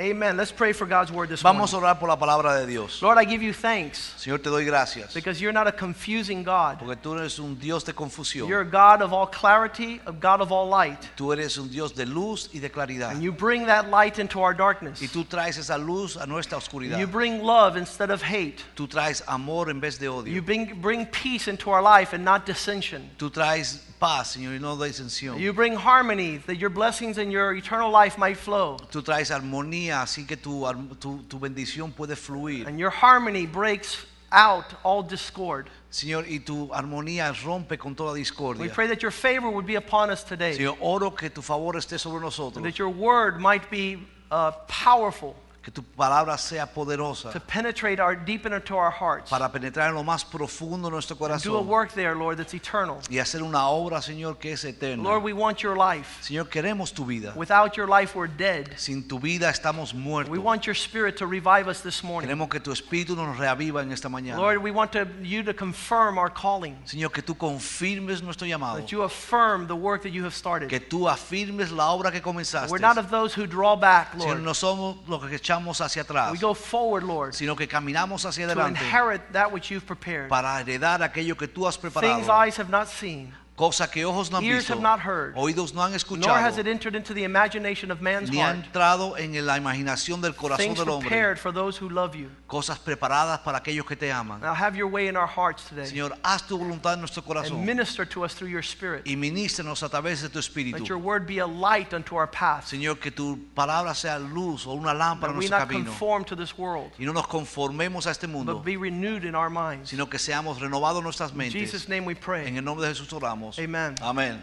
Amen. 0.00 0.36
Let's 0.36 0.52
pray 0.52 0.72
for 0.72 0.86
God's 0.86 1.10
word 1.10 1.28
this 1.28 1.42
Vamos 1.42 1.72
a 1.72 1.76
morning. 1.76 1.88
orar 1.90 1.98
por 1.98 2.08
la 2.08 2.14
palabra 2.16 2.60
de 2.60 2.66
Dios. 2.68 3.02
Lord, 3.02 3.18
I 3.18 3.24
give 3.24 3.42
you 3.42 3.52
thanks 3.52 4.14
Señor, 4.16 4.40
te 4.40 4.48
doy 4.48 4.64
gracias. 4.64 5.12
because 5.12 5.40
you're 5.40 5.52
not 5.52 5.66
a 5.66 5.72
confusing 5.72 6.44
God. 6.44 6.78
Porque 6.78 6.94
tú 7.02 7.18
eres 7.18 7.40
un 7.40 7.56
Dios 7.58 7.82
de 7.82 7.92
confusión. 7.92 8.46
You're 8.46 8.60
a 8.60 8.64
God 8.64 9.02
of 9.02 9.12
all 9.12 9.26
clarity, 9.26 10.00
a 10.06 10.12
God 10.12 10.40
of 10.40 10.52
all 10.52 10.68
light. 10.68 11.00
Tú 11.16 11.32
eres 11.32 11.58
un 11.58 11.68
Dios 11.68 11.94
de 11.94 12.06
luz 12.06 12.48
y 12.54 12.60
de 12.60 12.70
claridad. 12.70 13.10
And 13.10 13.24
you 13.24 13.32
bring 13.32 13.66
that 13.66 13.90
light 13.90 14.20
into 14.20 14.40
our 14.40 14.54
darkness. 14.54 15.02
Y 15.02 15.08
tú 15.08 15.24
traes 15.24 15.58
esa 15.58 15.76
luz 15.76 16.14
a 16.16 16.26
nuestra 16.28 16.58
oscuridad. 16.58 16.96
You 17.00 17.08
bring 17.08 17.42
love 17.42 17.76
instead 17.76 18.12
of 18.12 18.22
hate. 18.22 18.62
Tú 18.76 18.86
traes 18.86 19.24
amor 19.26 19.68
en 19.68 19.80
vez 19.80 19.98
de 19.98 20.04
You 20.04 20.12
odio. 20.12 20.46
bring, 20.46 20.80
bring 20.80 21.06
peace 21.06 21.48
into 21.48 21.70
our 21.70 21.82
life 21.82 22.12
and 22.12 22.24
not 22.24 22.46
dissension. 22.46 23.10
Tú 23.18 23.30
traes 23.32 23.80
paz, 23.98 24.36
Señor, 24.36 24.52
y 24.54 24.58
no 24.60 24.76
disensión. 24.76 25.40
You 25.40 25.52
bring 25.52 25.74
harmony 25.74 26.36
that 26.46 26.54
your 26.54 26.70
blessings 26.70 27.18
and 27.18 27.32
your 27.32 27.52
eternal 27.54 27.90
life 27.90 28.16
might 28.16 28.36
flow. 28.36 28.76
Tú 28.92 29.02
traes 29.02 29.32
armonía, 29.32 29.87
así 29.90 30.26
que 30.26 30.36
tu, 30.36 30.64
tu, 30.98 31.22
tu 31.28 31.38
bendición 31.38 31.92
puede 31.92 32.16
fluir. 32.16 32.66
And 32.66 32.78
your 32.78 32.90
harmony 32.90 33.46
breaks 33.46 34.06
out 34.30 34.64
all 34.84 35.02
discord. 35.02 35.68
Señor, 35.90 36.26
y 36.28 36.40
tu 36.40 36.68
armonía 36.72 37.32
rompe 37.44 37.78
con 37.78 37.94
toda 37.94 38.14
discordia. 38.14 38.60
We 38.62 38.68
pray 38.68 38.86
that 38.88 39.02
your 39.02 39.10
favor 39.10 39.48
would 39.50 39.66
be 39.66 39.76
upon 39.76 40.10
us 40.10 40.22
today. 40.22 40.56
Señor, 40.56 40.76
oro 40.80 41.10
que 41.10 41.30
tu 41.30 41.40
favor 41.40 41.74
esté 41.76 41.98
sobre 41.98 42.16
And 42.16 42.24
nosotros. 42.24 42.62
that 42.62 42.78
your 42.78 42.90
word 42.90 43.40
might 43.40 43.70
be 43.70 43.98
uh, 44.30 44.52
powerful 44.68 45.34
Que 45.62 45.72
tu 45.72 45.82
palabra 45.82 46.38
sea 46.38 46.66
to 46.66 46.72
poderosa 46.72 47.30
penetrate 47.46 48.00
our 48.00 48.14
deep 48.14 48.46
into 48.46 48.74
our 48.74 48.90
hearts. 48.90 49.28
para 49.28 49.50
penetrar 49.50 49.88
en 49.90 49.94
lo 49.96 50.02
más 50.02 50.24
profundo 50.24 50.88
de 50.88 50.92
nuestro 50.92 51.14
And 51.14 51.20
do 51.20 51.24
a 51.26 51.60
corazón. 51.60 51.66
work 51.66 51.92
there, 51.92 52.14
Lord, 52.14 52.38
that's 52.38 52.54
eternal. 52.54 53.00
Y 53.10 53.18
hacer 53.18 53.42
una 53.42 53.68
obra, 53.68 54.00
Señor, 54.00 54.38
que 54.38 54.52
es 54.52 54.64
eterna. 54.64 55.02
Lord, 55.02 55.22
we 55.22 55.34
want 55.34 55.62
your 55.62 55.76
life. 55.76 56.22
Señor, 56.22 56.48
queremos 56.48 56.94
tu 56.94 57.04
vida. 57.04 57.34
Without 57.36 57.76
your 57.76 57.86
life, 57.86 58.14
we're 58.16 58.28
dead. 58.28 58.78
Sin 58.78 59.06
tu 59.06 59.18
vida 59.18 59.50
estamos 59.50 59.92
We 59.92 60.00
muertos. 60.00 60.38
want 60.38 60.66
your 60.66 60.74
spirit 60.74 61.16
to 61.18 61.26
revive 61.26 61.68
us 61.68 61.82
this 61.82 62.02
morning. 62.02 62.28
Queremos 62.30 62.48
que 62.48 62.60
tu 62.60 62.70
espíritu 62.70 63.14
nos 63.14 63.36
reaviva 63.36 63.82
en 63.82 63.92
esta 63.92 64.08
mañana. 64.08 64.38
Lord, 64.38 64.62
we 64.62 64.70
want 64.70 64.92
to, 64.92 65.06
you 65.22 65.42
to 65.42 65.52
confirm 65.52 66.16
our 66.16 66.30
calling. 66.30 66.76
Señor, 66.86 67.12
que 67.12 67.22
tú 67.22 67.36
confirmes 67.36 68.22
nuestro 68.22 68.46
llamado. 68.46 68.78
That 68.78 68.90
you 68.90 69.02
affirm 69.02 69.66
the 69.66 69.76
work 69.76 70.02
that 70.04 70.12
you 70.12 70.24
have 70.24 70.34
started. 70.34 70.70
Que 70.70 70.80
tú 70.80 71.08
afirmes 71.08 71.72
la 71.72 71.92
obra 71.92 72.10
que 72.10 72.22
comenzaste. 72.22 72.70
We're 72.70 72.78
not 72.78 72.96
of 72.96 73.10
those 73.10 73.34
who 73.34 73.46
draw 73.46 73.76
back, 73.76 74.12
Señor, 74.12 74.36
Lord. 74.36 74.42
no 74.42 74.54
somos 74.54 74.96
los 75.06 75.20
que 75.26 75.36
echamos 75.36 75.57
hacia 75.80 76.02
atrás, 76.02 76.32
We 76.32 76.38
go 76.38 76.54
forward, 76.54 77.04
Lord, 77.04 77.34
sino 77.34 77.56
que 77.56 77.66
caminamos 77.66 78.24
hacia 78.24 78.46
to 78.46 78.66
inherit 78.66 79.20
that 79.32 79.52
which 79.52 79.70
you've 79.70 79.86
prepared. 79.86 80.28
para 80.28 80.58
heredar 80.60 81.02
aquello 81.02 81.36
que 81.36 81.48
tú 81.48 81.66
has 81.66 81.76
Things 81.78 82.28
eyes 82.28 82.58
have 82.58 82.70
not 82.70 82.88
seen, 82.88 83.32
Cosa 83.58 83.90
que 83.90 84.04
ojos 84.04 84.30
no 84.30 84.38
han 84.38 84.44
Ears 84.44 84.58
visto, 84.68 84.74
have 84.74 84.82
not 84.82 85.00
heard, 85.00 85.34
oídos 85.36 85.74
no 85.74 85.82
han 85.82 85.90
nor 85.90 85.96
has 85.96 86.04
escuchado, 86.04 86.58
it 86.60 86.66
entered 86.68 86.94
into 86.94 87.12
the 87.12 87.24
imagination 87.24 87.90
of 87.90 88.00
man's 88.00 88.30
ni 88.30 88.38
ha 88.38 88.52
heart. 88.52 88.64
entrado 88.66 89.16
en 89.18 89.32
la 89.44 89.56
imaginación 89.58 90.20
del 90.20 90.34
corazón 90.36 90.64
Things 90.64 90.78
del 90.78 90.88
hombre. 90.88 91.08
prepared 91.08 91.40
for 91.40 91.50
those 91.52 91.76
who 91.76 91.88
love 91.88 92.14
you. 92.14 92.30
Cosas 92.46 92.78
preparadas 92.78 93.40
para 93.40 93.58
aquellos 93.58 93.84
que 93.84 93.96
te 93.96 94.12
aman. 94.12 94.40
Now 94.40 94.54
have 94.54 94.76
your 94.76 94.86
way 94.86 95.08
in 95.08 95.16
our 95.16 95.26
hearts 95.26 95.64
today. 95.68 95.86
Señor, 95.86 96.16
haz 96.22 96.46
tu 96.46 96.56
voluntad 96.56 96.94
en 96.94 97.00
nuestro 97.00 97.20
And 97.20 97.26
corazón 97.26 97.64
minister 97.66 98.06
to 98.06 98.22
us 98.24 98.32
through 98.36 98.48
your 98.48 98.62
spirit. 98.62 99.02
y 99.04 99.16
ministranos 99.16 99.82
a 99.82 99.88
través 99.88 100.22
de 100.22 100.28
tu 100.28 100.38
Let 100.38 100.44
your 100.54 100.62
espíritu. 100.78 100.96
word 101.02 101.26
be 101.26 101.40
a 101.40 101.46
light 101.46 101.92
unto 101.92 102.14
our 102.14 102.28
path. 102.30 102.64
Señor, 102.68 103.00
que 103.00 103.10
tu 103.10 103.40
palabra 103.56 103.92
sea 103.96 104.20
luz 104.20 104.68
o 104.68 104.74
una 104.74 104.94
lámpara 104.94 105.32
en 105.32 105.38
we 105.38 105.48
nuestro 105.48 105.58
not 105.58 105.68
camino. 105.68 105.90
conform 105.90 106.24
to 106.24 106.36
this 106.36 106.56
world, 106.56 106.92
Y 106.96 107.04
no 107.04 107.12
nos 107.12 107.26
conformemos 107.26 108.06
a 108.06 108.12
este 108.12 108.28
mundo, 108.28 108.54
but 108.54 108.64
be 108.64 108.76
renewed 108.76 109.24
in 109.24 109.34
our 109.34 109.50
minds. 109.50 109.90
sino 109.90 110.06
que 110.08 110.20
seamos 110.20 110.60
renovados 110.60 111.02
nuestras 111.02 111.32
In 111.32 111.38
mentes. 111.38 111.54
Jesus' 111.60 111.88
name 111.88 112.06
we 112.06 112.12
En 112.12 112.20
pray. 112.20 112.56
el 112.56 112.62
nombre 112.64 112.86
de 112.86 112.94
Jesús 112.94 113.12
oramos. 113.12 113.47
Amen. 113.58 113.94
Amén. 113.96 114.38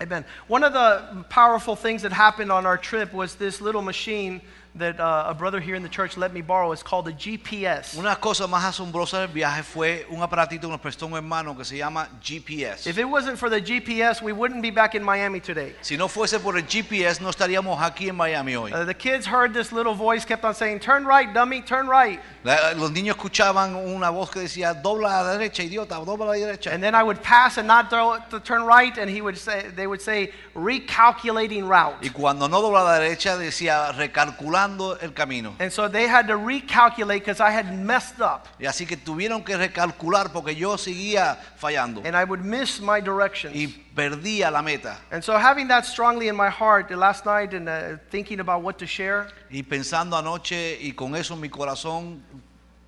Amen. 0.00 0.24
One 0.46 0.64
of 0.64 0.72
the 0.72 1.24
powerful 1.28 1.76
things 1.76 2.02
that 2.02 2.12
happened 2.12 2.50
on 2.50 2.64
our 2.64 2.78
trip 2.78 3.12
was 3.12 3.34
this 3.34 3.60
little 3.60 3.82
machine 3.82 4.40
that 4.76 5.00
uh, 5.00 5.24
a 5.28 5.34
brother 5.34 5.58
here 5.60 5.74
in 5.74 5.82
the 5.82 5.88
church 5.88 6.16
let 6.16 6.32
me 6.32 6.40
borrow. 6.42 6.70
It's 6.72 6.82
called 6.82 7.08
a 7.08 7.12
GPS. 7.12 7.98
Una 7.98 8.14
cosa 8.16 8.46
más 8.46 8.64
asombrosa 8.64 9.18
del 9.18 9.28
viaje 9.28 9.62
fue 9.64 10.06
un 10.10 10.22
aparatito 10.22 10.62
que 10.62 10.68
nos 10.70 10.80
prestó 10.80 11.06
un 11.06 11.14
hermano 11.14 11.56
que 11.56 11.64
se 11.64 11.76
llama 11.76 12.08
GPS. 12.22 12.86
If 12.86 12.96
it 12.98 13.04
wasn't 13.04 13.36
for 13.38 13.50
the 13.50 13.60
GPS, 13.60 14.22
we 14.22 14.32
wouldn't 14.32 14.62
be 14.62 14.70
back 14.70 14.94
in 14.94 15.02
Miami 15.02 15.40
today. 15.40 15.74
Si 15.80 15.96
no 15.96 16.06
fuese 16.08 16.38
por 16.40 16.56
el 16.56 16.62
GPS, 16.62 17.20
no 17.20 17.30
estaríamos 17.30 17.80
aquí 17.82 18.08
en 18.08 18.16
Miami 18.16 18.54
hoy. 18.54 18.72
Uh, 18.72 18.84
the 18.84 18.94
kids 18.94 19.26
heard 19.26 19.52
this 19.52 19.72
little 19.72 19.94
voice 19.94 20.24
kept 20.24 20.44
on 20.44 20.54
saying, 20.54 20.78
"Turn 20.78 21.04
right, 21.04 21.32
dummy, 21.34 21.62
turn 21.62 21.88
right." 21.88 22.20
La- 22.44 22.72
Los 22.74 22.90
niños 22.92 23.16
escuchaban 23.16 23.74
una 23.74 24.08
voz 24.10 24.30
que 24.30 24.40
decía, 24.40 24.72
dobla 24.72 25.20
a 25.20 25.22
la 25.24 25.32
derecha, 25.38 25.62
idiota, 25.62 25.96
dobla 25.96 26.24
a 26.24 26.28
la 26.28 26.32
derecha. 26.34 26.72
And 26.72 26.82
then 26.82 26.94
I 26.94 27.02
would 27.02 27.20
pass 27.22 27.58
and 27.58 27.66
not 27.66 27.90
throw 27.90 28.16
to 28.30 28.40
turn 28.40 28.64
right, 28.64 28.96
and 28.96 29.10
he 29.10 29.20
would 29.20 29.36
say, 29.36 29.68
they 29.74 29.86
would 29.86 30.00
say, 30.00 30.30
recalculating 30.54 31.68
route. 31.68 31.96
Y 32.02 32.08
cuando 32.10 32.48
no 32.48 32.62
dobla 32.62 32.80
a 32.80 32.84
la 32.84 32.98
derecha, 32.98 33.36
decía, 33.36 33.92
recalculando 34.60 34.98
el 35.02 35.12
camino. 35.12 35.54
And 35.58 35.72
so 35.72 35.88
they 35.88 36.06
had 36.06 36.26
to 36.28 36.34
recalculate 36.34 37.20
because 37.20 37.40
I 37.40 37.50
had 37.50 37.76
messed 37.78 38.20
up, 38.20 38.46
Y 38.58 38.66
así 38.66 38.86
que 38.86 38.96
tuvieron 38.96 39.44
que 39.44 39.56
recalcular 39.56 40.32
porque 40.32 40.54
yo 40.54 40.76
seguía 40.76 41.36
fallando 41.58 42.02
and 42.04 42.16
I 42.16 42.24
would 42.24 42.44
miss 42.44 42.80
my 42.80 43.00
directions. 43.00 43.54
y 43.54 43.66
perdía 43.94 44.50
la 44.50 44.62
meta. 44.62 44.96
And 45.10 45.22
so 45.22 45.36
having 45.36 45.68
that 45.68 45.84
strongly 45.86 46.28
in 46.28 46.36
my 46.36 46.48
heart 46.50 46.90
last 46.90 47.24
night 47.26 47.54
and 47.54 47.68
uh, 47.68 47.96
thinking 48.10 48.40
about 48.40 48.62
what 48.62 48.78
to 48.78 48.86
share, 48.86 49.28
Y 49.50 49.62
pensando 49.62 50.16
anoche 50.16 50.78
y 50.80 50.92
con 50.92 51.14
eso 51.14 51.34
en 51.34 51.40
mi 51.40 51.48
corazón, 51.48 52.20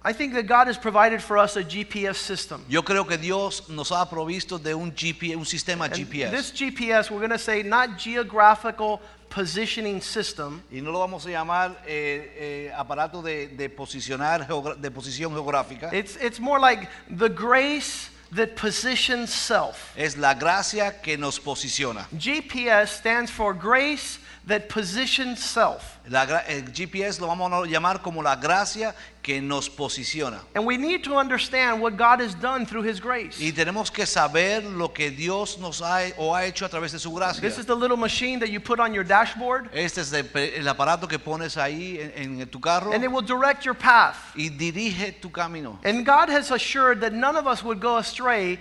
I 0.04 0.12
think 0.12 0.33
that 0.34 0.49
God 0.49 0.66
has 0.66 0.77
provided 0.77 1.22
for 1.22 1.39
us 1.39 1.56
a 1.56 1.62
GPS 1.62 2.16
system. 2.16 2.65
yo 2.69 2.83
creo 2.83 3.06
que 3.06 3.16
Dios 3.16 3.69
nos 3.69 3.93
ha 3.93 4.04
provisto 4.10 4.59
de 4.59 4.75
un 4.75 4.91
GPS, 4.93 5.37
un 5.37 5.44
sistema 5.44 5.84
And 5.84 5.94
GPS. 5.94 6.31
this 6.33 6.50
GPS, 6.50 7.09
we're 7.09 7.21
going 7.21 7.31
to 7.31 7.39
say 7.39 7.62
not 7.62 7.99
geographical 7.99 9.00
positioning 9.34 10.00
system, 10.00 10.60
Y 10.70 10.81
no 10.81 10.91
lo 10.91 10.98
vamos 10.98 11.25
a 11.26 11.31
llamar 11.31 11.82
eh, 11.87 12.69
eh, 12.69 12.72
aparato 12.76 13.22
de, 13.22 13.48
de 13.48 13.69
posicionar 13.69 14.47
de 14.47 14.91
posición 14.91 15.32
geográfica. 15.32 15.91
it's, 15.93 16.16
it's 16.16 16.38
more 16.41 16.60
like 16.60 16.88
the 17.09 17.28
grace 17.28 18.10
that 18.34 18.56
positions 18.56 19.31
self. 19.31 19.92
Es 19.97 20.16
la 20.16 20.34
gracia 20.34 21.00
que 21.03 21.16
nos 21.16 21.38
posiciona. 21.38 22.06
GPS 22.12 22.98
stands 22.98 23.31
for 23.31 23.54
grace 23.54 24.19
that 24.47 24.69
positions 24.69 25.38
self. 25.42 25.98
La 26.08 26.25
el 26.48 26.72
GPS 26.72 27.20
lo 27.20 27.28
vamos 27.28 27.53
a 27.53 27.66
llamar 27.66 28.03
como 28.03 28.22
la 28.22 28.34
gracia 28.34 28.92
que 29.22 29.41
nos 29.41 29.69
posiciona. 29.69 30.41
And 30.56 30.66
we 30.66 30.76
need 30.76 31.04
to 31.04 31.16
understand 31.16 31.80
what 31.80 31.97
God 31.97 32.20
has 32.20 32.34
done 32.34 32.66
through 32.66 32.82
His 32.82 32.98
grace. 33.00 33.38
Y 33.41 33.53
tenemos 33.53 33.92
que 33.92 34.04
saber 34.04 34.64
lo 34.64 34.88
que 34.88 35.10
Dios 35.10 35.58
nos 35.58 35.80
ha 35.80 36.10
o 36.19 36.34
ha 36.34 36.44
hecho 36.44 36.64
a 36.66 36.69
través 36.69 36.91
de 36.91 36.98
su 36.98 37.12
gracia. 37.12 37.41
This 37.41 37.58
is 37.58 37.66
the 37.66 37.75
little 37.76 37.97
machine 37.97 38.41
that 38.41 38.50
you 38.50 38.58
put 38.58 38.80
on 38.80 38.92
your 38.92 39.04
dashboard, 39.04 39.70
Este 39.72 39.98
es 39.98 40.12
el 40.12 40.66
aparato 40.66 41.06
que 41.09 41.19
pones 41.20 41.56
ahí 41.56 41.98
en, 42.00 42.41
en 42.41 42.48
tu 42.48 42.59
carro 42.59 42.92
and 42.92 43.04
it 43.04 43.10
will 43.10 43.22
direct 43.22 43.64
your 43.64 43.74
path. 43.76 44.16
y 44.34 44.48
dirige 44.48 45.20
tu 45.20 45.30
camino. 45.30 45.78
And 45.84 46.04
God 46.04 46.28
has 46.28 46.50
assured 46.50 47.00
that 47.03 47.12
none 47.12 47.36
of 47.36 47.47
us 47.47 47.62
would 47.62 47.80
go 47.80 47.98
astray 47.98 48.59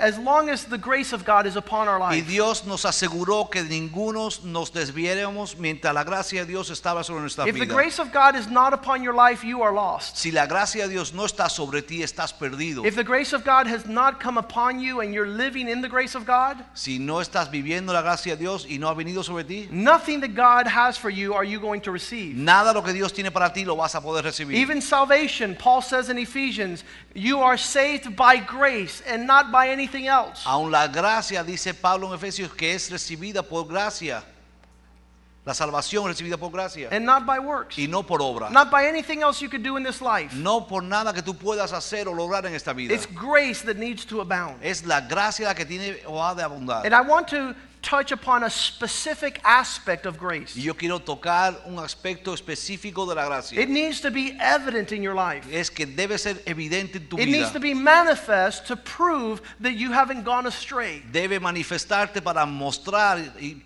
as 0.00 0.18
long 0.18 0.48
as 0.48 0.64
the 0.64 0.78
grace 0.78 1.12
of 1.12 1.24
God 1.24 1.46
is 1.46 1.56
upon 1.56 1.86
our 1.86 1.98
Y 2.00 2.16
life. 2.16 2.26
Dios 2.26 2.66
nos 2.66 2.84
aseguró 2.84 3.50
que 3.50 3.62
ninguno 3.62 4.30
nos 4.44 4.70
desviéramos 4.72 5.56
mientras 5.56 5.94
la 5.94 6.04
gracia 6.04 6.44
de 6.44 6.52
Dios 6.52 6.70
estaba 6.70 7.04
sobre 7.04 7.20
nuestra 7.20 7.46
If 7.46 7.58
the 7.58 7.66
grace 7.66 7.98
of 7.98 8.10
God 8.12 8.34
is 8.34 8.48
not 8.48 8.72
upon 8.72 9.02
your 9.02 9.14
life, 9.14 9.44
you 9.44 9.62
are 9.62 9.72
lost. 9.72 10.16
Si 10.16 10.30
la 10.30 10.46
gracia 10.46 10.86
de 10.86 10.94
Dios 10.94 11.12
no 11.12 11.24
está 11.24 11.48
sobre 11.50 11.82
ti, 11.82 12.02
estás 12.02 12.32
perdido. 12.32 12.84
If 12.86 12.96
the 12.96 13.04
grace 13.04 13.32
of 13.32 13.44
God 13.44 13.66
has 13.66 13.86
not 13.86 14.20
come 14.20 14.38
upon 14.38 14.80
you 14.80 15.00
and 15.00 15.12
you're 15.12 15.28
living 15.28 15.68
in 15.68 15.82
the 15.82 15.88
grace 15.88 16.14
of 16.14 16.24
God, 16.24 16.56
Si 16.74 16.98
no 16.98 17.20
estás 17.20 17.50
viviendo 17.50 17.92
la 17.92 18.02
gracia 18.02 18.36
de 18.36 18.40
Dios 18.40 18.66
y 18.68 18.78
no 18.78 18.88
ha 18.88 18.94
venido 18.94 19.22
sobre 19.22 19.44
ti, 19.44 19.68
nothing 19.70 20.20
that 20.20 20.34
God 20.34 20.66
has 20.66 20.96
for 20.96 21.10
you 21.10 21.34
are 21.34 21.44
you 21.44 21.60
going 21.60 21.80
to 21.82 21.92
receive. 21.92 22.36
nada 22.36 22.72
lo 22.72 22.82
que 22.82 22.92
Dios 22.92 23.12
tiene 23.12 23.30
para 23.30 23.52
ti 23.52 23.64
lo 23.64 23.76
vas 23.76 23.94
a 23.94 24.00
poder 24.00 24.24
recibir. 24.24 24.56
Even 24.56 24.80
salvation, 24.80 25.54
Paul 25.54 25.82
says 25.82 26.08
in 26.08 26.16
Ephesians, 26.18 26.84
you 27.14 27.40
are 27.40 27.56
saved 27.58 28.14
by 28.16 28.36
grace 28.38 29.02
and 29.06 29.26
not 29.26 29.50
by 29.50 29.68
anything 29.70 30.06
else. 30.06 30.44
Aun 30.46 30.70
la 30.70 30.86
gracia, 30.86 31.42
dice 31.44 31.74
Pablo 31.74 32.08
en 32.08 32.18
Efesios, 32.18 32.54
que 32.56 32.72
es 32.74 32.90
recibida 32.90 33.42
por 33.42 33.64
gracia. 33.66 34.22
La 35.46 35.54
salvación 35.54 36.06
recibida 36.06 36.36
por 36.36 36.50
gracia 36.50 36.90
And 36.92 37.06
not 37.06 37.24
by 37.24 37.38
works. 37.38 37.78
y 37.78 37.86
no 37.86 38.02
por 38.02 38.20
obra. 38.20 38.50
Not 38.50 38.70
by 38.70 38.86
anything 38.86 39.22
else 39.22 39.40
you 39.40 39.48
could 39.48 39.62
do 39.62 39.76
in 39.78 39.82
this 39.82 40.02
life. 40.02 40.34
No 40.34 40.60
por 40.60 40.82
nada 40.82 41.14
que 41.14 41.22
tú 41.22 41.34
puedas 41.34 41.72
hacer 41.72 42.06
o 42.08 42.12
lograr 42.12 42.44
en 42.44 42.54
esta 42.54 42.74
vida. 42.74 42.92
It's 42.92 43.06
grace 43.06 43.62
that 43.62 43.76
needs 43.78 44.04
to 44.04 44.20
abound. 44.20 44.62
Es 44.62 44.84
la 44.84 45.00
gracia 45.00 45.46
la 45.46 45.54
que 45.54 45.64
tiene 45.64 45.96
o 46.06 46.22
ha 46.22 46.34
de 46.34 46.42
abundar. 46.42 46.84
And 46.84 46.94
I 46.94 47.00
want 47.00 47.26
to 47.28 47.54
touch 47.82 48.12
upon 48.12 48.44
a 48.44 48.50
specific 48.50 49.40
aspect 49.44 50.06
of 50.06 50.18
grace. 50.18 50.56
Y 50.56 50.62
yo 50.62 50.74
quiero 50.74 50.98
tocar 50.98 51.56
un 51.66 51.78
aspecto 51.78 52.32
específico 52.34 53.06
de 53.06 53.14
la 53.14 53.26
gracia. 53.26 53.60
It 53.60 53.68
needs 53.68 54.00
to 54.00 54.10
be 54.10 54.36
evident 54.40 54.92
in 54.92 55.02
your 55.02 55.14
life. 55.14 55.46
Es 55.52 55.70
que 55.70 55.86
debe 55.86 56.18
ser 56.18 56.34
evidente 56.46 56.96
en 56.96 57.08
tu 57.08 57.16
It 57.18 57.26
vida. 57.26 57.38
needs 57.38 57.52
to 57.52 57.60
be 57.60 57.74
manifest 57.74 58.66
to 58.66 58.76
prove 58.76 59.40
that 59.60 59.72
you 59.74 59.92
haven't 59.92 60.24
gone 60.24 60.46
astray. 60.46 61.02
Debe 61.10 61.40
manifestarte 61.40 62.22
para 62.22 62.44
mostrar 62.46 63.18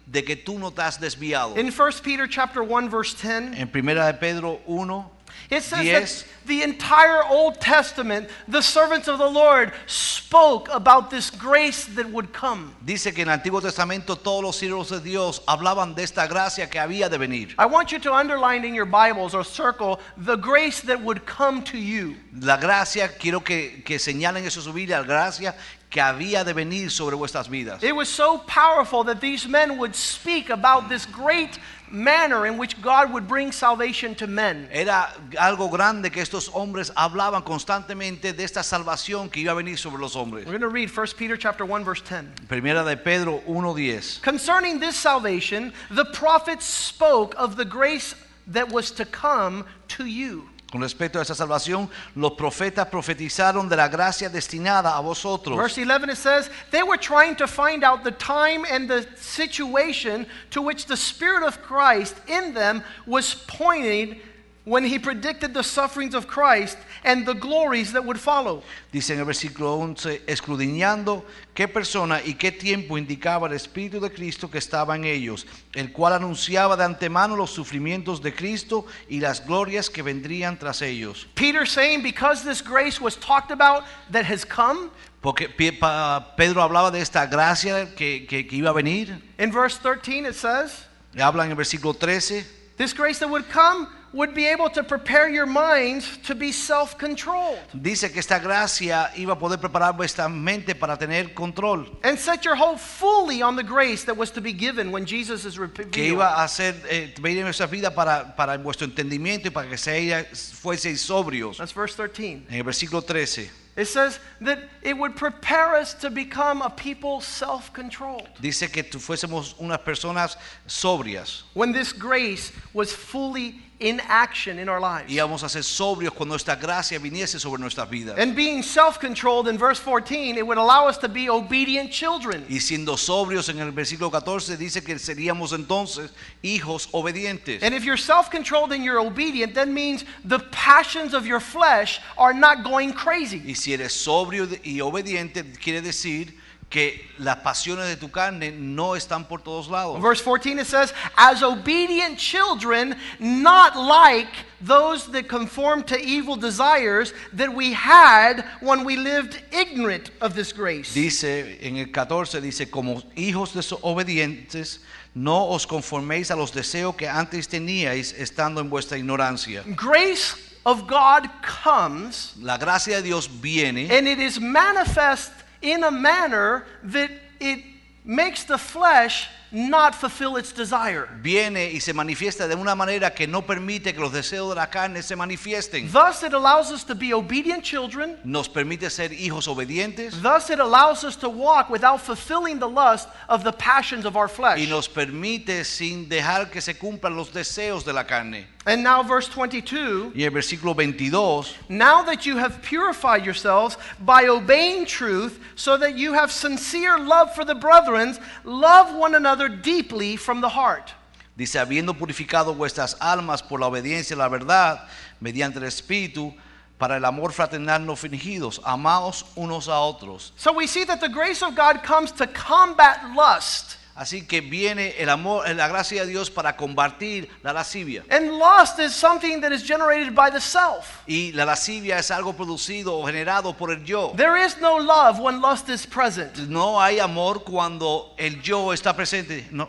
de 0.07 0.23
que 0.23 0.37
tú 0.37 0.59
no 0.59 0.71
te 0.71 0.83
has 0.83 0.99
desviado. 0.99 1.57
In 1.57 1.71
1 1.71 1.93
Peter 2.03 2.27
chapter 2.27 2.63
1 2.63 2.89
verse 2.89 3.15
10, 3.15 3.55
En 3.59 3.69
primera 3.69 4.07
de 4.07 4.15
Pedro 4.15 4.61
1, 4.67 5.11
It 5.55 5.63
says 5.63 5.81
Diez. 5.81 6.23
that 6.23 6.29
the 6.47 6.63
entire 6.63 7.23
Old 7.25 7.61
Testament, 7.61 8.29
the 8.49 8.61
servants 8.61 9.09
of 9.09 9.19
the 9.19 9.29
Lord 9.29 9.73
spoke 9.87 10.69
about 10.71 11.11
this 11.11 11.31
grace 11.31 11.87
that 11.87 12.11
would 12.11 12.33
come. 12.33 12.75
Dice 12.85 13.13
que 13.15 13.23
en 13.23 13.29
el 13.29 13.39
Antiguo 13.39 13.61
Testamento 13.61 14.17
todos 14.17 14.43
los 14.43 14.57
siervos 14.57 14.91
de 14.91 15.01
Dios 15.01 15.41
hablaban 15.47 15.95
de 15.95 16.03
esta 16.03 16.27
gracia 16.27 16.69
que 16.69 16.79
había 16.79 17.09
de 17.09 17.19
venir. 17.19 17.55
I 17.59 17.67
want 17.67 17.93
you 17.93 17.99
to 18.01 18.13
underline 18.13 18.65
in 18.65 18.75
your 18.75 18.87
Bibles 18.87 19.35
or 19.35 19.45
circle 19.45 20.01
the 20.17 20.37
grace 20.37 20.81
that 20.83 21.01
would 21.03 21.25
come 21.25 21.63
to 21.65 21.79
you. 21.79 22.17
La 22.41 22.57
gracia, 22.57 23.09
quiero 23.19 23.41
que, 23.41 23.83
que 23.85 23.99
señalen 23.99 24.45
eso 24.45 24.61
su 24.61 24.73
Biblia, 24.73 25.01
la 25.01 25.07
gracia 25.07 25.55
que 25.95 26.01
había 26.01 26.43
de 26.43 26.53
venir 26.53 26.91
sobre 26.91 27.15
vuestras 27.15 27.49
vidas. 27.49 27.81
It 27.85 27.95
was 27.95 28.09
so 28.09 28.39
powerful 28.49 29.05
that 29.05 29.21
these 29.21 29.47
men 29.47 29.79
would 29.79 29.95
speak 29.95 30.51
about 30.51 30.89
this 30.89 31.07
great 31.07 31.61
manner 31.89 32.47
in 32.47 32.59
which 32.59 32.83
God 32.83 33.13
would 33.13 33.29
bring 33.29 33.53
salvation 33.53 34.17
to 34.17 34.27
men. 34.27 34.69
Era 34.73 35.15
algo 35.39 35.71
grande 35.71 36.11
que 36.11 36.21
estos 36.21 36.49
hombres 36.49 36.91
hablaban 36.97 37.45
constantemente 37.45 38.33
de 38.33 38.43
esta 38.43 38.65
salvación 38.65 39.31
que 39.31 39.43
iba 39.43 39.53
a 39.53 39.55
venir 39.55 39.79
sobre 39.79 40.01
los 40.01 40.17
hombres. 40.17 40.47
We're 40.47 40.59
going 40.59 40.63
to 40.63 40.69
read 40.69 40.91
1 40.91 41.07
Peter 41.17 41.37
chapter 41.37 41.65
1 41.65 41.85
verse 41.85 42.01
10. 42.01 42.49
Primera 42.49 42.83
de 42.85 42.97
Pedro 42.97 43.39
1.10. 43.47 44.21
Concerning 44.21 44.81
this 44.81 44.97
salvation, 44.97 45.73
the 45.93 46.07
prophets 46.07 46.65
spoke 46.65 47.37
of 47.39 47.55
the 47.55 47.65
grace 47.65 48.17
that 48.49 48.73
was 48.73 48.91
to 48.91 49.05
come 49.05 49.65
to 49.87 50.07
you. 50.07 50.49
Con 50.75 50.83
respecto 50.83 51.21
a 51.21 51.23
esa 51.23 51.37
salvación, 51.37 51.89
los 52.17 52.33
profetas 52.33 52.89
profetizaron 52.89 53.69
de 53.69 53.77
la 53.77 53.87
gracia 53.87 54.29
destinada 54.29 54.97
a 54.97 55.01
vosotros. 55.01 55.57
Verse 55.57 55.79
11 55.81 56.11
it 56.11 56.17
says, 56.17 56.51
They 56.73 56.83
were 56.83 56.99
trying 56.99 57.37
to 57.37 57.47
find 57.47 57.85
out 57.85 58.03
the 58.03 58.11
time 58.11 58.65
and 58.69 58.91
the 58.91 59.07
situation 59.15 60.27
to 60.51 60.61
which 60.61 60.87
the 60.87 60.97
Spirit 60.97 61.45
of 61.45 61.63
Christ 61.63 62.17
in 62.27 62.55
them 62.55 62.83
was 63.07 63.37
pointed 63.47 64.21
when 64.67 64.83
he 64.85 64.99
predicted 64.99 65.53
the 65.53 65.63
sufferings 65.63 66.15
of 66.15 66.27
Christ 66.27 66.79
and 67.05 67.27
the 67.27 67.35
glories 67.35 67.93
that 67.93 68.03
would 68.05 68.19
follow. 68.19 68.63
Dice 68.91 69.11
en 69.11 69.19
el 69.19 69.27
versículo 69.27 69.75
11, 69.79 70.23
escudriñando 70.27 71.23
qué 71.55 71.69
persona 71.69 72.23
y 72.25 72.35
qué 72.35 72.51
tiempo 72.51 72.97
indicaba 72.97 73.47
el 73.47 73.53
Espíritu 73.53 74.01
de 74.01 74.11
Cristo 74.11 74.49
que 74.51 74.57
estaba 74.59 74.97
en 74.97 75.05
ellos, 75.05 75.45
el 75.75 75.93
cual 75.93 76.15
anunciaba 76.15 76.77
de 76.77 76.85
antemano 76.85 77.37
los 77.37 77.51
sufrimientos 77.51 78.23
de 78.23 78.35
Cristo 78.35 78.87
y 79.09 79.21
las 79.21 79.45
glorias 79.47 79.91
que 79.91 80.03
vendrían 80.03 80.59
tras 80.59 80.81
ellos. 80.81 81.27
Peter 81.35 81.67
saying, 81.67 82.03
Because 82.03 82.43
this 82.43 82.63
grace 82.63 82.99
was 83.01 83.17
talked 83.17 83.51
about 83.51 83.85
that 84.11 84.25
has 84.25 84.45
come, 84.47 84.91
Porque 85.21 85.49
Pedro 85.49 86.63
hablaba 86.63 86.91
de 86.91 87.01
esta 87.01 87.27
gracia 87.27 87.95
que, 87.95 88.27
que- 88.27 88.47
que 88.47 88.57
iba 88.57 88.71
a 88.71 88.75
venir. 88.75 89.21
in 89.39 89.51
verse 89.53 89.77
13 89.79 90.27
it 90.27 90.35
says, 90.35 90.87
Habla 91.19 91.45
en 91.45 91.51
el 91.51 91.57
versículo 91.57 91.95
13. 91.99 92.45
This 92.77 92.93
grace 92.95 93.19
that 93.21 93.29
would 93.31 93.49
come 93.51 93.89
would 94.15 94.33
be 94.33 94.47
able 94.47 94.71
to 94.71 94.85
prepare 94.85 95.29
your 95.29 95.45
minds 95.45 96.17
to 96.19 96.35
be 96.37 96.53
self 96.53 96.97
controlled 96.97 97.59
Dice 97.75 98.09
que 98.13 98.21
esta 98.21 98.39
gracia 98.39 99.11
iba 99.17 99.33
a 99.33 99.37
poder 99.39 99.59
preparar 99.59 99.97
vuestra 99.97 100.29
mente 100.29 100.75
para 100.75 100.97
tener 100.97 101.35
control. 101.35 101.85
and 102.05 102.17
set 102.19 102.45
your 102.45 102.55
hope 102.55 102.79
fully 102.79 103.43
on 103.43 103.57
the 103.57 103.63
grace 103.65 104.05
that 104.05 104.17
was 104.17 104.31
to 104.31 104.41
be 104.41 104.53
given 104.53 104.93
when 104.93 105.05
Jesus 105.05 105.45
is 105.45 105.59
revealed. 105.59 105.91
Que 105.93 106.13
iba 106.13 106.37
a 106.39 106.45
hacer 106.45 106.75
eh, 106.89 107.13
en 107.17 107.43
nuestra 107.43 107.67
vida 107.67 107.91
para, 107.93 108.35
para 108.37 108.57
vuestro 108.57 108.87
entendimiento 108.87 109.47
y 109.47 109.51
para 109.51 109.69
que 109.69 109.77
se, 109.77 110.25
fueseis 110.33 111.01
sobrios. 111.01 111.57
That's 111.59 111.73
verse 111.73 111.97
13. 111.97 112.47
En 112.49 112.55
el 112.59 112.63
versículo 112.63 113.03
13 113.05 113.51
It 113.77 113.87
says 113.89 114.21
that 114.43 114.61
it 114.85 114.97
would 114.97 115.17
prepare 115.17 115.75
us 115.75 115.95
to 115.95 116.09
become 116.09 116.63
a 116.63 116.71
people 116.71 117.21
self 117.21 117.73
controlled. 117.73 118.29
dice 118.41 118.71
que 118.71 118.85
tu- 118.85 119.01
fuésemos 119.01 119.57
unas 119.59 119.79
personas 119.81 120.37
sobrias. 120.69 121.43
When 121.55 121.73
this 121.73 121.93
grace 121.93 122.53
was 122.73 122.93
fully 122.93 123.57
in 123.85 124.01
action 124.09 124.59
in 124.59 124.69
our 124.69 124.81
lives. 124.81 125.13
Íbamos 125.13 125.43
a 125.43 125.49
ser 125.49 125.63
sobrios 125.63 126.15
cuando 126.15 126.35
esta 126.35 126.57
gracia 126.57 126.99
viniese 126.99 127.39
sobre 127.39 127.61
nuestras 127.61 127.89
vidas. 127.91 128.19
And 128.19 128.35
being 128.35 128.63
self 128.63 128.99
controlled 128.99 129.47
in 129.47 129.59
verse 129.59 129.79
14, 129.79 130.39
it 130.39 130.47
would 130.47 130.57
allow 130.57 130.89
us 130.89 130.97
to 130.99 131.09
be 131.09 131.29
obedient 131.29 131.91
children. 131.91 132.47
Y 132.49 132.61
siendo 132.61 132.97
sobrios 132.97 133.51
en 133.51 133.59
el 133.59 133.73
versículo 133.73 134.11
14 134.11 134.57
dice 134.57 134.83
que 134.83 134.99
seríamos 134.99 135.53
entonces 135.53 136.11
hijos 136.43 136.89
obedientes. 136.93 137.63
And 137.63 137.75
if 137.75 137.85
you're 137.85 137.99
self 137.99 138.31
controlled 138.31 138.73
and 138.73 138.83
you're 138.83 139.01
obedient, 139.01 139.55
that 139.55 139.69
means 139.69 140.07
the 140.25 140.39
passions 140.51 141.13
of 141.13 141.27
your 141.27 141.41
flesh 141.41 142.01
are 142.17 142.33
not 142.33 142.65
going 142.65 142.95
crazy. 142.95 143.43
Y 143.47 143.53
si 143.53 143.75
eres 143.75 143.93
sobrio 143.93 144.49
y 144.65 144.81
obediente, 144.81 145.45
quiere 145.61 145.83
decir 145.83 146.33
que 146.75 147.07
las 147.19 147.37
pasiones 147.37 147.87
de 147.87 147.97
tu 147.97 148.09
carne 148.09 148.51
no 148.51 148.97
están 148.97 149.29
por 149.29 149.41
todos 149.41 149.69
lados. 149.69 150.03
Verse 150.03 150.21
14 150.21 150.59
it 150.59 150.67
says, 150.67 150.93
As 151.17 151.41
obedient 151.41 152.19
children, 152.19 152.97
not 153.21 153.77
like 153.77 154.27
those 154.61 155.07
that 155.13 155.29
conform 155.29 155.85
to 155.85 155.97
evil 155.97 156.35
desires 156.35 157.15
that 157.33 157.55
we 157.55 157.73
had 157.75 158.45
when 158.61 158.85
we 158.85 158.97
lived 158.97 159.41
ignorant 159.53 160.11
of 160.21 160.35
this 160.35 160.53
grace. 160.53 160.93
Dice 160.93 161.61
en 161.61 161.77
el 161.77 161.93
14, 161.93 162.41
dice, 162.41 162.69
como 162.69 163.05
hijos 163.15 163.53
desobedientes, 163.53 164.81
no 165.15 165.51
os 165.51 165.67
conforméis 165.67 166.33
a 166.33 166.37
los 166.37 166.51
deseos 166.51 166.97
que 166.97 167.07
antes 167.07 167.47
teníais 167.47 168.13
estando 168.19 168.61
en 168.61 168.69
vuestra 168.69 168.99
ignorancia. 168.99 169.63
Grace 169.77 170.35
of 170.67 170.89
God 170.89 171.31
comes 171.41 172.35
La 172.41 172.59
gracia 172.59 172.97
de 172.97 173.03
Dios 173.03 173.29
viene 173.29 173.89
and 173.93 174.09
it 174.09 174.19
is 174.19 174.41
manifest 174.41 175.44
in 175.65 175.83
a 175.83 175.91
manner 175.91 176.67
that 176.85 177.11
it 177.41 177.65
makes 178.05 178.45
the 178.45 178.59
flesh 178.59 179.29
not 179.55 179.95
fulfill 179.95 180.37
its 180.37 180.53
desire. 180.53 181.09
viene 181.23 181.71
y 181.73 181.81
se 181.81 181.93
manifiesta 181.95 182.49
de 182.49 182.57
una 182.57 182.75
manera 182.75 183.15
que 183.15 183.27
no 183.27 183.43
permite 183.43 183.95
que 183.95 184.01
los 184.01 184.13
deseos 184.13 184.49
de 184.51 184.57
la 184.57 184.67
carne 184.67 185.01
se 185.03 185.15
manifiesten. 185.15 185.89
Thus, 185.91 186.23
it 186.25 186.33
allows 186.35 186.73
us 186.73 186.85
to 186.85 186.95
be 186.95 187.15
obedient 187.15 187.63
children. 187.63 188.19
Nos 188.25 188.49
permite 188.49 188.91
ser 188.91 189.11
hijos 189.11 189.47
obedientes 189.47 190.21
Thus, 190.21 190.51
it 190.51 190.59
allows 190.59 191.05
us 191.05 191.17
to 191.17 191.29
walk 191.29 191.71
without 191.71 192.01
fulfilling 192.01 192.59
the 192.59 192.69
lust 192.69 193.09
of 193.29 193.45
the 193.45 193.53
passions 193.53 194.05
of 194.05 194.17
our 194.17 194.29
flesh. 194.29 194.59
y 194.59 194.67
nos 194.69 194.89
permite 194.89 195.65
sin 195.65 196.09
dejar 196.09 196.51
que 196.51 196.61
se 196.61 196.75
cumplan 196.75 197.15
los 197.17 197.31
deseos 197.31 197.85
de 197.85 197.93
la 197.93 198.03
carne. 198.05 198.47
And 198.67 198.83
now, 198.83 199.03
verse 199.03 199.29
22 199.29 200.13
Y 200.17 200.23
el 200.25 200.31
versículo 200.31 200.75
22 200.75 201.55
Now 201.69 202.03
that 202.05 202.25
you 202.25 202.39
have 202.39 202.63
purified 202.63 203.23
yourselves 203.25 203.77
by 204.01 204.27
obeying 204.27 204.87
truth, 204.87 205.39
so 205.55 205.77
that 205.77 205.99
you 205.99 206.15
have 206.15 206.33
sincere 206.33 206.99
love 206.99 207.35
for 207.35 207.45
the 207.45 207.55
brethren, 207.55 208.17
love 208.43 208.95
one 208.95 209.15
another 209.15 209.44
deeply 209.49 210.17
from 210.17 210.41
the 210.41 210.49
heart. 210.49 210.93
dice, 211.37 211.59
habiendo 211.59 211.95
purificado 211.95 212.55
vuestras 212.55 212.97
almas 213.01 213.43
por 213.43 213.61
la 213.61 213.67
obediencia 213.67 214.15
a 214.15 214.19
la 214.19 214.29
verdad, 214.29 214.87
mediante 215.21 215.59
el 215.59 215.65
Espíritu, 215.65 216.35
para 216.79 216.97
el 216.97 217.05
amor 217.05 217.33
fraternal 217.33 217.85
no 217.85 217.97
fingidos, 217.97 218.61
amaos 218.65 219.25
unos 219.37 219.69
a 219.69 219.79
otros. 219.79 220.33
So 220.37 220.53
we 220.53 220.67
see 220.67 220.85
that 220.85 221.01
the 221.01 221.09
grace 221.09 221.43
of 221.43 221.55
God 221.55 221.83
comes 221.83 222.13
to 222.13 222.27
combat 222.27 223.15
lust. 223.15 223.79
Así 223.95 224.27
que 224.27 224.41
viene 224.41 224.97
el 224.99 225.09
amor, 225.09 225.49
la 225.55 225.69
gracia 225.69 226.05
de 226.05 226.11
Dios 226.11 226.29
para 226.29 226.57
combatir 226.57 227.29
la 227.43 227.53
lascivia. 227.53 228.05
And 228.11 228.39
lust 228.39 228.81
is 228.81 228.93
something 228.93 229.41
that 229.41 229.53
is 229.53 229.63
generated 229.63 230.15
by 230.15 230.31
the 230.31 230.41
self. 230.41 231.03
Y 231.07 231.31
la 231.33 231.45
lascivia 231.45 231.99
es 231.99 232.11
algo 232.11 232.33
producido 232.33 232.99
o 232.99 233.07
generado 233.07 233.57
por 233.57 233.71
el 233.71 233.85
yo. 233.85 234.13
There 234.17 234.45
is 234.45 234.59
no 234.61 234.79
love 234.79 235.21
when 235.21 235.41
lust 235.41 235.69
is 235.69 235.87
present. 235.87 236.37
No 236.49 236.81
hay 236.81 236.99
amor 236.99 237.45
cuando 237.45 238.15
el 238.19 238.43
yo 238.43 238.73
está 238.73 238.97
presente. 238.97 239.47
No, 239.53 239.69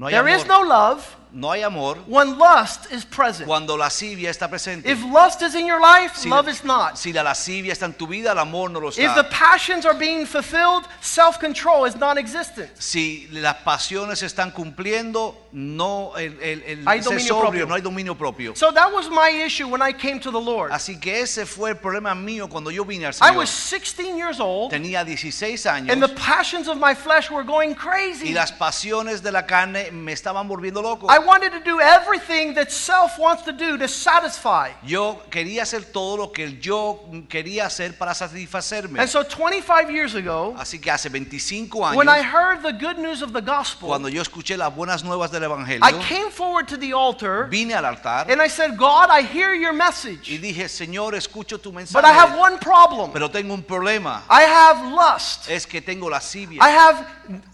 no 0.00 0.06
hay 0.06 0.12
There 0.14 0.26
amor. 0.26 0.40
is 0.40 0.46
no 0.46 0.62
love 0.62 1.16
No 1.32 1.52
hay 1.52 1.62
amor 1.62 1.96
when 2.08 2.38
lust 2.38 2.90
is 2.90 3.04
present. 3.04 3.46
cuando 3.46 3.76
lascivia 3.76 4.30
está 4.30 4.48
presente. 4.48 4.88
If 4.90 5.00
lust 5.04 5.42
is 5.42 5.54
in 5.54 5.64
your 5.64 5.80
life, 5.80 6.16
Si 6.16 6.28
love 6.28 6.46
la, 6.46 6.50
is 6.50 6.64
not. 6.64 6.98
si 6.98 7.12
la 7.12 7.22
lascivia 7.22 7.72
está 7.72 7.84
en 7.86 7.92
tu 7.92 8.08
vida, 8.08 8.32
el 8.32 8.38
amor 8.38 8.68
no 8.70 8.80
lo 8.80 8.88
If 8.88 9.14
the 9.14 9.28
passions 9.30 9.86
are 9.86 9.94
being 9.96 10.26
fulfilled, 10.26 10.86
self 11.00 11.38
control 11.38 11.84
is 11.86 11.94
non 11.94 12.18
existent. 12.18 12.70
Si 12.80 13.28
las 13.30 13.58
pasiones 13.62 14.22
están 14.24 14.50
cumpliendo, 14.50 15.36
no 15.52 16.14
el, 16.16 16.36
el, 16.42 16.62
el 16.62 16.88
Hay 16.88 17.00
dominio 17.00 17.40
propio. 17.40 17.66
no 17.66 17.74
hay 17.74 17.80
dominio 17.80 18.16
propio. 18.18 18.54
So 18.56 18.72
that 18.72 18.92
was 18.92 19.08
my 19.08 19.30
issue 19.30 19.68
when 19.68 19.82
I 19.82 19.92
came 19.92 20.18
to 20.20 20.32
the 20.32 20.40
Lord. 20.40 20.72
Así 20.72 20.98
que 21.00 21.20
ese 21.20 21.46
fue 21.46 21.70
el 21.70 21.76
problema 21.76 22.12
mío 22.14 22.48
cuando 22.48 22.70
yo 22.70 22.84
vine 22.84 23.06
al 23.06 23.14
I 23.20 23.36
was 23.36 23.50
16 23.50 24.16
years 24.16 24.40
old, 24.40 24.72
Tenía 24.72 25.04
16 25.04 25.88
and 25.88 26.02
the 26.02 26.08
passions 26.14 26.66
of 26.66 26.76
my 26.76 26.92
flesh 26.94 27.30
were 27.30 27.44
going 27.44 27.70
y 27.70 27.74
crazy. 27.74 28.32
las 28.32 28.50
pasiones 28.50 29.22
de 29.22 29.30
la 29.30 29.42
carne 29.46 29.89
me 29.92 30.12
estaban 30.12 30.46
volviendo 30.46 30.82
loco. 30.82 31.06
I 31.08 31.18
wanted 31.18 31.52
to 31.52 31.60
do 31.60 31.80
everything 31.80 32.54
that 32.54 32.70
self 32.70 33.18
wants 33.18 33.42
to 33.44 33.52
do 33.52 33.78
to 33.78 33.88
satisfy. 33.88 34.70
Yo 34.84 35.22
quería 35.30 35.62
hacer 35.62 35.92
todo 35.92 36.16
lo 36.16 36.32
que 36.32 36.44
el 36.44 36.60
yo 36.60 37.00
quería 37.28 37.66
hacer 37.66 37.96
para 37.96 38.14
satisfacerme. 38.14 39.00
And 39.00 39.08
so 39.08 39.24
25 39.24 39.90
years 39.90 40.14
ago, 40.14 40.54
Así 40.58 40.78
que 40.78 40.90
hace 40.90 41.08
25 41.08 41.96
when 41.96 42.08
I 42.08 42.22
heard 42.22 42.62
the 42.62 42.72
good 42.72 42.98
news 42.98 43.22
of 43.22 43.32
the 43.32 43.42
gospel, 43.42 43.88
cuando 43.88 44.08
yo 44.08 44.22
escuché 44.22 44.56
las 44.56 44.74
buenas 44.74 45.02
nuevas 45.02 45.30
del 45.30 45.44
Evangelio, 45.44 45.82
I 45.82 45.92
came 46.06 46.30
forward 46.30 46.68
to 46.68 46.76
the 46.76 46.92
altar 46.92 47.48
vine 47.48 47.72
al 47.72 47.84
altar 47.84 48.30
and 48.30 48.40
I 48.40 48.48
said, 48.48 48.76
God, 48.76 49.08
I 49.10 49.22
hear 49.22 49.54
your 49.54 49.72
y 49.72 49.76
message, 49.76 50.40
dije, 50.40 50.68
Señor, 50.68 51.14
escucho 51.14 51.58
tu 51.60 51.70
but 51.92 52.04
I 52.04 52.12
have 52.12 52.38
one 52.38 52.58
problem. 52.58 53.12
pero 53.12 53.28
tengo 53.28 53.54
un 53.54 53.62
problema. 53.62 54.22
I 54.28 54.42
have 54.42 54.92
lust. 54.92 55.48
Es 55.48 55.66
que 55.66 55.80
tengo 55.80 56.08
lascivia. 56.08 56.60
I 56.60 56.70
have 56.70 57.06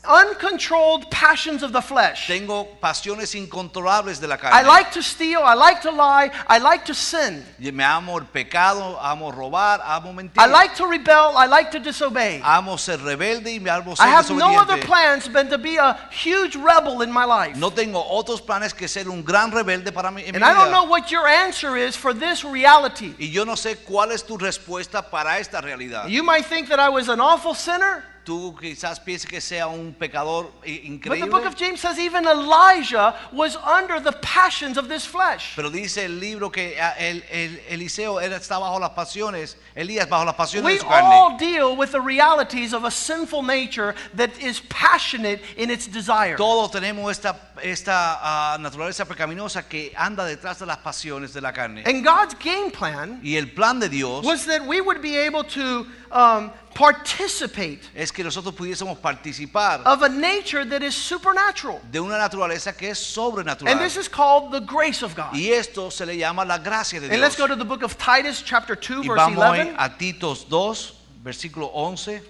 uncontrolled 0.05 1.11
passions 1.11 1.63
of 1.63 1.73
the 1.73 1.83
flesh. 1.83 2.26
Tengo 2.27 2.67
pasiones 2.81 3.35
incontrolables 3.35 4.21
de 4.21 4.27
la 4.27 4.35
I 4.35 4.39
carne. 4.39 4.67
like 4.67 4.91
to 4.93 5.03
steal, 5.03 5.43
I 5.45 5.55
like 5.55 5.81
to 5.83 5.91
lie, 5.91 6.31
I 6.49 6.59
like 6.59 6.85
to 6.87 6.95
sin. 6.95 7.45
Me 7.59 7.85
amo 7.85 8.19
el 8.19 8.25
pecado, 8.25 8.99
amo 9.01 9.31
robar, 9.31 9.81
amo 9.85 10.13
mentir. 10.13 10.43
I 10.43 10.47
like 10.47 10.75
to 10.77 10.87
rebel, 10.87 11.37
I 11.37 11.47
like 11.47 11.71
to 11.71 11.79
disobey. 11.79 12.41
Amo 12.43 12.77
ser 12.77 12.99
rebelde 12.99 13.55
y 13.55 13.61
me 13.61 13.71
amo 13.71 13.95
ser 13.95 14.05
I 14.05 14.09
have 14.09 14.31
no 14.31 14.59
other 14.59 14.79
plans 14.79 15.29
than 15.29 15.49
to 15.51 15.59
be 15.59 15.77
a 15.77 15.97
huge 16.11 16.57
rebel 16.57 17.03
in 17.03 17.13
my 17.13 17.25
life. 17.25 17.57
No 17.57 17.71
tengo 17.71 18.03
otros 18.03 18.41
planes 18.41 18.73
que 18.75 18.89
ser 18.89 19.09
un 19.09 19.23
gran 19.23 19.53
rebelde 19.53 19.93
para 19.93 20.11
mí. 20.11 20.25
And 20.27 20.45
I 20.45 20.53
don't 20.53 20.73
know 20.73 20.85
what 20.85 21.11
your 21.11 21.27
answer 21.27 21.77
is 21.77 21.97
for 21.97 22.13
this 22.13 22.45
reality. 22.45 23.15
Y 23.19 23.31
yo 23.31 23.45
no 23.45 23.55
sé 23.55 23.77
cuál 23.77 24.13
es 24.13 24.25
tu 24.25 24.37
respuesta 24.37 25.11
para 25.11 25.39
esta 25.39 25.61
realidad. 25.61 26.09
You 26.09 26.23
might 26.23 26.47
think 26.47 26.69
that 26.69 26.81
I 26.81 26.89
was 26.89 27.09
an 27.09 27.21
awful 27.21 27.55
sinner, 27.55 28.05
Tú 28.27 28.57
quizás 28.61 28.99
pienses 28.99 29.25
que 29.31 29.41
sea 29.41 29.69
un 29.69 29.95
pecador 29.95 30.51
i- 30.67 30.99
but 31.07 31.17
the 31.17 31.27
book 31.27 31.45
increíble. 31.45 31.47
of 31.47 31.55
James 31.55 31.81
says 31.81 31.97
even 31.97 32.27
Elijah 32.27 33.15
was 33.33 33.57
under 33.57 34.01
the 34.01 34.11
passions 34.21 34.77
of 34.77 34.89
this 34.89 35.07
flesh. 35.07 35.53
Pero 35.55 35.71
dice 35.71 35.99
el 36.05 36.19
libro 36.19 36.51
que 36.51 36.75
ah, 36.81 36.95
el, 36.99 37.23
el- 37.31 37.61
Eliseo 37.71 38.19
está 38.21 38.59
bajo 38.59 38.81
las 38.81 38.91
pasiones, 38.91 39.55
Elías 39.77 40.09
bajo 40.09 40.25
las 40.25 40.35
pasiones 40.35 40.65
We 40.65 40.73
de 40.75 40.81
su 40.81 40.87
carne. 40.89 41.07
all 41.15 41.37
deal 41.39 41.77
with 41.77 41.93
the 41.93 42.01
realities 42.01 42.73
of 42.75 42.83
a 42.85 42.91
sinful 42.91 43.45
nature 43.45 43.95
that 44.17 44.31
is 44.41 44.59
passionate 44.69 45.41
in 45.57 45.71
its 45.71 45.87
desire. 45.87 46.37
Todos 46.37 46.73
tenemos 46.73 47.09
esta, 47.13 47.37
esta 47.63 48.19
ah, 48.21 48.57
naturaleza 48.59 49.05
pecaminosa 49.07 49.69
que 49.69 49.93
anda 49.97 50.25
detrás 50.27 50.59
de 50.59 50.67
las 50.67 50.79
pasiones 50.79 51.33
de 51.33 51.41
la 51.41 51.53
carne. 51.53 51.85
And 51.87 52.05
God's 52.05 52.35
game 52.35 52.73
plan 52.73 53.21
Y 53.23 53.37
el 53.37 53.47
plan 53.55 53.79
de 53.79 53.89
Dios 53.89 54.25
was 54.25 54.47
that 54.47 54.67
we 54.67 54.81
would 54.81 55.01
be 55.01 55.17
able 55.17 55.45
to 55.45 55.87
um, 56.11 56.51
participate 56.77 57.81
es 57.95 58.13
que 58.13 58.23
nosotros 58.23 58.55
pudiésemos 58.55 59.01
participar 59.01 59.81
of 59.87 60.03
a 60.03 60.09
nature 60.09 60.65
that 60.65 60.83
is 60.83 60.95
supernatural. 60.95 61.81
de 61.91 62.01
una 62.01 62.19
naturaleza 62.19 62.77
que 62.77 62.91
es 62.91 62.99
sobrenatural. 62.99 63.71
And 63.71 63.81
this 63.81 63.97
is 63.97 64.09
called 64.09 64.53
the 64.53 64.61
grace 64.61 65.03
of 65.03 65.15
God. 65.15 65.35
Y 65.35 65.51
esto 65.53 65.91
se 65.91 66.05
le 66.05 66.17
llama 66.17 66.45
la 66.45 66.59
gracia 66.59 67.01
de 67.01 67.11
And 67.11 67.21
let's 67.21 67.37
go 67.37 67.47
to 67.47 67.57
the 67.57 67.65
book 67.65 67.83
of 67.83 67.97
Titus, 67.99 68.43
chapter 68.43 68.77
2, 68.77 69.03
Y 69.03 69.07
verse 69.09 69.17
vamos 69.17 69.39
hoy 69.43 69.61
11. 69.61 69.75
a 69.79 69.89
Titos 69.91 70.49
2, 70.49 70.93
versículo 71.25 71.71
11. 71.75 72.21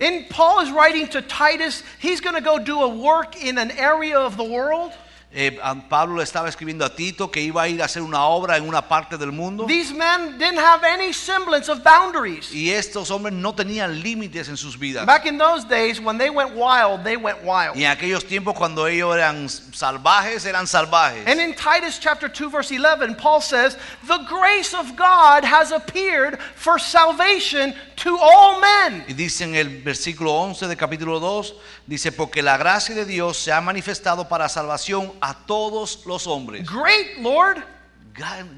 And 0.00 0.28
Paul 0.30 0.60
is 0.60 0.70
writing 0.70 1.08
to 1.08 1.22
Titus. 1.22 1.82
He's 1.98 2.20
going 2.20 2.36
to 2.36 2.40
go 2.40 2.58
do 2.58 2.82
a 2.82 2.88
work 2.88 3.42
in 3.42 3.58
an 3.58 3.72
area 3.72 4.16
of 4.16 4.36
the 4.36 4.44
world. 4.44 4.92
Eh, 5.30 5.60
Pablo 5.90 6.16
le 6.16 6.22
estaba 6.22 6.48
escribiendo 6.48 6.86
a 6.86 6.94
Tito 6.94 7.30
que 7.30 7.42
iba 7.42 7.60
a 7.62 7.68
ir 7.68 7.82
a 7.82 7.84
hacer 7.84 8.00
una 8.00 8.24
obra 8.24 8.56
en 8.56 8.66
una 8.66 8.80
parte 8.88 9.18
del 9.18 9.30
mundo. 9.30 9.66
These 9.66 9.92
men 9.92 10.38
didn't 10.38 10.58
have 10.58 10.82
any 10.84 11.12
semblance 11.12 11.70
of 11.70 11.82
boundaries. 11.84 12.50
Y 12.50 12.70
estos 12.70 13.10
hombres 13.10 13.34
no 13.34 13.54
tenían 13.54 14.00
límites 14.00 14.48
en 14.48 14.56
sus 14.56 14.78
vidas. 14.78 15.04
Back 15.04 15.26
in 15.26 15.36
those 15.36 15.66
days, 15.68 16.00
when 16.00 16.16
they 16.16 16.30
went 16.30 16.54
wild, 16.54 17.04
they 17.04 17.18
went 17.18 17.42
wild. 17.44 17.76
Y 17.76 17.84
en 17.84 17.90
aquellos 17.90 18.24
tiempos 18.24 18.54
cuando 18.54 18.86
ellos 18.86 19.14
eran 19.14 19.50
salvajes, 19.50 20.46
eran 20.46 20.66
salvajes. 20.66 21.26
And 21.26 21.40
in 21.40 21.54
Titus 21.54 21.98
chapter 22.00 22.30
2 22.30 22.48
verse 22.48 22.70
11, 22.72 23.14
Paul 23.14 23.42
says, 23.42 23.76
"The 24.06 24.24
grace 24.26 24.72
of 24.72 24.96
God 24.96 25.44
has 25.44 25.72
appeared 25.72 26.38
for 26.56 26.80
salvation 26.80 27.74
to 27.96 28.16
all 28.16 28.62
men." 28.62 29.04
Y 29.06 29.12
dice 29.12 29.44
en 29.44 29.54
el 29.54 29.82
versículo 29.82 30.32
11 30.32 30.66
del 30.66 30.76
capítulo 30.78 31.20
2, 31.20 31.54
dice, 31.86 32.12
porque 32.12 32.42
la 32.42 32.56
gracia 32.56 32.94
de 32.94 33.04
Dios 33.04 33.36
se 33.36 33.52
ha 33.52 33.60
manifestado 33.60 34.26
para 34.26 34.48
salvación 34.48 35.17
a 35.20 35.34
todos 35.46 36.04
los 36.06 36.26
hombres. 36.26 36.66
Great, 36.66 37.18
Lord. 37.18 37.62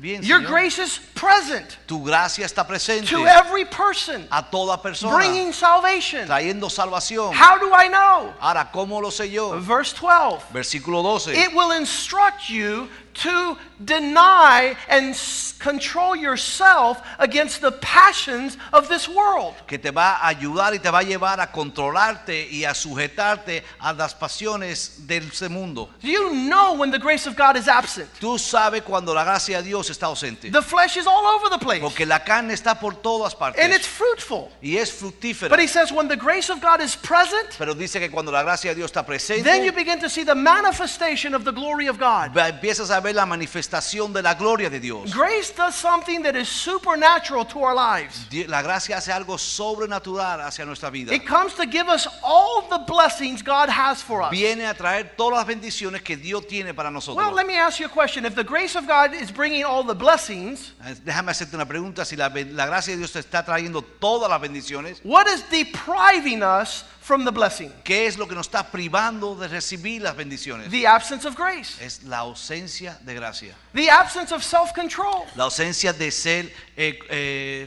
Bien, 0.00 0.22
Your 0.22 0.40
grace 0.40 0.78
is 0.78 0.98
present 1.14 1.76
Tu 1.86 2.02
gracia 2.02 2.46
está 2.46 2.66
presente 2.66 3.10
to 3.10 3.26
every 3.26 3.66
person, 3.66 4.26
a 4.30 4.42
toda 4.42 4.78
persona, 4.78 5.14
bringing 5.14 5.52
salvation. 5.52 6.26
trayendo 6.26 6.70
salvación. 6.70 7.34
How 7.34 7.58
do 7.58 7.70
I 7.74 7.88
know? 7.88 8.32
Ahora, 8.40 8.70
¿cómo 8.72 9.02
lo 9.02 9.10
sé 9.10 9.30
yo? 9.30 9.60
Verse 9.60 9.92
12. 9.92 10.44
Versículo 10.52 11.02
12. 11.02 11.34
It 11.34 11.52
will 11.54 11.72
instruct 11.72 12.48
you 12.48 12.88
to 13.14 13.56
deny 13.84 14.76
and 14.88 15.14
control 15.58 16.16
yourself 16.16 17.02
against 17.18 17.60
the 17.60 17.72
passions 17.72 18.56
of 18.72 18.88
this 18.88 19.08
world. 19.08 19.54
que 19.66 19.78
te 19.78 19.90
va 19.90 20.16
a 20.20 20.28
ayudar 20.34 20.72
y 20.74 20.78
te 20.78 20.90
va 20.90 21.00
a 21.00 21.02
llevar 21.02 21.40
a 21.40 21.50
controlarte 21.52 22.48
y 22.50 22.64
a 22.64 22.74
sujetarte 22.74 23.62
a 23.80 23.92
las 23.92 24.14
pasiones 24.14 25.06
de 25.06 25.18
este 25.18 25.48
mundo. 25.48 25.88
You 26.00 26.30
know 26.32 26.74
when 26.74 26.90
the 26.90 26.98
grace 26.98 27.26
of 27.26 27.36
God 27.36 27.56
is 27.56 27.68
absent. 27.68 28.08
Tú 28.20 28.38
sabes 28.38 28.82
cuando 28.82 29.12
la 29.14 29.24
gracia 29.24 29.58
de 29.58 29.68
Dios 29.68 29.90
está 29.90 30.06
ausente. 30.06 30.50
The 30.50 30.62
flesh 30.62 30.96
is 30.96 31.06
all 31.06 31.26
over 31.26 31.50
the 31.50 31.58
place 31.58 31.80
Porque 31.80 32.06
la 32.06 32.20
carne 32.20 32.52
está 32.52 32.78
por 32.78 32.94
todas 32.94 33.34
partes. 33.34 33.62
and 33.62 33.72
it's 33.72 33.86
fruitful. 33.86 34.50
y 34.62 34.76
es 34.76 34.90
fructífera. 34.92 35.48
But 35.50 35.60
he 35.60 35.66
says 35.66 35.92
when 35.92 36.08
the 36.08 36.16
grace 36.16 36.50
of 36.50 36.60
God 36.60 36.80
is 36.80 36.94
present, 36.96 37.56
Pero 37.58 37.74
dice 37.74 37.98
que 37.98 38.10
cuando 38.10 38.30
la 38.32 38.42
gracia 38.42 38.70
de 38.70 38.76
Dios 38.76 38.90
está 38.90 39.04
presente, 39.04 39.44
then 39.44 39.64
you 39.64 39.72
begin 39.72 39.98
to 40.00 40.08
see 40.08 40.24
the 40.24 40.34
manifestation 40.34 41.34
of 41.34 41.44
the 41.44 41.52
glory 41.52 41.86
of 41.88 41.98
God. 41.98 42.34
empiezas 42.36 42.90
a 42.90 42.99
ver 43.00 43.14
la 43.14 43.26
manifestación 43.26 44.12
de 44.12 44.22
la 44.22 44.34
gloria 44.34 44.70
de 44.70 44.80
Dios. 44.80 45.12
Grace 45.14 45.50
does 45.54 45.74
something 45.74 46.22
that 46.22 46.34
is 46.36 46.48
supernatural 46.48 47.44
to 47.46 47.60
our 47.60 47.74
lives. 47.74 48.26
La 48.48 48.62
gracia 48.62 48.96
hace 48.96 49.12
algo 49.12 49.38
sobrenatural 49.38 50.40
hacia 50.40 50.64
nuestra 50.64 50.90
vida. 50.90 51.12
It 51.14 51.26
comes 51.26 51.54
to 51.54 51.64
give 51.66 51.88
us 51.88 52.06
all 52.22 52.62
the 52.68 52.78
blessings 52.86 53.42
God 53.42 53.68
has 53.68 54.02
for 54.02 54.22
us. 54.22 54.30
Viene 54.30 54.66
a 54.66 54.74
traer 54.74 55.16
todas 55.16 55.38
las 55.38 55.46
bendiciones 55.46 56.02
que 56.02 56.16
Dios 56.16 56.46
tiene 56.46 56.74
para 56.74 56.90
nosotros. 56.90 57.16
Well, 57.16 57.34
let 57.34 57.46
me 57.46 57.56
ask 57.56 57.78
you 57.80 57.86
a 57.86 57.88
question. 57.88 58.24
If 58.24 58.34
the 58.34 58.44
grace 58.44 58.76
of 58.76 58.86
God 58.86 59.14
is 59.14 59.30
bringing 59.30 59.64
all 59.64 59.82
the 59.84 59.94
blessings, 59.94 60.72
Eh, 60.84 60.94
Déjame 61.04 61.30
hacerte 61.30 61.54
una 61.56 61.66
pregunta. 61.66 62.04
Si 62.04 62.16
la, 62.16 62.28
la 62.28 62.66
gracia 62.66 62.92
de 62.92 62.98
Dios 62.98 63.12
te 63.12 63.18
está 63.20 63.44
trayendo 63.44 63.82
todas 63.82 64.28
las 64.30 64.40
bendiciones, 64.40 65.00
what 65.04 65.26
is 65.26 65.42
depriving 65.50 66.42
us 66.42 66.84
from 67.10 67.24
the 67.24 67.32
blessing? 67.32 67.72
¿qué 67.82 68.06
es 68.06 68.16
lo 68.16 68.26
que 68.28 68.36
nos 68.36 68.46
está 68.46 68.62
privando 68.70 69.34
de 69.34 69.48
recibir 69.48 70.00
las 70.00 70.14
bendiciones? 70.14 70.70
The 70.70 70.86
absence 70.86 71.24
of 71.24 71.34
grace, 71.34 71.76
Es 71.80 72.04
la 72.04 72.18
ausencia 72.18 72.98
de 73.04 73.14
gracia. 73.14 73.52
the 73.74 73.90
absence 73.90 74.30
of 74.30 74.44
self 74.44 74.72
control, 74.74 75.26
La 75.34 75.46
ausencia 75.46 75.92
de 75.92 76.12
ser 76.12 76.52
eh, 76.76 76.96
eh, 77.10 77.66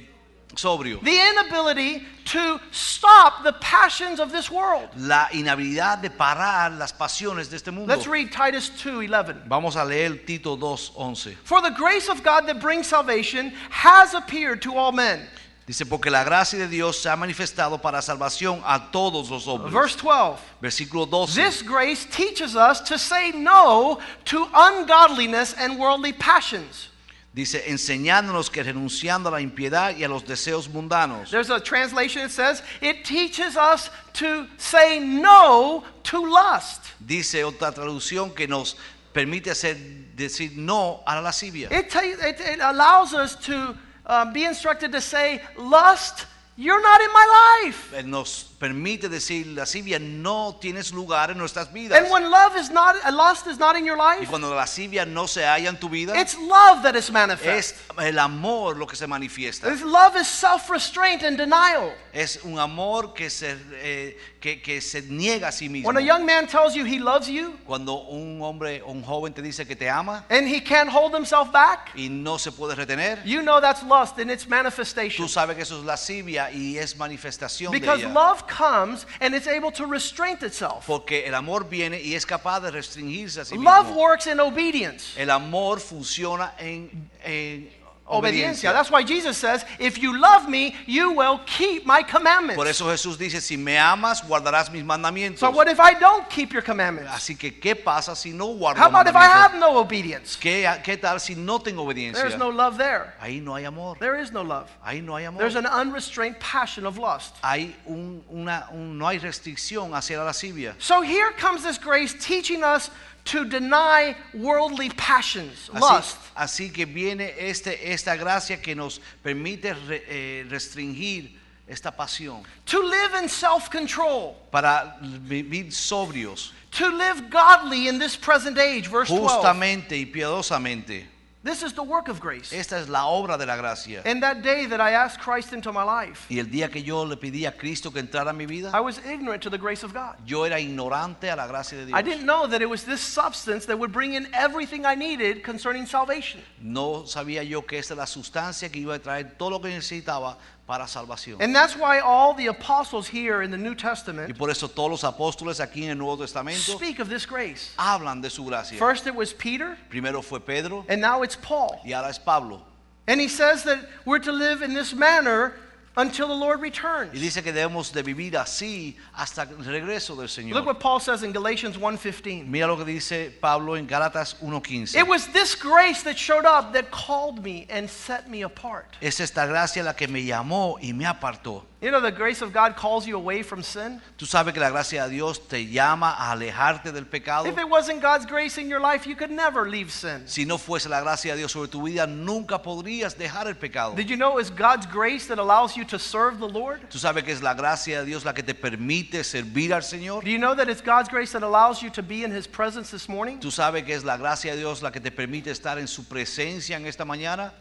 sobrio. 0.56 1.02
the 1.04 1.20
inability 1.32 2.06
to 2.24 2.58
stop 2.72 3.44
the 3.44 3.52
passions 3.60 4.22
of 4.22 4.32
this 4.32 4.50
world. 4.50 4.88
La 4.96 5.28
inhabilidad 5.34 6.02
de 6.02 6.10
parar 6.10 6.72
las 6.80 6.94
pasiones 6.94 7.50
de 7.50 7.58
este 7.58 7.70
mundo. 7.70 7.94
Let's 7.94 8.08
read 8.08 8.32
Titus 8.32 8.70
2:11. 8.82 9.46
Vamos 9.50 9.76
a 9.76 9.84
leer 9.84 10.26
Tito 10.26 10.56
2.11. 10.56 11.36
For 11.44 11.62
the 11.62 11.72
grace 11.72 12.08
of 12.08 12.24
God 12.24 12.48
that 12.48 12.62
brings 12.62 12.88
salvation 12.88 13.52
has 13.70 14.14
appeared 14.14 14.62
to 14.62 14.78
all 14.78 14.94
men. 14.94 15.28
Dice, 15.66 15.86
porque 15.86 16.10
la 16.10 16.26
gracia 16.26 16.60
de 16.60 16.68
Dios 16.68 16.98
se 17.02 17.10
ha 17.10 17.16
manifestado 17.16 17.82
para 17.82 18.02
salvación 18.02 18.62
a 18.66 18.92
todos 18.92 19.30
los 19.30 19.48
hombres. 19.48 19.74
Verse 19.74 19.98
12. 19.98 20.42
Versículo 20.62 21.06
12. 21.06 21.42
This 21.42 21.62
grace 21.62 22.06
teaches 22.06 22.56
us 22.56 22.82
to 22.82 22.98
say 22.98 23.32
no 23.32 24.00
to 24.26 24.46
ungodliness 24.54 25.54
and 25.58 25.80
worldly 25.80 26.12
passions. 26.12 26.90
Dice, 27.34 27.64
enseñándonos 27.68 28.52
que 28.52 28.62
renunciando 28.62 29.30
a 29.30 29.32
la 29.32 29.42
impiedad 29.42 29.96
y 29.98 30.04
a 30.04 30.08
los 30.08 30.24
deseos 30.24 30.68
mundanos. 30.68 31.32
There's 31.32 31.50
a 31.50 31.60
translation 31.60 32.24
that 32.24 32.32
says 32.32 32.62
it 32.82 33.06
teaches 33.06 33.56
us 33.56 33.90
to 34.14 34.46
say 34.58 35.00
no 35.00 35.84
to 36.04 36.26
lust. 36.26 36.82
Dice 37.00 37.44
otra 37.44 37.72
traducción 37.72 38.36
que 38.36 38.48
nos 38.48 38.76
permite 39.14 39.50
hacer, 39.50 39.78
decir 40.16 40.52
no 40.58 41.02
a 41.08 41.16
la 41.16 41.22
lascivia. 41.22 41.70
It, 41.72 41.96
it, 41.96 42.40
it 42.40 42.60
allows 42.60 43.14
us 43.14 43.36
to 43.46 43.76
uh, 44.06 44.32
be 44.32 44.44
instructed 44.46 44.92
to 44.92 45.02
say, 45.02 45.42
lust, 45.58 46.26
you're 46.56 46.82
not 46.82 47.02
in 47.02 47.12
my 47.14 47.62
life. 47.64 48.06
Nos 48.06 48.53
permite 48.64 49.10
decir, 49.10 49.48
lascivia 49.48 50.00
no 50.00 50.56
tienes 50.62 50.94
lugar 50.94 51.32
en 51.32 51.38
nuestras 51.38 51.74
vidas. 51.74 52.00
And 52.00 52.10
when 52.10 52.32
love 52.32 52.56
is 52.58 52.72
not, 52.72 52.96
lust 53.12 53.46
is 53.46 53.60
not 53.60 53.76
in 53.76 53.84
your 53.84 53.98
Y 53.98 54.20
life, 54.20 54.30
cuando 54.30 54.50
la 54.50 54.56
lascivia 54.56 55.06
no 55.06 55.28
se 55.28 55.44
halla 55.44 55.68
en 55.68 55.78
tu 55.78 55.90
vida, 55.90 56.18
it's 56.18 56.38
love 56.38 56.82
that 56.82 56.96
is 56.96 57.12
manifest. 57.12 57.76
es 58.00 58.06
el 58.06 58.18
amor 58.20 58.78
lo 58.78 58.88
que 58.88 58.96
se 58.96 59.06
manifiesta. 59.06 59.70
This 59.70 59.82
love 59.84 60.16
is 60.16 60.30
self-restraint 60.30 61.24
and 61.24 61.38
denial. 61.38 61.92
Es 62.14 62.40
un 62.46 62.58
amor 62.58 63.14
que 63.14 63.30
se, 63.30 63.58
eh, 63.82 64.18
que, 64.40 64.62
que 64.62 64.80
se 64.80 65.02
niega 65.02 65.50
a 65.50 65.52
sí 65.52 65.68
mismo. 65.68 65.88
When 65.88 65.98
a 65.98 66.02
young 66.02 66.26
man 66.26 66.48
tells 66.48 66.74
you 66.74 66.86
he 66.86 67.00
loves 67.00 67.28
you 67.28 67.58
Cuando 67.66 67.96
un 68.08 68.40
hombre 68.42 68.82
o 68.82 68.92
un 68.92 69.04
joven 69.04 69.34
te 69.34 69.42
dice 69.42 69.68
que 69.68 69.76
te 69.76 69.90
ama 69.90 70.24
and 70.30 70.48
he 70.48 70.62
can't 70.62 70.90
hold 70.90 71.14
himself 71.14 71.52
back, 71.52 71.92
y 71.96 72.08
no 72.08 72.38
se 72.38 72.52
puede 72.54 72.76
retener, 72.76 73.22
you 73.26 73.42
know 73.42 73.60
that's 73.60 73.84
lust 73.84 74.20
in 74.20 74.30
its 74.30 74.48
manifestation. 74.48 75.26
tú 75.26 75.28
sabes 75.28 75.58
que 75.58 75.64
eso 75.64 75.78
es 75.80 75.84
lascivia 75.86 76.50
y 76.50 76.78
es 76.78 76.96
manifestación 76.96 77.74
Because 77.74 78.00
de 78.02 78.06
ella. 78.06 78.14
love 78.14 78.46
comes 78.56 79.06
and 79.20 79.34
it's 79.34 79.48
able 79.48 79.72
to 79.72 79.86
restrain 79.86 80.38
itself. 80.42 80.86
Porque 80.86 81.26
el 81.26 81.34
amor 81.34 81.68
viene 81.70 82.00
y 82.02 82.16
es 82.16 82.26
capaz 82.26 82.62
de 82.62 82.72
restringirse 82.72 83.42
a 83.42 83.46
sí 83.46 83.58
Love 83.58 83.96
works 83.96 84.28
in 84.28 84.40
obedience. 84.40 85.20
El 85.20 85.30
amor 85.30 85.80
funciona 85.80 86.54
en, 86.60 87.10
en 87.24 87.70
Obediencia. 88.14 88.74
That's 88.74 88.92
why 88.92 89.04
Jesus 89.04 89.38
says, 89.38 89.66
if 89.80 90.02
you 90.02 90.20
love 90.20 90.48
me, 90.50 90.76
you 90.86 91.12
will 91.12 91.40
keep 91.46 91.86
my 91.86 92.04
commandments. 92.04 92.56
Por 92.56 92.68
eso 92.68 92.86
Jesús 92.86 93.18
dice, 93.18 93.42
si 93.42 93.58
me 93.58 93.78
amas, 93.78 94.22
guardarás 94.22 94.72
mis 94.72 94.84
mandamientos. 94.84 95.40
So 95.40 95.52
what 95.52 95.68
if 95.68 95.80
I 95.80 95.94
don't 95.94 96.30
keep 96.30 96.54
your 96.54 96.62
commandments? 96.62 97.12
Así 97.12 97.38
que, 97.38 97.60
¿qué 97.60 97.76
pasa 97.76 98.16
si 98.16 98.32
no 98.32 98.56
guardo 98.56 98.78
How 98.78 98.90
about 98.90 99.08
if 99.08 99.16
I 99.16 99.26
have 99.26 99.56
no 99.56 99.78
obedience? 99.78 100.38
¿Qué, 100.38 100.66
¿Qué 100.84 100.98
tal 101.00 101.20
si 101.20 101.36
no 101.36 101.60
tengo 101.60 101.84
obediencia? 101.84 102.22
There's 102.22 102.38
no 102.38 102.50
love 102.50 102.78
there. 102.78 103.14
Ahí 103.22 103.42
no 103.42 103.56
hay 103.56 103.66
amor. 103.66 103.98
There 104.00 104.20
is 104.20 104.32
no 104.32 104.42
love. 104.42 104.70
Ahí 104.86 105.04
no 105.04 105.16
hay 105.16 105.26
amor. 105.26 105.40
There's 105.40 105.56
an 105.56 105.66
unrestrained 105.66 106.40
passion 106.40 106.86
of 106.86 106.98
lust. 106.98 107.36
Hay 107.44 107.76
un, 107.86 108.24
una, 108.30 108.68
un- 108.72 108.98
no 108.98 109.08
hay 109.08 109.20
restricción 109.20 109.94
hacia 109.94 110.18
la 110.18 110.26
lascivia. 110.26 110.76
So 110.80 111.02
here 111.02 111.32
comes 111.38 111.64
this 111.64 111.78
grace 111.78 112.14
teaching 112.14 112.64
us 112.64 112.90
to 113.26 113.46
deny 113.46 114.16
worldly 114.34 114.90
passions, 114.90 115.70
Así, 115.74 115.80
lust, 115.80 116.18
así 116.36 116.70
que 116.74 116.86
viene 116.86 117.34
este, 117.38 117.92
esta 117.92 118.16
gracia 118.18 118.58
que 118.62 118.76
nos 118.76 119.00
permite 119.24 119.74
re- 119.88 120.04
eh, 120.08 120.46
restringir 120.50 121.32
esta 121.66 121.92
pasión 121.92 122.44
to 122.66 122.82
live 122.82 123.16
in 123.16 123.30
self 123.30 123.70
control, 123.70 124.36
para 124.52 124.98
vivir 125.02 125.72
sobrios, 125.72 126.52
to 126.72 126.90
live 126.90 127.30
godly 127.30 127.88
in 127.88 127.98
this 127.98 128.18
present 128.18 128.58
age. 128.58 128.88
Verse 128.88 129.10
12. 129.10 129.22
justamente 129.22 129.92
y 129.98 130.06
piadosamente. 130.06 131.06
This 131.46 131.62
is 131.62 131.74
the 131.74 131.84
work 131.84 132.08
of 132.08 132.22
grace. 132.22 132.54
Esta 132.54 132.78
es 132.80 132.88
la 132.88 133.06
obra 133.06 133.38
de 133.38 133.46
la 133.46 133.58
gracia. 133.58 134.02
And 134.06 134.24
that 134.24 134.42
day 134.44 134.66
that 134.68 134.80
I 134.80 134.92
asked 134.92 135.20
Christ 135.20 135.52
into 135.52 135.74
my 135.74 135.84
life, 135.84 136.26
Y 136.30 136.40
el 136.40 136.46
día 136.46 136.72
que 136.72 136.82
yo 136.82 137.04
le 137.04 137.18
pedí 137.18 137.46
a 137.46 137.52
Cristo 137.52 137.92
que 137.92 138.00
entrara 138.02 138.34
mi 138.34 138.46
vida, 138.46 138.72
I 138.74 138.80
was 138.80 138.98
ignorant 139.06 139.44
to 139.44 139.50
the 139.50 139.58
grace 139.58 139.84
of 139.84 139.94
God. 139.94 140.16
yo 140.26 140.46
era 140.46 140.58
ignorante 140.58 141.30
a 141.30 141.36
la 141.36 141.46
gracia 141.48 141.80
de 141.80 141.88
Dios. 141.88 142.00
I 142.00 142.02
didn't 142.02 142.26
know 142.26 142.48
that 142.48 142.62
it 142.62 142.70
was 142.70 142.86
this 142.86 143.02
substance 143.02 143.66
that 143.66 143.78
would 143.78 143.92
bring 143.92 144.14
in 144.14 144.30
everything 144.34 144.86
I 144.86 144.96
needed 144.96 145.44
concerning 145.44 145.86
salvation. 145.86 146.40
No 146.62 147.04
sabía 147.06 147.44
yo 147.44 147.64
que 147.64 147.78
esta 147.78 147.94
es 147.94 147.98
la 147.98 148.06
sustancia 148.06 148.72
que 148.72 148.80
iba 148.80 148.96
a 148.96 149.00
traer 149.00 149.38
todo 149.38 149.50
lo 149.50 149.60
que 149.60 149.68
necesitaba 149.68 150.38
para 150.68 150.86
salvación. 150.86 151.42
And 151.42 151.54
that's 151.54 151.76
why 151.76 152.00
all 152.00 152.34
the 152.34 152.48
apostles 152.48 153.08
here 153.08 153.42
in 153.42 153.52
the 153.52 153.58
New 153.58 153.72
Y 153.72 153.76
Testament 153.76 154.38
por 154.38 154.50
eso 154.50 154.68
todos 154.68 154.90
los 154.90 155.04
apóstoles 155.04 155.60
aquí 155.60 155.84
en 155.84 155.90
el 155.92 155.98
Nuevo 155.98 156.18
Testamento 156.18 156.78
speak 156.78 157.00
of 157.00 157.10
this 157.10 157.26
grace. 157.26 157.74
hablan 157.78 158.22
de 158.22 158.30
su 158.30 158.46
gracia. 158.46 158.78
First 158.78 159.06
it 159.08 159.16
was 159.16 159.34
Peter, 159.34 159.78
Primero 159.90 160.22
fue 160.22 160.40
Pedro 160.40 160.86
and 160.88 161.02
now 161.02 161.22
it's 161.24 161.36
Paul. 161.36 161.80
y 161.86 161.92
ahora 161.92 162.10
es 162.10 162.18
Pablo. 162.18 162.62
And 163.08 163.20
he 163.20 163.28
says 163.28 163.64
that 163.66 163.80
we're 164.06 164.20
to 164.20 164.32
live 164.32 164.62
in 164.62 164.74
this 164.74 164.94
manner 164.94 165.54
until 165.96 166.28
the 166.28 166.36
Lord 166.36 166.62
returns. 166.62 167.14
Y 167.14 167.20
dice 167.20 167.44
que 167.44 167.52
debemos 167.52 167.92
de 167.92 168.02
vivir 168.02 168.38
así 168.38 168.96
hasta 169.14 169.44
el 169.44 169.64
regreso 169.64 170.16
del 170.16 170.30
Look 170.52 170.66
what 170.66 170.80
Paul 170.80 171.00
says 171.00 171.24
in 171.24 171.32
Galatians 171.32 171.78
1:15. 171.78 172.46
Mira 172.48 172.68
lo 172.68 172.78
que 172.78 172.86
dice 172.86 173.32
Pablo 173.40 173.76
en 173.76 173.88
Gálatas 173.88 174.36
1.15. 174.42 174.96
It 174.96 175.08
was 175.08 175.28
this 175.28 175.56
grace 175.56 176.04
that 176.04 176.18
showed 176.18 176.46
up 176.46 176.74
that 176.74 176.92
called 176.92 177.44
me 177.44 177.68
and 177.70 177.90
set 177.90 178.30
me 178.30 178.44
apart. 178.44 178.96
Es 179.02 179.20
esta 179.20 179.46
gracia 179.46 179.84
la 179.84 179.94
que 179.94 180.08
me 180.08 180.24
llamó 180.24 180.78
y 180.82 180.94
me 180.94 181.06
apartó. 181.06 181.64
You 181.84 181.92
know 181.92 182.00
the 182.00 182.14
grace 182.14 182.42
of 182.42 182.54
God 182.54 182.78
calls 182.78 183.06
you 183.06 183.18
away 183.18 183.44
from 183.44 183.62
sin? 183.62 184.02
Tú 184.18 184.26
sabes 184.26 184.54
que 184.54 184.62
la 184.62 184.70
gracia 184.70 185.04
de 185.04 185.10
Dios 185.10 185.38
te 185.38 185.66
llama 185.66 186.16
a 186.18 186.32
alejarte 186.32 186.94
del 186.94 187.04
pecado. 187.04 187.46
If 187.46 187.58
it 187.58 187.68
wasn't 187.68 188.02
God's 188.02 188.26
grace 188.26 188.58
in 188.58 188.70
your 188.70 188.80
life, 188.80 189.06
you 189.06 189.18
could 189.18 189.30
never 189.30 189.70
leave 189.70 189.92
sin. 189.92 190.26
Si 190.26 190.46
no 190.46 190.58
fuese 190.58 190.88
la 190.88 191.02
gracia 191.02 191.34
de 191.34 191.40
Dios 191.40 191.52
sobre 191.52 191.68
tu 191.68 191.82
vida, 191.82 192.08
nunca 192.08 192.58
podrías 192.60 193.18
dejar 193.18 193.48
el 193.48 193.56
pecado. 193.56 193.96
Did 193.96 194.10
you 194.10 194.16
know 194.16 194.38
it's 194.38 194.50
God's 194.50 194.86
grace 194.86 195.28
that 195.28 195.40
allows 195.40 195.76
you 195.76 195.84
to 195.84 196.00
serve 196.00 196.40
the 196.40 196.48
Lord? 196.48 196.90
Tú 196.90 197.00
sabes 197.00 197.26
que 197.26 197.34
es 197.34 197.44
la 197.44 197.54
gracia 197.54 198.00
de 198.00 198.06
Dios 198.06 198.24
la 198.24 198.32
que 198.32 198.44
te 198.44 198.54
permite 198.54 199.22
servir 199.26 199.74
al 199.74 199.82
Señor. 199.82 200.24
Do 200.24 200.32
you 200.32 200.40
know 200.40 200.56
that 200.56 200.70
it's 200.70 200.82
God's 200.82 201.10
grace 201.10 201.34
that 201.34 201.44
allows 201.44 201.82
you 201.82 201.90
to 201.90 202.02
be 202.02 202.24
in 202.24 202.32
His 202.32 202.48
presence 202.48 202.92
this 202.92 203.10
morning? 203.10 203.42
Tú 203.42 203.52
sabes 203.52 203.84
que 203.84 203.94
es 203.94 204.06
la 204.06 204.16
gracia 204.16 204.54
de 204.54 204.60
Dios 204.60 204.82
la 204.82 204.90
que 204.90 205.02
te 205.02 205.12
permite 205.12 205.52
estar 205.52 205.78
en 205.78 205.88
su 205.88 206.06
presencia 206.06 206.78
en 206.78 206.86
esta 206.86 207.04
mañana. 207.04 207.52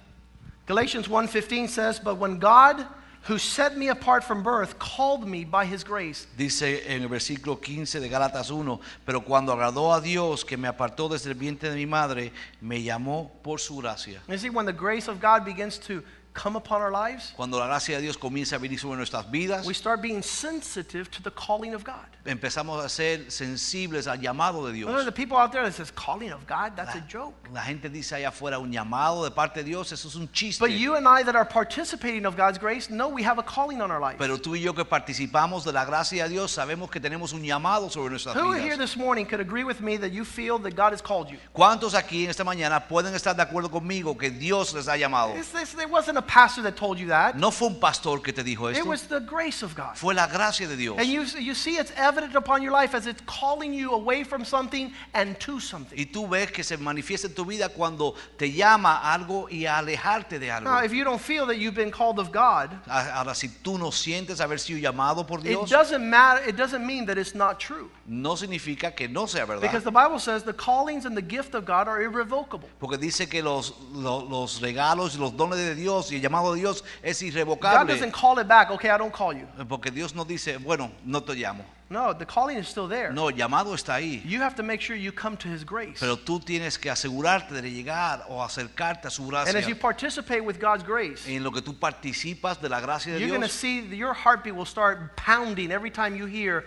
Galatians 0.68 1.08
1:15 1.08 1.66
says, 1.66 1.98
"But 1.98 2.18
when 2.18 2.38
God, 2.38 2.86
who 3.28 3.38
set 3.38 3.76
me 3.76 3.88
apart 3.88 4.24
from 4.24 4.42
birth, 4.42 4.78
called 4.78 5.26
me 5.26 5.44
by 5.44 5.64
His 5.64 5.84
grace, 5.84 6.26
Dice 6.36 6.82
en 6.86 7.02
el 7.02 7.08
versículo 7.08 7.60
15 7.60 8.00
de 8.00 8.08
Gálatas 8.08 8.50
1, 8.50 8.80
pero 9.06 9.20
cuando 9.20 9.52
agradó 9.52 9.92
a 9.92 10.00
Dios 10.00 10.44
que 10.44 10.56
me 10.56 10.68
apartó 10.68 11.08
desde 11.08 11.30
el 11.30 11.34
vientre 11.34 11.70
de 11.70 11.76
mi 11.76 11.86
madre, 11.86 12.32
me 12.60 12.82
llamó 12.82 13.30
por 13.42 13.60
su 13.60 13.76
gracia. 13.76 14.20
you 14.28 14.38
see, 14.38 14.50
when 14.50 14.66
the 14.66 14.72
grace 14.72 15.08
of 15.08 15.20
God 15.20 15.44
begins 15.44 15.78
to 15.78 16.02
come 16.34 16.56
upon 16.56 16.80
our 16.80 16.90
lives, 16.90 17.32
Cuando 17.36 17.58
la 17.58 17.66
gracia 17.66 17.96
de 17.96 18.02
Dios 18.02 18.16
comienza 18.16 18.56
a 18.56 18.58
venir 18.58 18.78
sobre 18.78 18.96
nuestras 18.96 19.30
vidas, 19.30 19.66
we 19.66 19.74
start 19.74 20.00
being 20.00 20.22
sensitive 20.22 21.10
to 21.10 21.22
the 21.22 21.30
calling 21.30 21.74
of 21.74 21.84
God. 21.84 22.06
empezamos 22.24 22.84
a 22.84 22.88
ser 22.88 23.30
sensibles 23.30 24.06
al 24.06 24.18
llamado 24.20 24.66
de 24.66 24.72
Dios. 24.72 25.04
the 25.04 25.12
people 25.12 25.36
out 25.36 25.50
there 25.52 25.62
that 25.64 25.72
says 25.74 25.90
calling 25.90 26.30
of 26.32 26.46
God, 26.46 26.74
that's 26.76 26.94
a 26.94 27.00
joke. 27.08 27.34
La 27.52 27.62
gente 27.62 27.88
dice 27.88 28.12
allá 28.14 28.28
afuera 28.28 28.58
un 28.58 28.70
llamado 28.72 29.24
de 29.24 29.30
parte 29.30 29.60
de 29.62 29.64
Dios, 29.64 29.92
eso 29.92 30.08
es 30.08 30.14
un 30.14 30.28
chiste. 30.32 30.60
But 30.60 30.70
you 30.70 30.94
and 30.94 31.06
I 31.06 31.22
that 31.24 31.34
are 31.36 31.44
participating 31.44 32.24
of 32.24 32.36
God's 32.36 32.58
grace 32.58 32.88
know 32.88 33.08
we 33.08 33.22
have 33.24 33.38
a 33.38 33.42
calling 33.42 33.80
on 33.82 33.90
our 33.90 34.00
life. 34.00 34.16
Pero 34.18 34.38
tú 34.38 34.54
y 34.56 34.60
yo 34.62 34.72
que 34.72 34.84
participamos 34.84 35.64
de 35.64 35.72
la 35.72 35.84
gracia 35.84 36.24
de 36.24 36.30
Dios 36.30 36.52
sabemos 36.52 36.90
que 36.90 37.00
tenemos 37.00 37.32
un 37.32 37.42
llamado 37.42 37.90
sobre 37.90 38.10
nuestras 38.10 38.36
Who 38.36 38.52
here 38.52 38.76
vidas. 38.76 38.78
this 38.78 38.96
morning 38.96 39.26
could 39.26 39.40
agree 39.40 39.64
with 39.64 39.80
me 39.80 39.96
that 39.98 40.12
you 40.12 40.24
feel 40.24 40.58
that 40.60 40.74
God 40.76 40.92
has 40.92 41.02
called 41.02 41.28
you? 41.28 41.38
¿Cuántos 41.52 41.94
aquí 41.94 42.24
en 42.24 42.30
esta 42.30 42.44
mañana 42.44 42.86
pueden 42.88 43.14
estar 43.14 43.34
de 43.36 43.42
acuerdo 43.42 43.70
conmigo 43.70 44.16
que 44.16 44.30
Dios 44.30 44.72
les 44.74 44.86
ha 44.88 44.96
llamado? 44.96 45.34
It's- 45.34 45.52
it's- 45.54 45.72
It 45.82 45.90
wasn't 45.90 46.16
a 46.18 46.21
pastor 46.22 46.62
that 46.62 46.76
told 46.76 46.98
you 46.98 47.08
that. 47.08 47.36
No 47.36 47.50
fue 47.50 47.68
un 47.68 47.78
pastor 47.80 48.20
que 48.22 48.32
te 48.32 48.42
dijo 48.42 48.70
It 48.70 48.76
esto, 48.78 48.88
was 48.88 49.02
the 49.08 49.20
grace 49.20 49.62
of 49.62 49.74
God. 49.74 49.94
fue 49.96 50.14
la 50.14 50.26
gracia 50.26 50.66
de 50.68 50.76
Dios. 50.76 50.96
And 50.98 51.06
you, 51.08 51.22
you 51.40 51.54
see 51.54 51.76
it's 51.76 51.92
evident 51.96 52.34
upon 52.34 52.62
your 52.62 52.72
life 52.72 52.94
as 52.94 53.06
it's 53.06 53.22
calling 53.26 53.72
you 53.74 53.92
away 53.92 54.24
from 54.24 54.44
something 54.44 54.92
and 55.14 55.38
to 55.40 55.60
something. 55.60 55.98
Y 55.98 56.06
tú 56.06 56.28
ves 56.28 56.50
que 56.50 56.62
se 56.62 56.76
manifiesta 56.76 57.26
en 57.26 57.34
tu 57.34 57.44
vida 57.44 57.68
cuando 57.68 58.14
te 58.38 58.50
llama 58.52 59.00
a 59.02 59.12
algo 59.14 59.48
y 59.50 59.66
a 59.66 59.78
alejarte 59.78 60.38
de 60.38 60.50
algo. 60.50 60.70
Now, 60.70 60.84
if 60.84 60.92
you 60.92 61.04
don't 61.04 61.20
feel 61.20 61.46
that 61.46 61.56
you've 61.58 61.74
been 61.74 61.90
called 61.90 62.18
of 62.18 62.30
God, 62.32 62.70
Ahora, 62.86 63.34
si 63.34 63.48
tú 63.48 63.78
no 63.78 63.90
sientes 63.90 64.40
haber 64.40 64.58
sido 64.58 64.78
llamado 64.78 65.26
por 65.26 65.40
it 65.40 65.44
Dios, 65.44 65.70
doesn't 65.70 66.02
matter. 66.08 66.46
It 66.48 66.56
doesn't 66.56 66.84
mean 66.86 67.06
that 67.06 67.18
it's 67.18 67.34
not 67.34 67.58
true. 67.58 67.90
no 68.06 68.36
significa 68.36 68.94
que 68.94 69.08
no 69.08 69.26
sea 69.26 69.40
Because 69.46 69.60
verdad. 69.60 69.84
the 69.84 69.90
Bible 69.90 70.18
says 70.18 70.42
the 70.44 70.52
callings 70.52 71.04
and 71.06 71.16
the 71.16 71.22
gift 71.22 71.54
of 71.54 71.64
God 71.64 71.88
are 71.88 72.02
irrevocable. 72.02 72.68
Porque 72.78 72.98
dice 72.98 73.28
que 73.28 73.42
los, 73.42 73.74
lo- 73.92 74.24
los 74.28 74.60
regalos 74.60 75.14
y 75.16 75.18
los 75.18 75.32
dones 75.36 75.58
de 75.58 75.74
Dios 75.74 76.11
y 76.12 76.16
el 76.16 76.22
llamado 76.22 76.52
de 76.54 76.60
Dios 76.60 76.84
es 77.02 77.20
God 77.20 77.28
irrevocable. 77.28 77.92
doesn't 77.94 78.12
call 78.12 78.38
it 78.38 78.46
back. 78.46 78.70
Okay, 78.70 78.90
I 78.90 78.98
don't 78.98 79.12
call 79.12 79.32
you. 79.32 79.46
Porque 79.68 79.90
Dios 79.90 80.14
no 80.14 80.24
dice, 80.24 80.58
bueno, 80.58 80.90
no 81.04 81.20
te 81.20 81.34
llamo. 81.34 81.64
No, 81.88 82.14
the 82.14 82.24
calling 82.24 82.56
is 82.56 82.66
still 82.68 82.88
there. 82.88 83.12
No, 83.12 83.28
el 83.28 83.36
llamado 83.36 83.74
está 83.74 83.96
ahí. 83.96 84.22
You 84.24 84.40
have 84.40 84.54
to 84.56 84.62
make 84.62 84.80
sure 84.80 84.96
you 84.96 85.12
come 85.12 85.36
to 85.36 85.48
His 85.48 85.62
grace. 85.62 86.00
Pero 86.00 86.16
tú 86.16 86.40
tienes 86.40 86.78
que 86.78 86.90
asegurarte 86.90 87.52
de 87.60 87.70
llegar 87.70 88.24
o 88.30 88.42
acercarte 88.42 89.08
a 89.08 89.10
su 89.10 89.22
And 89.24 89.34
as 89.56 89.66
you 89.68 89.74
gracia. 89.74 89.76
participate 89.76 90.40
with 90.42 90.58
God's 90.58 90.82
grace, 90.84 91.26
En 91.28 91.42
lo 91.44 91.50
que 91.50 91.60
tú 91.60 91.78
participas 91.78 92.60
de 92.62 92.70
la 92.70 92.80
gracia 92.80 93.12
de 93.12 93.20
you're 93.20 93.28
going 93.28 93.42
to 93.42 93.46
Dios, 93.46 93.52
see 93.52 93.82
that 93.82 93.96
your 93.96 94.14
heartbeat 94.14 94.54
will 94.54 94.64
start 94.64 95.16
pounding 95.16 95.70
every 95.70 95.90
time 95.90 96.16
you 96.16 96.24
hear 96.24 96.64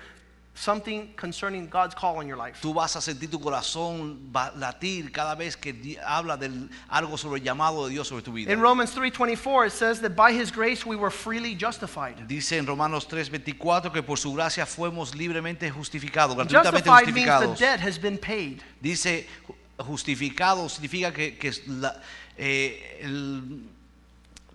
something 0.58 1.14
concerning 1.18 1.68
God's 1.70 1.94
call 1.94 2.22
in 2.22 2.28
your 2.30 2.38
life. 2.38 2.60
tú 2.62 2.74
vas 2.74 2.96
a 2.96 3.02
sentir 3.02 3.30
tu 3.30 3.40
corazón 3.40 4.32
latir 4.58 5.12
cada 5.12 5.36
vez 5.36 5.58
que 5.58 5.98
habla 6.06 6.38
de 6.38 6.50
algo 6.90 7.18
sobre 7.18 7.40
el 7.40 7.44
llamado 7.46 7.86
de 7.86 7.92
Dios 7.92 8.08
sobre 8.08 8.24
tu 8.24 8.32
vida. 8.32 8.52
In 8.54 8.62
Romans 8.62 8.92
3:24 8.96 9.68
it 9.68 9.72
says 9.74 10.00
that 10.02 10.16
by 10.16 10.32
his 10.32 10.52
grace 10.52 10.86
we 10.86 10.96
were 10.96 11.12
freely 11.12 11.56
justified. 11.56 12.16
Dice 12.28 12.54
en 12.58 12.66
Romanos 12.66 13.06
3:24 13.08 13.92
que 13.92 14.02
por 14.02 14.18
su 14.18 14.34
gracia 14.34 14.66
fuimos 14.66 15.14
libremente 15.14 15.70
justificados, 15.70 16.36
gratuitamente 16.38 16.90
Justified 16.90 17.14
means 17.14 17.28
the 17.28 17.48
justificados. 17.48 17.60
debt 17.60 17.80
has 17.82 18.00
been 18.00 18.18
paid. 18.18 18.62
Dice 18.82 19.28
ju- 19.46 19.56
justificado 19.86 20.70
significa 20.70 21.12
que, 21.14 21.38
que 21.38 21.52
la, 21.68 22.00
eh, 22.38 23.00
el- 23.02 23.68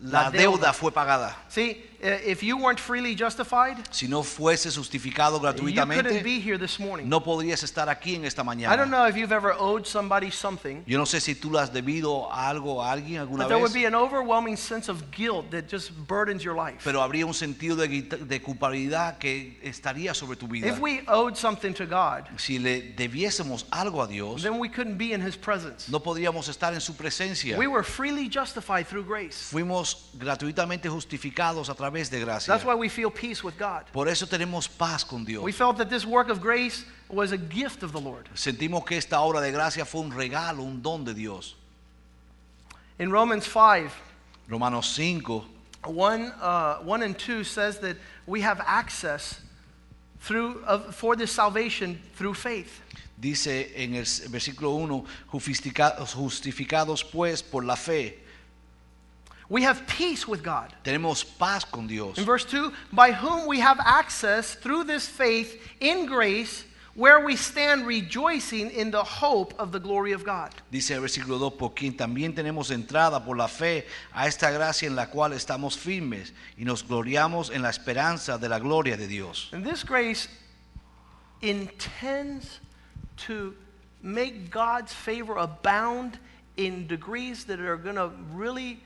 la 0.03 0.23
La 0.23 0.31
deuda 0.31 0.57
deuda. 0.57 0.73
fue 0.73 0.91
pagada. 0.93 1.37
See, 1.51 1.85
Uh, 2.03 2.17
if 2.25 2.43
you 2.43 2.57
weren't 2.57 2.81
freely 2.81 3.15
justified, 3.15 3.77
Si 3.91 4.09
no 4.09 4.23
fuese 4.23 4.71
justificado 4.71 5.35
you 5.37 5.41
couldn't 5.53 5.77
gratuitamente, 5.77 6.23
be 6.25 6.41
here 6.41 6.57
this 6.57 6.79
morning. 6.81 7.07
no 7.07 7.21
podrías 7.23 7.63
estar 7.63 7.91
aquí 7.91 8.15
en 8.15 8.25
esta 8.25 8.41
I 8.41 8.45
don't 8.47 8.57
mañana. 8.59 8.87
know 8.91 9.05
if 9.07 9.17
you've 9.19 9.33
ever 9.35 9.53
owed 9.59 9.85
somebody 9.87 10.31
something, 10.31 10.83
Yo 10.87 10.97
no 10.97 11.05
sé 11.05 11.21
si 11.21 11.35
tú 11.35 11.51
le 11.51 11.59
has 11.61 11.71
debido 11.71 12.33
algo 12.33 12.83
a 12.83 12.91
alguien 12.91 13.19
alguna 13.21 13.45
but 13.45 13.49
there 13.49 13.59
would 13.59 13.73
vez, 13.73 13.83
be 13.83 13.85
an 13.85 13.95
overwhelming 13.95 14.57
sense 14.57 14.89
of 14.89 15.11
guilt 15.11 15.51
that 15.51 15.69
just 15.69 15.93
burdens 16.09 16.43
your 16.43 16.55
life. 16.57 16.81
pero 16.83 17.03
habría 17.03 17.27
un 17.27 17.35
sentido 17.35 17.77
de, 17.77 17.87
de 18.01 18.41
culpabilidad 18.41 19.19
que 19.19 19.59
estaría 19.63 20.15
sobre 20.15 20.37
tu 20.37 20.49
vida. 20.49 20.69
If 20.69 20.79
we 20.81 21.03
owed 21.07 21.37
something 21.37 21.75
to 21.75 21.85
God, 21.85 22.25
Si 22.39 22.59
le 22.59 22.95
debiésemos 22.97 23.67
algo 23.71 24.03
a 24.03 24.09
Dios, 24.09 24.43
then 24.43 24.59
we 24.59 24.71
couldn't 24.71 24.97
be 24.97 25.13
in 25.13 25.21
his 25.21 25.37
presence. 25.37 25.91
no 25.91 26.01
podríamos 26.01 26.49
estar 26.49 26.73
en 26.73 26.81
su 26.81 26.95
presencia. 26.95 27.59
We 27.59 27.67
were 27.67 27.83
freely 27.85 28.27
justified 28.27 28.87
through 28.87 29.05
grace. 29.07 29.51
Fuimos 29.53 30.09
gratuitamente 30.15 30.89
justificados 30.89 31.69
a 31.69 31.75
través 31.75 31.90
de 31.91 32.21
gracia. 32.21 32.51
That's 32.51 32.65
why 32.65 32.75
we 32.75 32.89
feel 32.89 33.11
peace 33.11 33.43
with 33.43 33.59
God. 33.59 33.85
Por 33.93 34.09
eso 34.09 34.27
tenemos 34.27 34.69
paz 34.69 35.05
con 35.05 35.25
Dios. 35.25 35.43
We 35.43 35.53
felt 35.53 35.79
that 35.79 35.91
this 35.91 36.07
work 36.07 36.29
of 36.29 36.41
grace 36.41 36.85
was 37.09 37.33
a 37.33 37.39
gift 37.39 37.83
of 37.83 37.93
the 37.93 38.01
Lord. 38.01 38.29
Sentimos 38.35 38.87
que 38.87 38.97
esta 38.97 39.17
obra 39.17 39.41
de 39.41 39.51
gracia 39.51 39.85
fue 39.85 40.03
un 40.03 40.11
regalo, 40.11 40.61
un 40.61 40.81
don 40.83 41.05
de 41.05 41.15
Dios. 41.15 41.55
In 42.99 43.11
Romans 43.11 43.47
5, 43.47 43.93
Romanos 44.49 44.95
5, 44.95 45.45
1, 45.87 46.33
uh, 46.41 46.77
1 46.79 47.03
and 47.03 47.19
2 47.19 47.45
says 47.45 47.79
that 47.79 47.97
we 48.27 48.41
have 48.43 48.61
access 48.67 49.41
through, 50.21 50.63
of, 50.67 50.95
for 50.95 51.17
this 51.17 51.33
salvation 51.33 51.99
through 52.15 52.35
faith. 52.35 52.83
dice 53.21 53.73
en 53.77 53.95
el 53.95 54.07
versículo 54.29 54.71
1, 54.71 55.05
justificados, 55.29 56.15
justificados 56.15 57.05
pues 57.05 57.43
por 57.43 57.65
la 57.65 57.77
fe, 57.77 58.19
We 59.51 59.65
have 59.65 59.85
peace 59.89 60.29
with 60.29 60.45
God. 60.45 60.73
tenemos 60.85 61.25
paz 61.25 61.65
con 61.65 61.89
Dios. 61.89 62.17
In 62.19 62.25
verse 62.25 62.45
2, 62.45 62.73
by 62.93 63.11
whom 63.11 63.49
we 63.49 63.59
have 63.59 63.81
access 63.81 64.55
through 64.55 64.85
this 64.85 65.09
faith 65.09 65.61
in 65.81 66.07
grace, 66.07 66.65
where 66.95 67.19
we 67.25 67.35
stand 67.35 67.85
rejoicing 67.85 68.71
in 68.71 68.93
the 68.93 69.03
hope 69.03 69.53
of 69.59 69.73
the 69.73 69.81
glory 69.81 70.13
of 70.13 70.25
God. 70.25 70.55
Dice 70.71 70.93
el 70.93 71.01
versículo 71.01 71.39
2, 71.39 71.51
por 71.59 71.71
quien 71.71 71.97
también 71.97 72.33
tenemos 72.33 72.71
entrada 72.71 73.25
por 73.25 73.37
la 73.37 73.49
fe 73.49 73.87
a 74.15 74.29
esta 74.29 74.53
gracia 74.53 74.87
en 74.87 74.95
la 74.95 75.07
cual 75.07 75.33
estamos 75.33 75.77
firmes 75.77 76.33
y 76.57 76.65
nos 76.65 76.87
gloriamos 76.87 77.51
en 77.51 77.63
la 77.63 77.71
esperanza 77.71 78.39
de 78.39 78.49
la 78.49 78.61
gloria 78.61 78.97
de 78.97 79.09
Dios. 79.09 79.49
And 79.53 79.65
this 79.65 79.83
grace 79.83 80.29
intends 81.43 82.61
to 83.27 83.55
make 84.01 84.51
God's 84.51 84.93
favor 84.93 85.39
abound 85.39 86.19
in 86.57 86.87
degrees 86.87 87.45
that 87.47 87.59
are 87.59 87.77
going 87.77 87.97
to 87.97 88.11
really 88.33 88.81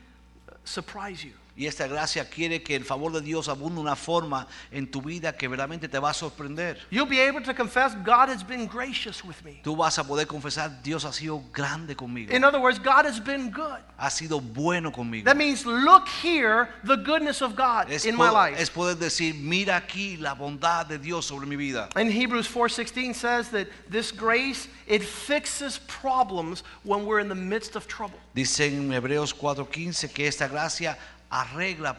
surprise 0.64 1.24
you. 1.24 1.32
Y 1.56 1.66
esta 1.66 1.86
gracia 1.86 2.28
quiere 2.28 2.62
que 2.64 2.74
el 2.74 2.84
favor 2.84 3.12
de 3.12 3.20
Dios 3.20 3.48
abunde 3.48 3.76
de 3.76 3.80
una 3.82 3.94
forma 3.94 4.48
en 4.72 4.90
tu 4.90 5.00
vida 5.00 5.36
que 5.36 5.46
verdaderamente 5.46 5.88
te 5.88 5.98
va 6.00 6.10
a 6.10 6.14
sorprender. 6.14 6.78
You'll 6.90 7.08
be 7.08 7.20
able 7.20 7.42
to 7.42 7.54
confess, 7.54 7.94
God 8.04 8.28
has 8.28 8.42
been 8.42 8.66
gracious 8.66 9.24
with 9.24 9.36
me. 9.44 9.60
Tú 9.62 9.76
vas 9.76 9.96
a 9.98 10.04
poder 10.04 10.26
confesar, 10.26 10.82
Dios 10.82 11.04
ha 11.04 11.12
sido 11.12 11.42
grande 11.52 11.94
conmigo. 11.94 12.32
In 12.32 12.42
other 12.42 12.60
words, 12.60 12.80
God 12.80 13.06
has 13.06 13.20
been 13.20 13.50
good. 13.52 13.78
Ha 13.96 14.10
sido 14.10 14.40
bueno 14.40 14.90
conmigo. 14.90 15.24
That 15.26 15.36
means 15.36 15.64
look 15.64 16.08
here 16.08 16.68
the 16.82 16.96
goodness 16.96 17.40
of 17.40 17.54
God 17.54 17.88
Es, 17.88 18.04
in 18.04 18.16
my 18.16 18.30
life. 18.30 18.58
es 18.58 18.68
poder 18.68 18.96
decir, 18.96 19.34
mira 19.36 19.76
aquí 19.76 20.16
la 20.18 20.34
bondad 20.34 20.88
de 20.88 20.98
Dios 20.98 21.26
sobre 21.26 21.46
mi 21.46 21.54
vida. 21.54 21.88
And 21.94 22.10
Hebrews 22.10 22.48
4:16 22.48 23.14
says 23.14 23.50
that 23.50 23.68
this 23.88 24.10
grace 24.10 24.66
it 24.88 25.02
fixes 25.04 25.78
problems 25.86 26.64
when 26.82 27.06
we're 27.06 27.20
in 27.20 27.28
the 27.28 27.34
midst 27.34 27.76
of 27.76 27.86
trouble. 27.86 28.18
Dice 28.34 28.60
en 28.66 28.90
Hebreos 28.92 29.32
4:15 29.32 30.12
que 30.12 30.26
esta 30.26 30.48
gracia 30.48 30.98
arregla 31.30 31.96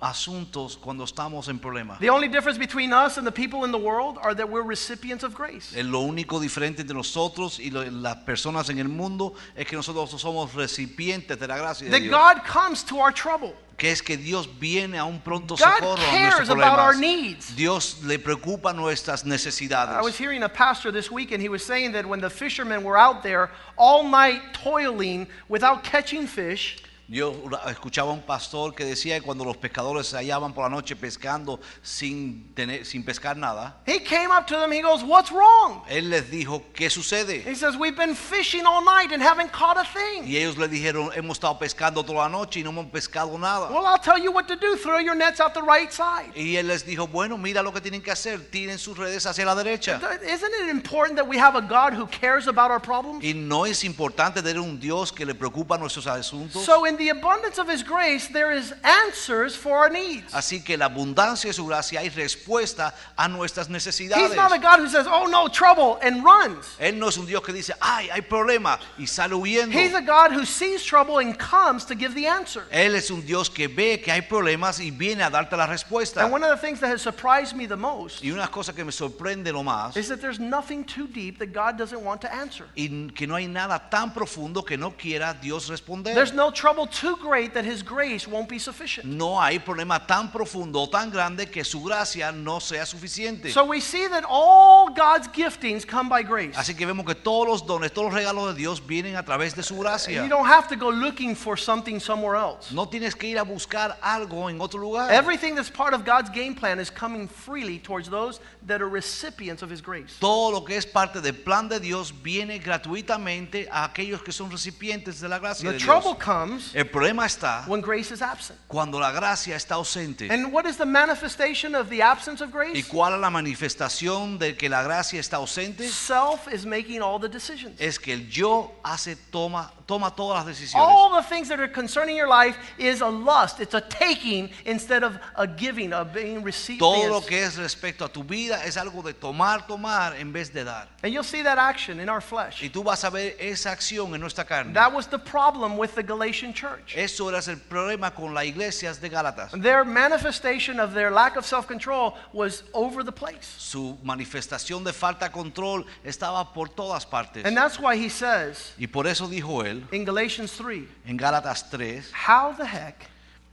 asuntos 0.00 0.76
cuando 0.76 1.04
estamos 1.04 1.48
en 1.48 1.58
problemas. 1.58 1.98
The 1.98 2.10
only 2.10 2.28
difference 2.28 2.58
between 2.58 2.92
us 2.92 3.18
and 3.18 3.26
the 3.26 3.32
people 3.32 3.64
in 3.64 3.72
the 3.72 3.78
world 3.78 4.16
are 4.22 4.34
that 4.34 4.48
we're 4.48 4.62
recipients 4.62 5.24
of 5.24 5.34
grace. 5.34 5.74
Es 5.74 5.84
lo 5.84 6.00
único 6.00 6.38
diferente 6.40 6.82
entre 6.82 6.94
nosotros 6.94 7.58
y 7.58 7.70
las 7.70 8.16
personas 8.18 8.70
en 8.70 8.78
el 8.78 8.88
mundo 8.88 9.34
es 9.56 9.66
que 9.66 9.76
nosotros 9.76 10.10
somos 10.20 10.54
recipientes 10.54 11.38
de 11.38 11.48
la 11.48 11.56
gracia 11.56 11.86
de 11.86 11.90
That 11.90 12.00
Dios. 12.00 12.12
God 12.12 12.44
comes 12.44 12.84
to 12.84 12.98
our 12.98 13.12
trouble. 13.12 13.54
que 13.76 13.90
es 13.92 14.02
que 14.02 14.16
Dios 14.16 14.48
viene 14.58 14.98
a 14.98 15.04
un 15.04 15.20
pronto 15.20 15.56
socorro 15.56 15.96
a 15.96 16.18
nuestros 16.18 16.48
problemas. 16.48 17.56
Dios 17.56 18.02
le 18.04 18.18
preocupa 18.18 18.72
nuestras 18.72 19.22
I 19.22 19.26
was 19.26 19.30
necesidades. 19.30 20.16
hearing 20.18 20.42
a 20.44 20.48
pastor 20.48 20.92
this 20.92 21.10
week 21.10 21.32
and 21.32 21.40
he 21.40 21.48
was 21.48 21.64
saying 21.64 21.92
that 21.92 22.04
when 22.06 22.20
the 22.20 22.30
fishermen 22.30 22.82
were 22.84 22.96
out 22.98 23.22
there 23.22 23.50
all 23.76 24.02
night 24.04 24.42
toiling 24.52 25.26
without 25.48 25.82
catching 25.84 26.26
fish, 26.26 26.78
Yo 27.10 27.34
escuchaba 27.66 28.10
a 28.10 28.12
un 28.12 28.20
pastor 28.20 28.74
que 28.74 28.84
decía 28.84 29.18
que 29.18 29.24
cuando 29.24 29.42
los 29.42 29.56
pescadores 29.56 30.08
se 30.08 30.16
hallaban 30.18 30.52
por 30.52 30.64
la 30.64 30.68
noche 30.68 30.94
pescando 30.94 31.58
sin, 31.82 32.52
tener, 32.54 32.84
sin 32.84 33.02
pescar 33.02 33.34
nada, 33.34 33.80
he 33.86 33.98
came 33.98 34.28
up 34.30 34.46
to 34.46 34.58
them, 34.60 34.70
he 34.70 34.82
goes, 34.82 35.02
What's 35.02 35.32
wrong? 35.32 35.82
él 35.88 36.10
les 36.10 36.30
dijo, 36.30 36.62
¿qué 36.74 36.90
sucede? 36.90 37.42
He 37.46 37.54
says, 37.54 37.76
We've 37.76 37.96
been 37.96 38.14
fishing 38.14 38.66
all 38.66 38.84
night 38.84 39.10
and 39.12 39.22
haven't 39.22 39.52
caught 39.52 39.78
a 39.78 39.84
thing. 39.84 40.24
Y 40.26 40.36
ellos 40.36 40.58
le 40.58 40.68
dijeron, 40.68 41.10
hemos 41.14 41.38
estado 41.38 41.58
pescando 41.58 42.04
toda 42.04 42.24
la 42.24 42.28
noche 42.28 42.60
y 42.60 42.62
no 42.62 42.70
hemos 42.70 42.90
pescado 42.90 43.38
nada. 43.38 43.70
Well, 43.70 43.86
I'll 43.86 43.98
tell 43.98 44.18
you 44.18 44.30
what 44.30 44.46
to 44.48 44.56
do. 44.56 44.76
Throw 44.76 44.98
your 44.98 45.14
nets 45.14 45.40
out 45.40 45.54
the 45.54 45.62
right 45.62 45.90
side. 45.90 46.32
Y 46.36 46.56
él 46.56 46.66
les 46.68 46.84
dijo, 46.84 47.06
bueno, 47.06 47.38
mira 47.38 47.62
lo 47.62 47.72
que 47.72 47.80
tienen 47.80 48.02
que 48.02 48.10
hacer, 48.10 48.50
tiren 48.50 48.78
sus 48.78 48.98
redes 48.98 49.24
hacia 49.24 49.46
la 49.46 49.54
derecha. 49.54 49.98
Isn't 50.22 50.52
it 50.62 50.68
important 50.68 51.16
that 51.16 51.26
we 51.26 51.38
have 51.38 51.56
a 51.56 51.62
God 51.62 51.94
who 51.94 52.06
cares 52.06 52.48
about 52.48 52.70
our 52.70 52.80
problems? 52.80 53.24
Y 53.24 53.32
no 53.32 53.64
es 53.64 53.82
importante 53.82 54.42
tener 54.42 54.60
un 54.60 54.78
Dios 54.78 55.10
que 55.10 55.24
le 55.24 55.34
preocupa 55.34 55.78
nuestros 55.78 56.06
asuntos. 56.06 56.62
So, 56.66 56.84
in 56.84 56.97
the 56.98 57.10
abundance 57.10 57.58
of 57.58 57.68
His 57.68 57.82
grace, 57.82 58.28
there 58.28 58.52
is 58.52 58.74
answers 58.84 59.56
for 59.56 59.78
our 59.78 59.90
needs. 59.90 60.32
Así 60.32 60.64
que 60.64 60.76
la 60.76 60.86
abundancia 60.86 61.48
de 61.48 61.54
su 61.54 61.66
gracia 61.66 62.00
hay 62.00 62.10
respuesta 62.10 62.94
a 63.16 63.28
nuestras 63.28 63.68
necesidades. 63.68 64.28
He's 64.28 64.36
not 64.36 64.52
a 64.52 64.58
God 64.58 64.80
who 64.80 64.88
says, 64.88 65.06
Oh 65.08 65.26
no, 65.26 65.48
trouble, 65.48 65.98
and 66.02 66.24
runs. 66.24 66.76
Él 66.78 66.98
no 66.98 67.08
es 67.08 67.16
un 67.16 67.26
Dios 67.26 67.42
que 67.42 67.54
dice, 67.54 67.72
ay, 67.80 68.08
hay 68.10 68.22
problema 68.22 68.78
y 68.98 69.06
sale 69.06 69.34
huyendo. 69.34 69.72
He's 69.72 69.94
a 69.94 70.02
God 70.02 70.32
who 70.32 70.44
sees 70.44 70.84
trouble 70.84 71.18
and 71.18 71.38
comes 71.38 71.84
to 71.86 71.94
give 71.94 72.14
the 72.14 72.26
answer. 72.26 72.64
Él 72.70 72.94
es 72.94 73.10
un 73.10 73.24
Dios 73.24 73.48
que 73.48 73.68
ve 73.68 74.00
que 74.02 74.12
hay 74.12 74.22
problemas 74.22 74.80
y 74.80 74.90
viene 74.90 75.22
a 75.22 75.30
darte 75.30 75.56
la 75.56 75.66
respuesta. 75.66 76.22
And 76.22 76.32
one 76.32 76.42
of 76.42 76.50
the 76.50 76.66
things 76.66 76.80
that 76.80 76.88
has 76.88 77.02
surprised 77.02 77.54
me 77.56 77.66
the 77.66 77.76
most 77.76 78.22
Y 78.22 78.30
una 78.30 78.48
cosa 78.48 78.72
que 78.72 78.84
me 78.84 78.92
sorprende 78.92 79.52
lo 79.52 79.62
más 79.62 79.96
is 79.96 80.08
that 80.08 80.20
there's 80.20 80.40
nothing 80.40 80.84
too 80.84 81.06
deep 81.06 81.38
that 81.38 81.52
God 81.52 81.78
doesn't 81.78 82.02
want 82.02 82.20
to 82.22 82.34
answer. 82.34 82.66
y 82.76 82.88
que 83.14 83.26
no 83.26 83.36
hay 83.36 83.46
nada 83.46 83.88
tan 83.90 84.12
profundo 84.12 84.64
que 84.64 84.76
no 84.76 84.90
quiera 84.96 85.34
Dios 85.40 85.68
responder. 85.68 86.14
There's 86.14 86.32
no 86.32 86.50
trouble 86.50 86.87
too 86.90 87.16
great 87.16 87.54
that 87.54 87.64
His 87.64 87.82
grace 87.82 88.26
won't 88.26 88.48
be 88.48 88.58
sufficient. 88.58 89.06
No 89.06 89.40
hay 89.40 89.58
problema 89.58 90.06
tan 90.06 90.30
profundo 90.30 90.80
o 90.82 90.86
tan 90.88 91.10
grande 91.10 91.50
que 91.50 91.64
su 91.64 91.80
gracia 91.82 92.32
no 92.32 92.58
sea 92.60 92.84
suficiente. 92.84 93.50
So 93.50 93.64
we 93.64 93.80
see 93.80 94.06
that 94.08 94.24
all 94.28 94.90
God's 94.90 95.28
giftings 95.28 95.86
come 95.86 96.08
by 96.08 96.22
grace. 96.22 96.56
Así 96.56 96.74
que 96.76 96.86
vemos 96.86 97.04
que 97.06 97.14
todos 97.14 97.46
los 97.46 97.66
dones, 97.66 97.92
todos 97.92 98.12
los 98.12 98.14
regalos 98.14 98.54
de 98.54 98.58
Dios 98.58 98.80
vienen 98.80 99.16
a 99.16 99.22
través 99.22 99.54
de 99.54 99.62
su 99.62 99.74
uh, 99.76 99.80
gracia. 99.80 100.22
you 100.22 100.28
don't 100.28 100.46
have 100.46 100.68
to 100.68 100.76
go 100.76 100.88
looking 100.90 101.34
for 101.34 101.56
something 101.56 102.00
somewhere 102.00 102.36
else. 102.36 102.72
No 102.72 102.86
tienes 102.86 103.14
que 103.14 103.28
ir 103.28 103.38
a 103.38 103.44
buscar 103.44 103.96
algo 104.02 104.48
en 104.50 104.60
otro 104.60 104.80
lugar. 104.80 105.10
Everything 105.10 105.54
that's 105.54 105.70
part 105.70 105.94
of 105.94 106.04
God's 106.04 106.30
game 106.30 106.54
plan 106.54 106.78
is 106.78 106.90
coming 106.90 107.28
freely 107.28 107.78
towards 107.78 108.08
those 108.08 108.40
that 108.66 108.80
are 108.80 108.88
recipients 108.88 109.62
of 109.62 109.70
His 109.70 109.80
grace. 109.80 110.16
Todo 110.20 110.50
lo 110.52 110.60
que 110.62 110.76
es 110.76 110.86
parte 110.86 111.20
del 111.20 111.34
plan 111.34 111.68
de 111.68 111.78
Dios 111.80 112.12
viene 112.22 112.58
gratuitamente 112.58 113.68
a 113.70 113.84
aquellos 113.84 114.22
que 114.22 114.32
son 114.32 114.50
recipientes 114.50 115.20
de 115.20 115.28
la 115.28 115.38
gracia 115.38 115.70
The 115.70 115.78
de 115.78 115.84
trouble 115.84 116.14
Dios. 116.14 116.24
comes 116.24 116.74
El 116.78 116.88
problema 116.88 117.26
está 117.26 117.64
when 117.66 117.80
grace 117.80 118.14
is 118.14 118.22
absent. 118.22 118.56
cuando 118.68 119.00
la 119.00 119.10
gracia 119.10 119.56
está 119.56 119.74
ausente. 119.74 120.30
And 120.30 120.52
what 120.52 120.64
is 120.64 120.76
the 120.76 120.86
manifestation 120.86 121.74
of 121.74 121.88
the 121.88 122.00
absence 122.00 122.40
of 122.40 122.50
¿Y 122.50 122.52
grace? 122.52 122.88
cuál 122.88 123.14
es 123.14 123.20
la 123.20 123.30
manifestación 123.30 124.38
de 124.38 124.56
que 124.56 124.68
la 124.68 124.84
gracia 124.84 125.18
está 125.18 125.38
ausente? 125.38 125.88
Self 125.88 126.46
is 126.52 126.64
making 126.64 127.02
all 127.02 127.18
the 127.18 127.28
decisions. 127.28 127.80
Es 127.80 127.98
que 127.98 128.12
el 128.12 128.28
yo 128.28 128.72
hace 128.84 129.16
toma 129.16 129.72
toma 129.88 130.14
todas 130.14 130.44
las 130.44 130.46
decisiones. 130.46 130.86
All 130.86 131.20
the 131.20 131.26
things 131.28 131.48
that 131.48 131.58
are 131.58 131.66
concerning 131.66 132.14
your 132.14 132.28
life 132.28 132.56
is 132.78 133.00
a 133.00 133.08
lust. 133.08 133.58
It's 133.58 133.74
a 133.74 133.80
taking 133.80 134.50
instead 134.64 135.02
of 135.02 135.18
a 135.34 135.46
giving, 135.46 135.92
of 135.92 136.12
being 136.12 136.44
received. 136.44 136.78
Todo 136.78 137.08
lo 137.08 137.22
que 137.22 137.42
es 137.42 137.56
respecto 137.56 138.04
a 138.04 138.08
tu 138.08 138.22
vida 138.22 138.64
es 138.64 138.76
algo 138.76 139.02
de 139.02 139.14
tomar, 139.14 139.66
tomar 139.66 140.14
en 140.16 140.32
vez 140.32 140.52
de 140.52 140.62
dar. 140.62 140.86
And 141.02 141.12
you'll 141.12 141.24
see 141.24 141.42
that 141.42 141.58
action 141.58 141.98
in 141.98 142.08
our 142.08 142.20
flesh. 142.20 142.62
Y 142.62 142.68
tú 142.68 142.84
vas 142.84 143.02
a 143.02 143.10
ver 143.10 143.34
esa 143.40 143.70
acción 143.70 144.14
en 144.14 144.20
nuestra 144.20 144.44
carne. 144.44 144.74
That 144.74 144.92
was 144.92 145.08
the 145.08 145.18
problem 145.18 145.78
with 145.78 145.94
the 145.94 146.02
Galatian 146.02 146.52
church. 146.52 146.67
Eso 146.94 147.28
era 147.28 147.38
el 147.38 147.58
problema 147.58 148.14
con 148.14 148.34
las 148.34 148.44
iglesias 148.44 149.00
de 149.00 149.08
Gálatas. 149.08 149.52
Their 149.60 149.84
manifestation 149.84 150.80
of 150.80 150.94
their 150.94 151.10
lack 151.10 151.36
of 151.36 151.44
self 151.44 151.66
control 151.66 152.14
was 152.32 152.64
over 152.72 153.04
the 153.04 153.12
place. 153.12 153.46
Su 153.58 153.98
manifestación 154.02 154.84
de 154.84 154.92
falta 154.92 155.26
de 155.26 155.32
control 155.32 155.84
estaba 156.04 156.52
por 156.52 156.68
todas 156.68 157.04
partes. 157.06 157.44
And 157.44 157.56
that's 157.56 157.78
why 157.78 157.96
he 157.96 158.08
says 158.08 158.74
Y 158.78 158.86
por 158.86 159.06
eso 159.06 159.28
dijo 159.28 159.64
él 159.64 159.86
in 159.92 160.04
Galatians 160.04 160.52
3 160.52 160.88
en 161.06 161.16
Gálatas 161.16 161.68
3, 161.70 162.12
How 162.12 162.54
the 162.56 162.66
heck, 162.66 163.08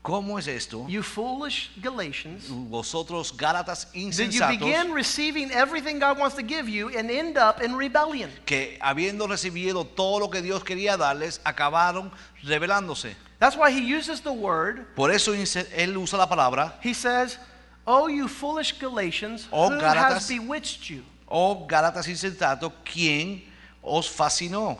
¿cómo 0.06 0.38
es 0.38 0.46
esto? 0.46 0.86
you 0.88 1.02
foolish 1.02 1.70
Galatians, 1.82 2.48
Vosotros 2.48 3.32
Gálatas 3.36 3.90
did 3.92 4.32
you 4.32 4.46
begin 4.46 4.92
receiving 4.92 5.50
everything 5.50 5.98
God 5.98 6.16
wants 6.16 6.36
to 6.36 6.42
give 6.42 6.68
you 6.68 6.88
and 6.96 7.10
end 7.10 7.36
up 7.36 7.60
in 7.60 7.74
rebellion? 7.74 8.30
que 8.46 8.78
habiendo 8.80 9.26
recibido 9.26 9.84
todo 9.84 10.20
lo 10.20 10.28
que 10.30 10.40
Dios 10.42 10.62
quería 10.62 10.96
darles, 10.96 11.40
acabaron 11.44 12.12
rebelándose. 12.44 13.16
That's 13.40 13.56
why 13.56 13.70
he 13.70 13.80
uses 13.80 14.20
the 14.20 14.32
word. 14.32 14.94
Por 14.94 15.10
eso 15.10 15.32
él 15.32 15.96
usa 15.96 16.16
la 16.16 16.26
palabra, 16.28 16.74
He 16.80 16.94
says, 16.94 17.38
Oh, 17.84 18.06
you 18.06 18.28
foolish 18.28 18.78
Galatians, 18.78 19.48
Oh, 19.52 19.70
who 19.70 19.80
Gálatas. 19.80 20.12
has 20.12 20.28
bewitched 20.28 20.88
you? 20.88 21.02
oh 21.28 21.66
Gálatas 21.68 22.06
insensatos, 22.06 22.72
¿quién 22.84 23.42
os 23.82 24.08
fascinó? 24.08 24.78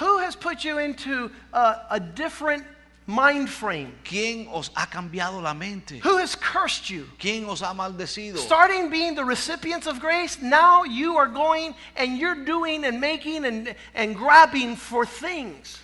Who 0.00 0.18
has 0.18 0.36
put 0.36 0.64
you 0.64 0.78
into 0.78 1.30
a, 1.52 1.82
a 1.90 2.00
different 2.00 2.64
mind 3.12 3.48
frame? 3.48 3.92
¿Quién 4.04 4.48
os 4.50 4.70
ha 4.74 4.86
cambiado 4.86 5.42
la 5.42 5.54
mente? 5.54 6.00
Who 6.02 6.18
has 6.18 6.34
cursed 6.34 6.88
you? 6.88 7.06
¿Quién 7.18 7.46
os 7.48 7.60
ha 7.60 7.74
maldecido? 7.74 8.38
Starting 8.38 8.90
being 8.90 9.14
the 9.14 9.24
recipients 9.24 9.86
of 9.86 10.00
grace, 10.00 10.40
now 10.40 10.84
you 10.84 11.16
are 11.16 11.28
going 11.28 11.74
and 11.96 12.18
you're 12.18 12.44
doing 12.44 12.84
and 12.84 13.00
making 13.00 13.44
and, 13.44 13.74
and 13.94 14.16
grabbing 14.16 14.76
for 14.76 15.04
things. 15.04 15.78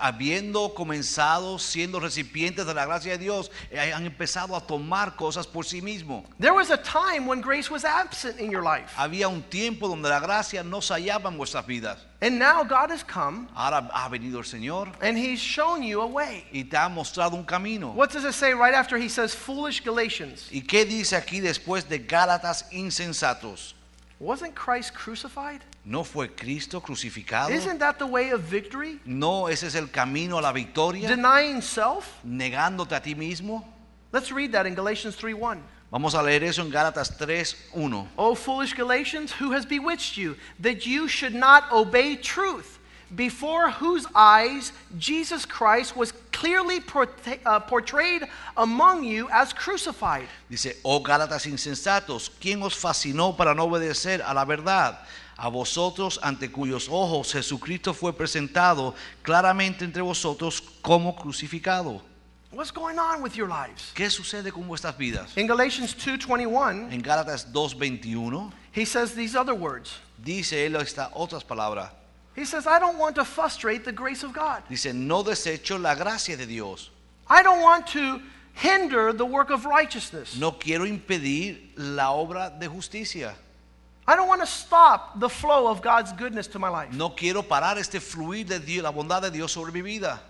Habiendo 0.00 0.74
comenzado 0.74 1.58
siendo 1.58 2.00
recipientes 2.00 2.66
de 2.66 2.74
la 2.74 2.86
gracia 2.86 3.12
de 3.12 3.18
Dios, 3.18 3.50
eh, 3.70 3.92
han 3.92 4.04
empezado 4.06 4.54
a 4.56 4.60
tomar 4.60 5.16
cosas 5.16 5.46
por 5.46 5.64
sí 5.64 5.80
mismos. 5.82 6.24
There 6.38 6.52
was 6.52 6.70
a 6.70 6.76
time 6.76 7.26
when 7.26 7.40
grace 7.40 7.70
was 7.70 7.84
absent 7.84 8.38
in 8.40 8.50
your 8.50 8.62
life. 8.62 8.92
Había 8.96 9.28
un 9.28 9.42
tiempo 9.42 9.88
donde 9.88 10.08
la 10.08 10.20
gracia 10.20 10.62
no 10.62 10.80
se 10.80 10.94
hallaba 10.94 11.30
en 11.30 11.36
vuestras 11.36 11.66
vidas. 11.66 11.98
And 12.22 12.38
now 12.38 12.62
God 12.62 12.90
has 12.90 13.02
come 13.02 13.48
Ahora 13.56 13.88
ha 13.94 14.08
venido 14.10 14.38
el 14.38 14.44
Señor 14.44 14.92
and 15.00 15.16
He's 15.16 15.40
shown 15.40 15.82
you 15.82 16.02
a 16.02 16.06
way. 16.06 16.44
y 16.52 16.64
te 16.64 16.76
ha 16.76 16.88
mostrado 16.88 17.32
un 17.34 17.44
camino. 17.44 17.92
What 17.92 18.12
does 18.12 18.24
it 18.24 18.34
say 18.34 18.52
right 18.52 18.74
after 18.74 18.98
He 18.98 19.08
says, 19.08 19.34
foolish 19.34 19.82
Galatians? 19.82 20.48
¿Y 20.52 20.60
qué 20.60 20.84
dice 20.84 21.16
aquí 21.16 21.40
después 21.40 21.88
de 21.88 21.98
Gálatas 22.00 22.66
insensatos? 22.72 23.74
Wasn't 24.18 24.54
Christ 24.54 24.92
crucified? 24.92 25.62
¿No 25.84 26.04
fue 26.04 26.28
Cristo 26.28 26.80
crucificado? 26.80 27.50
Isn't 27.50 27.78
that 27.78 27.98
the 27.98 28.06
way 28.06 28.30
of 28.30 28.42
victory? 28.42 29.00
¿No 29.06 29.48
ese 29.48 29.66
es 29.66 29.74
el 29.74 29.88
camino 29.88 30.38
a 30.38 30.42
la 30.42 30.52
victoria? 30.52 31.08
Denying 31.08 31.62
self? 31.62 32.06
Negándote 32.24 32.94
a 32.94 33.00
ti 33.00 33.14
mismo. 33.14 33.64
Let's 34.12 34.30
read 34.30 34.52
that 34.52 34.66
in 34.66 34.74
Galatians 34.74 35.16
3:1. 35.16 35.62
Vamos 35.90 36.14
a 36.14 36.22
leer 36.22 36.44
eso 36.44 36.62
en 36.62 36.70
Gálatas 36.70 37.16
3:1. 37.16 38.06
O 38.16 38.34
foolish 38.34 38.74
Galatians, 38.74 39.32
who 39.32 39.52
has 39.52 39.64
bewitched 39.64 40.16
you, 40.16 40.36
that 40.60 40.86
you 40.86 41.08
should 41.08 41.34
not 41.34 41.70
obey 41.72 42.14
truth, 42.16 42.78
before 43.14 43.70
whose 43.70 44.06
eyes 44.14 44.72
Jesus 44.98 45.44
Christ 45.44 45.96
was 45.96 46.12
clearly 46.32 46.80
uh, 47.44 47.60
portrayed 47.60 48.22
among 48.56 49.04
you 49.04 49.28
as 49.32 49.52
crucified? 49.52 50.28
Dice, 50.48 50.76
oh 50.84 51.00
Gálatas 51.00 51.46
insensatos, 51.46 52.30
¿quién 52.40 52.62
os 52.62 52.74
fascinó 52.74 53.36
para 53.36 53.54
no 53.54 53.66
obedecer 53.66 54.22
a 54.24 54.32
la 54.32 54.44
verdad? 54.44 54.98
A 55.42 55.48
vosotros 55.48 56.20
ante 56.22 56.50
cuyos 56.50 56.86
ojos 56.90 57.32
Jesucristo 57.32 57.94
fue 57.94 58.12
presentado 58.12 58.94
claramente 59.22 59.86
entre 59.86 60.02
vosotros 60.02 60.60
como 60.82 61.16
crucificado. 61.16 62.02
What's 62.52 62.70
going 62.70 62.98
on 62.98 63.22
with 63.22 63.34
your 63.36 63.48
lives? 63.48 63.92
¿Qué 63.94 64.10
sucede 64.10 64.52
con 64.52 64.66
vuestras 64.68 64.98
vidas? 64.98 65.34
In 65.38 65.46
Galatians 65.46 65.96
2:21, 65.96 66.92
En 66.92 67.00
Gálatas 67.00 67.50
2:21 67.52 68.52
he 68.72 68.84
says 68.84 69.14
these 69.14 69.34
other 69.34 69.54
words. 69.54 69.92
dice 70.22 70.66
él 70.66 70.76
estas 70.76 71.08
otras 71.14 71.42
palabras. 71.42 71.90
He 72.36 72.44
says, 72.44 72.66
"I 72.66 72.78
don't 72.78 72.98
want 72.98 73.16
to 73.16 73.24
frustrate 73.24 73.84
the 73.84 73.92
grace 73.92 74.22
of 74.22 74.32
God. 74.32 74.62
Dice, 74.68 74.92
no 74.92 75.22
desecho 75.22 75.80
la 75.80 75.94
gracia 75.94 76.36
de 76.36 76.46
Dios. 76.46 76.90
I 77.28 77.42
don't 77.42 77.62
want 77.62 77.86
to 77.92 78.20
hinder 78.52 79.12
the 79.16 79.24
work 79.24 79.50
of 79.50 79.64
righteousness. 79.64 80.36
No 80.36 80.52
quiero 80.52 80.84
impedir 80.84 81.72
la 81.76 82.10
obra 82.12 82.50
de 82.50 82.68
justicia. 82.68 83.34
I 84.10 84.16
don't 84.16 84.26
want 84.26 84.40
to 84.40 84.46
stop 84.46 85.20
the 85.20 85.28
flow 85.28 85.68
of 85.68 85.82
God's 85.82 86.12
goodness 86.12 86.48
to 86.48 86.58
my 86.58 86.68
life." 86.68 86.92
No 86.92 87.10
quiero 87.10 87.42
parar 87.42 87.78
este 87.78 88.00
fluir 88.00 88.44
de 88.44 88.58
Dios, 88.58 88.82
la 88.82 88.90
bondad 88.90 89.22
de 89.22 89.30
Dios 89.30 89.52
sobre 89.52 89.70
mi 89.70 89.82
vida. 89.82 90.20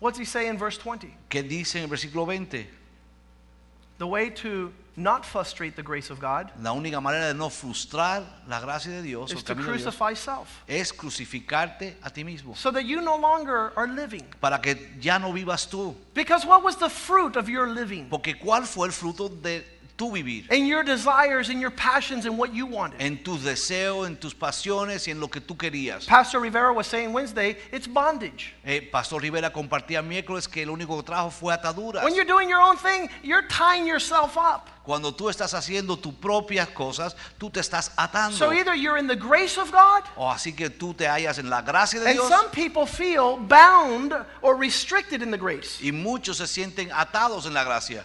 What's 0.00 0.18
he 0.18 0.24
say 0.24 0.48
in 0.48 0.56
verse 0.56 0.78
20? 0.78 1.14
¿Qué 1.28 1.42
dice 1.42 1.76
en 1.76 1.90
versículo 1.90 2.26
20? 2.26 2.66
The 3.98 4.06
way 4.06 4.30
to 4.30 4.72
not 4.96 5.24
frustrate 5.24 5.76
the 5.76 5.82
grace 5.82 6.10
of 6.10 6.20
God 6.20 6.50
La 6.60 6.72
única 6.72 7.00
manera 7.00 7.28
de 7.28 7.34
no 7.34 7.48
frustrar 7.48 8.24
la 8.48 8.60
gracia 8.60 8.90
de 8.90 9.02
Dios, 9.02 9.32
is 9.32 9.42
to 9.42 9.54
de 9.54 9.62
Dios, 9.62 9.66
crucify 9.66 10.14
self 10.14 10.48
es 10.68 10.92
crucificarte 10.92 11.96
a 12.02 12.10
ti 12.10 12.24
mismo. 12.24 12.56
so 12.56 12.70
that 12.70 12.84
you 12.84 13.00
no 13.00 13.16
longer 13.16 13.72
are 13.76 13.88
living. 13.88 14.24
Para 14.40 14.60
que 14.60 14.74
ya 15.00 15.18
no 15.18 15.32
vivas 15.32 15.68
tú. 15.68 15.94
Because 16.14 16.46
what 16.46 16.62
was 16.62 16.76
the 16.76 16.88
fruit 16.88 17.36
of 17.36 17.48
your 17.48 17.68
living? 17.68 18.08
Porque 18.08 18.34
¿cuál 18.38 18.64
fue 18.66 18.86
el 18.86 18.92
fruto 18.92 19.28
de 19.28 19.64
tu 19.96 20.10
vivir? 20.10 20.44
In 20.50 20.66
your 20.66 20.82
desires 20.82 21.48
and 21.50 21.60
your 21.60 21.70
passions 21.70 22.26
and 22.26 22.36
what 22.38 22.52
you 22.54 22.66
wanted. 22.66 23.00
En 23.00 23.22
tus 23.22 23.42
deseos, 23.44 24.06
en 24.06 24.16
tus 24.16 24.34
pasiones 24.34 25.06
y 25.06 25.12
en 25.12 25.20
lo 25.20 25.28
que 25.28 25.40
tú 25.40 25.56
querías. 25.56 26.06
Pastor 26.06 26.40
Rivera 26.40 26.72
was 26.72 26.86
saying 26.86 27.12
Wednesday, 27.12 27.56
it's 27.72 27.86
bondage. 27.86 28.54
Eh, 28.64 28.80
Pastor 28.90 29.20
Rivera 29.20 29.50
compartía 29.52 30.02
miércoles 30.02 30.48
que 30.48 30.66
lo 30.66 30.72
único 30.72 30.96
que 30.96 31.04
trajo 31.04 31.30
fue 31.30 31.54
ataduras. 31.54 32.02
When 32.04 32.14
you're 32.14 32.24
doing 32.24 32.48
your 32.48 32.60
own 32.60 32.76
thing, 32.76 33.08
you're 33.22 33.46
tying 33.48 33.86
yourself 33.86 34.36
up. 34.36 34.68
Cuando 34.84 35.12
tú 35.12 35.30
estás 35.30 35.54
haciendo 35.54 35.96
tus 35.96 36.12
propias 36.12 36.68
cosas, 36.68 37.16
tú 37.38 37.48
te 37.50 37.60
estás 37.60 37.90
atando. 37.96 38.36
So 38.36 38.52
either 38.52 38.74
you're 38.74 38.98
in 38.98 39.06
the 39.06 39.16
grace 39.16 39.56
of 39.56 39.70
God, 39.72 40.02
O 40.16 40.28
así 40.30 40.54
que 40.54 40.68
tú 40.68 40.92
te 40.92 41.06
hallas 41.06 41.38
en 41.38 41.48
la 41.48 41.62
gracia 41.62 42.00
de 42.00 42.06
and 42.10 42.18
Dios. 42.18 42.28
some 42.28 42.50
people 42.50 42.84
feel 42.84 43.38
bound 43.38 44.12
or 44.42 44.56
restricted 44.56 45.22
in 45.22 45.30
the 45.30 45.38
grace. 45.38 45.78
Y 45.80 45.90
muchos 45.92 46.36
se 46.36 46.46
sienten 46.46 46.90
atados 46.92 47.46
en 47.46 47.54
la 47.54 47.64
gracia. 47.64 48.04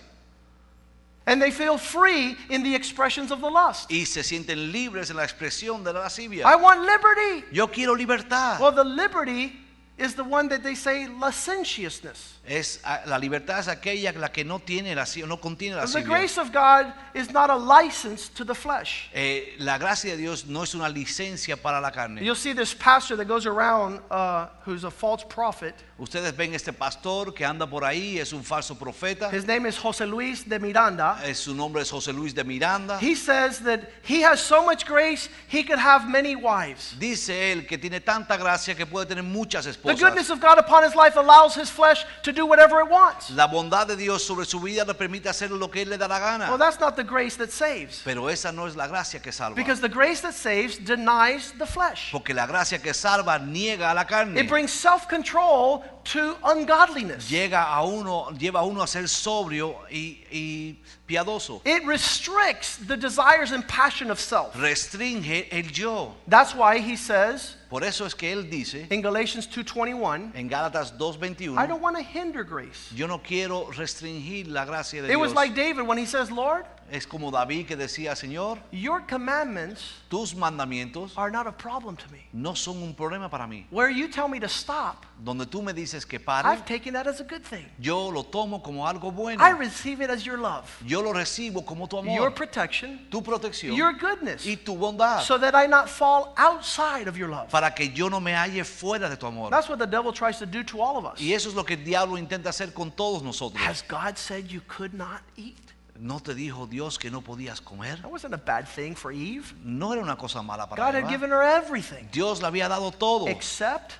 And 1.30 1.40
they 1.40 1.52
feel 1.52 1.78
free 1.78 2.36
in 2.50 2.64
the 2.64 2.74
expressions 2.74 3.32
of 3.32 3.40
the 3.40 3.50
lust. 3.50 3.92
Y 3.92 4.04
se 4.04 4.24
sienten 4.24 4.72
libres 4.72 5.12
en 5.12 5.16
la 5.18 5.24
expresión 5.24 5.84
de 5.84 5.94
la 5.94 6.00
lascivia. 6.02 6.44
I 6.44 6.56
want 6.56 6.82
liberty. 6.82 7.46
Yo 7.52 7.68
quiero 7.68 7.94
libertad. 7.94 8.60
Well, 8.60 8.72
the 8.72 8.84
liberty 8.84 9.54
is 10.00 10.16
the 10.16 10.24
one 10.24 10.50
that 10.50 10.64
they 10.64 10.74
say 10.74 11.08
licentiousness. 11.08 12.39
Es, 12.50 12.80
ah, 12.84 13.02
la 13.06 13.20
libertad 13.20 13.60
es 13.60 13.68
aquella 13.68 14.12
la 14.14 14.32
que 14.32 14.44
no 14.44 14.58
tiene 14.58 14.96
lascivia, 14.96 15.28
no 15.28 15.40
contiene 15.40 15.80
The 15.86 16.02
grace 16.02 16.40
of 16.40 16.52
God 16.52 16.92
is 17.14 17.32
not 17.32 17.52
a 17.52 17.56
license 17.56 18.28
to 18.30 18.44
the 18.44 18.56
flesh. 18.56 19.08
Eh, 19.14 19.56
la 19.60 19.78
gracia 19.78 20.16
de 20.16 20.18
Dios 20.18 20.48
no 20.48 20.64
es 20.64 20.74
una 20.74 20.90
licencia 20.90 21.56
para 21.62 21.80
la 21.80 21.92
carne. 21.92 22.24
You'll 22.24 22.34
see 22.34 22.54
this 22.54 22.74
pastor 22.74 23.16
that 23.18 23.28
goes 23.28 23.46
around 23.46 24.00
uh, 24.10 24.48
who's 24.66 24.84
a 24.84 24.90
false 24.90 25.24
prophet. 25.24 25.76
Ustedes 26.00 26.36
ven 26.36 26.56
este 26.56 26.74
pastor 26.74 27.34
que 27.34 27.46
anda 27.46 27.68
por 27.68 27.84
ahí, 27.84 28.18
es 28.18 28.34
un 28.34 28.42
falso 28.44 28.74
profeta. 28.76 29.30
His 29.32 29.46
name 29.46 29.68
is 29.68 29.78
Jose 29.78 30.06
Luis 30.06 30.44
de 30.44 30.58
Miranda. 30.58 31.20
Eh, 31.24 31.36
su 31.36 31.54
nombre 31.54 31.84
es 31.84 31.92
José 31.92 32.14
Luis 32.14 32.34
de 32.34 32.44
Miranda. 32.44 32.98
He 33.00 33.14
says 33.14 33.60
that 33.60 33.82
he 34.02 34.22
has 34.24 34.40
so 34.40 34.64
much 34.66 34.88
grace, 34.88 35.30
he 35.50 35.64
could 35.64 35.78
have 35.78 36.10
many 36.10 36.36
wives. 36.36 36.96
Dice 36.98 37.30
él 37.30 37.68
que 37.68 37.78
tiene 37.78 38.00
tanta 38.00 38.38
gracia 38.38 38.74
que 38.74 38.88
puede 38.88 39.06
tener 39.06 39.24
muchas 39.24 39.68
esposas. 39.68 40.00
The 40.00 40.04
goodness 40.04 40.30
of 40.32 40.40
God 40.40 40.58
upon 40.58 40.84
his 40.84 40.96
life 40.96 41.16
allows 41.16 41.54
his 41.54 41.70
flesh 41.70 42.06
to 42.24 42.39
do 42.40 42.46
whatever 42.46 42.80
it 42.80 42.90
wants. 42.90 43.30
La 43.32 43.48
bondad 43.48 43.88
de 43.88 43.96
Dios 43.96 44.24
sobre 44.24 44.46
su 44.46 44.60
vida 44.60 44.86
le 44.86 44.94
permite 44.94 45.28
hacer 45.30 45.52
lo 45.52 45.68
que 45.70 45.82
él 45.82 45.90
le 45.90 45.98
da 45.98 46.08
la 46.08 46.20
Well, 46.20 46.38
gana. 46.38 46.58
that's 46.58 46.80
not 46.80 46.96
the 46.96 47.04
grace 47.04 47.36
that 47.38 47.52
saves. 47.52 48.02
Pero 48.04 48.28
esa 48.30 48.52
no 48.52 48.66
es 48.66 48.76
la 48.76 48.88
gracia 48.88 49.20
que 49.20 49.32
salva. 49.32 49.56
Because 49.56 49.82
the 49.82 49.90
grace 49.90 50.22
that 50.22 50.34
saves 50.34 50.78
denies 50.78 51.54
the 51.58 51.66
flesh. 51.66 52.12
Porque 52.12 52.34
la 52.34 52.46
gracia 52.48 52.80
que 52.80 52.94
salva 52.94 53.40
niega 53.40 53.92
a 53.92 53.94
la 53.94 54.06
carne. 54.06 54.38
It 54.38 54.48
brings 54.48 54.72
self 54.72 55.08
control 55.08 55.84
to 56.06 56.36
ungodliness. 56.44 57.30
Llega 57.30 57.66
a 57.68 57.86
uno, 57.86 58.32
lleva 58.38 58.60
a 58.60 58.66
uno 58.66 58.82
a 58.82 58.88
ser 58.88 59.08
sobrio 59.08 59.76
y, 59.92 60.24
y 60.32 60.78
piadoso. 61.08 61.62
It 61.66 61.86
restricts 61.86 62.78
the 62.78 62.98
desires 62.98 63.52
and 63.52 63.68
passion 63.68 64.10
of 64.12 64.20
self. 64.20 64.56
Restringe 64.56 65.48
el 65.52 65.64
yo. 65.72 66.16
That's 66.28 66.56
why 66.56 66.80
he 66.80 66.96
says 66.96 67.56
Por 67.70 67.84
eso 67.84 68.06
es 68.06 68.16
que 68.16 68.32
él 68.32 68.50
dice 68.50 68.88
in 68.90 69.02
Galatians 69.02 69.48
2:21, 69.48 70.32
en 70.34 70.50
Gálatas 70.50 70.92
I 70.92 71.68
don't 71.68 71.82
want 71.82 71.96
to 71.96 72.04
hinder 72.04 72.44
grace. 72.44 72.92
yo 72.96 73.08
no 73.08 73.20
quiero 73.20 73.70
restringir 73.72 74.48
la 74.48 74.66
gracia 74.66 75.04
de 75.04 75.12
It 75.12 75.18
was 75.18 75.34
like 75.34 75.54
David 75.54 75.86
when 75.86 75.98
he 76.00 76.06
says, 76.08 76.32
"Lord, 76.32 76.66
Es 76.92 77.06
como 77.06 77.32
David 77.32 77.68
que 77.68 77.76
decía, 77.76 78.16
Señor, 78.16 78.58
your 78.72 79.02
commandments 79.08 79.94
tus 80.10 80.34
mandamientos 80.34 81.14
are 81.16 81.32
not 81.32 81.48
a 81.48 81.52
problem 81.52 81.96
to 81.96 82.10
me. 82.12 82.28
no 82.34 82.56
son 82.56 82.82
un 82.82 82.94
problema 82.94 83.30
para 83.30 83.46
mí. 83.48 83.66
Where 83.70 83.90
you 83.90 84.08
tell 84.08 84.28
me 84.28 84.40
to 84.40 84.48
stop, 84.48 85.06
Donde 85.22 85.46
tú 85.46 85.62
me 85.62 85.74
dices 85.74 86.06
que 86.06 86.20
pare, 86.20 86.48
I've 86.48 86.66
taken 86.66 86.94
that 86.94 87.06
as 87.08 87.20
a 87.20 87.24
good 87.24 87.44
thing. 87.44 87.66
yo 87.78 88.10
lo 88.10 88.24
tomo 88.24 88.62
como 88.64 88.88
algo 88.88 89.12
bueno. 89.12 89.44
I 89.44 89.52
receive 89.52 90.02
it 90.02 90.10
as 90.10 90.26
your 90.26 90.38
love, 90.38 90.66
Yo 90.86 91.02
lo 91.02 91.14
recibo 91.14 91.66
como 91.66 91.88
tu 91.88 91.98
your 91.98 92.28
amor, 92.28 92.32
protection, 92.32 93.00
tu 93.12 93.22
protección 93.22 93.76
your 93.76 93.94
goodness, 93.94 94.46
y 94.46 94.56
tu 94.56 94.76
bondad, 94.76 95.22
so 95.22 95.38
that 95.38 95.54
I 95.54 95.68
not 95.68 95.90
fall 95.90 96.34
outside 96.38 97.08
of 97.08 97.18
your 97.18 97.30
love." 97.30 97.50
para 97.50 97.72
que 97.74 97.90
yo 97.90 98.10
no 98.10 98.20
me 98.20 98.32
halle 98.34 98.64
fuera 98.64 99.10
de 99.10 99.18
tu 99.18 99.28
amor. 99.28 99.50
That's 99.52 99.70
what 99.70 99.80
the 99.80 99.88
devil 99.88 100.14
tries 100.14 100.40
to 100.40 100.46
do 100.46 100.64
to 100.64 100.82
all 100.82 100.98
of 100.98 101.06
us. 101.06 101.20
Y 101.20 101.34
eso 101.34 101.50
es 101.50 101.56
lo 101.56 101.64
que 101.64 101.76
el 101.76 101.84
diablo 101.84 102.18
intenta 102.18 102.50
hacer 102.50 102.74
con 102.74 102.92
todos 102.92 103.22
nosotros. 103.22 103.62
Has 103.62 103.84
God 103.88 104.18
said 104.18 104.48
you 104.48 104.62
could 104.68 104.94
not 104.94 105.22
eat? 105.36 105.74
¿No 106.00 106.22
te 106.22 106.34
dijo 106.34 106.66
Dios 106.66 106.98
que 106.98 107.12
no 107.12 107.22
podías 107.22 107.60
comer? 107.62 108.02
That 108.02 108.10
wasn't 108.10 108.34
a 108.34 108.38
bad 108.38 108.66
thing 108.66 108.96
for 108.96 109.12
Eve. 109.12 109.54
No 109.64 109.92
era 109.92 110.02
una 110.02 110.16
cosa 110.16 110.42
mala 110.42 110.68
para 110.68 110.82
God 110.82 110.96
had 110.96 111.10
given 111.10 111.30
her 111.32 111.44
everything 111.44 112.08
Dios 112.12 112.42
le 112.42 112.48
había 112.48 112.70
dado 112.70 112.92
todo, 112.92 113.28
except 113.28 113.94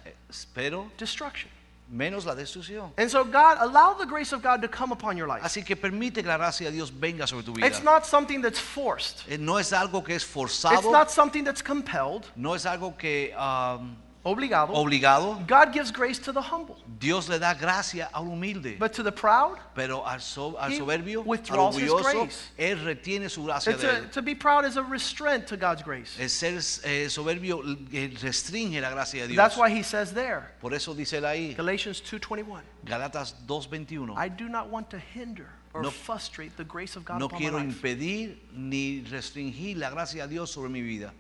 pero 0.54 0.90
destruction. 0.98 1.50
menos 1.90 2.24
la 2.26 2.36
destrucción. 2.36 2.94
And 2.98 3.10
so, 3.10 3.26
God, 3.26 3.58
allow 3.60 3.96
the 3.96 4.06
grace 4.06 4.32
of 4.32 4.42
God 4.42 4.62
to 4.62 4.70
come 4.70 4.94
upon 4.94 5.18
your 5.18 5.28
life. 5.28 5.42
Así 5.44 5.64
que 5.66 5.76
permite 5.76 6.22
que 6.22 6.28
la 6.28 6.38
gracia 6.38 6.68
de 6.68 6.72
Dios 6.74 6.90
venga 6.92 7.28
sobre 7.28 7.44
tu 7.44 7.54
vida. 7.54 7.68
It's 7.68 7.84
not 7.84 8.06
something 8.06 8.42
that's 8.42 8.60
forced, 8.60 9.24
Eh, 9.28 9.38
No 9.38 9.58
es 9.58 9.74
algo 9.74 10.04
que 10.04 10.16
es 10.16 10.24
it's 10.24 10.32
forzado, 10.32 10.92
not 10.92 11.10
something 11.10 11.44
that's 11.44 11.62
compelled, 11.64 12.26
no 12.36 12.54
es 12.54 12.66
algo 12.66 12.96
que 12.98 13.34
um, 13.36 13.98
obligado. 14.24 14.74
obligado. 14.74 15.46
God 15.48 15.72
gives 15.74 15.92
grace 15.92 16.20
to 16.20 16.32
the 16.32 16.42
humble, 16.42 16.78
Dios 17.00 17.30
le 17.30 17.40
da 17.40 17.54
gracia 17.54 18.10
al 18.14 18.26
humilde, 18.26 18.78
but 18.80 18.94
to 18.94 19.04
the 19.04 19.12
proud, 19.12 19.58
pero 19.76 20.04
al, 20.06 20.20
so- 20.20 20.58
al 20.58 20.72
soberbio, 20.72 21.22
al 21.22 21.60
orgulloso, 21.60 22.04
grace. 22.26 22.52
él 22.58 22.84
retiene 22.84 23.30
su 23.30 23.44
gracia 23.46 23.76
de 23.76 23.88
él. 23.88 24.12
to 24.12 24.22
be 24.22 24.36
proud 24.36 24.66
is 24.66 24.78
a 24.78 24.84
restraint 24.84 25.48
to 25.48 25.58
God's 25.58 25.84
grace. 25.84 26.18
El 26.20 26.30
ser 26.30 26.58
eh, 26.84 27.08
soberbio 27.10 27.62
eh, 27.92 28.14
restringe 28.22 28.82
la 28.82 28.90
gracia 28.92 29.22
de 29.22 29.30
Dios. 29.30 29.38
That's 29.38 29.58
why 29.58 29.70
he 29.70 29.84
says 29.84 30.14
there, 30.14 30.52
Por 30.60 30.74
eso 30.74 30.94
dice 30.94 31.14
él 31.14 31.26
ahí, 31.26 31.56
Galatians 31.56 32.02
2:21, 32.02 32.62
Gálatas 32.86 33.36
2:21. 33.48 34.16
I 34.18 34.28
do 34.30 34.50
not 34.50 34.70
want 34.70 34.90
to 34.90 35.00
hinder 35.00 35.48
or 35.74 35.84
No- 35.84 35.92
frustrate 35.92 36.56
the 36.58 36.64
grace 36.64 36.96
of 36.96 37.06
God 37.06 37.20
No 37.20 37.26
upon 37.26 37.40
quiero 37.40 37.60
impedir 37.60 38.38
ni 38.54 39.02
restringir 39.04 39.78
la 39.78 39.90
gracia 39.90 40.24
de 40.28 40.34
Dios 40.34 40.52
sobre 40.52 40.70
mi 40.70 40.82
vida. 40.82 41.14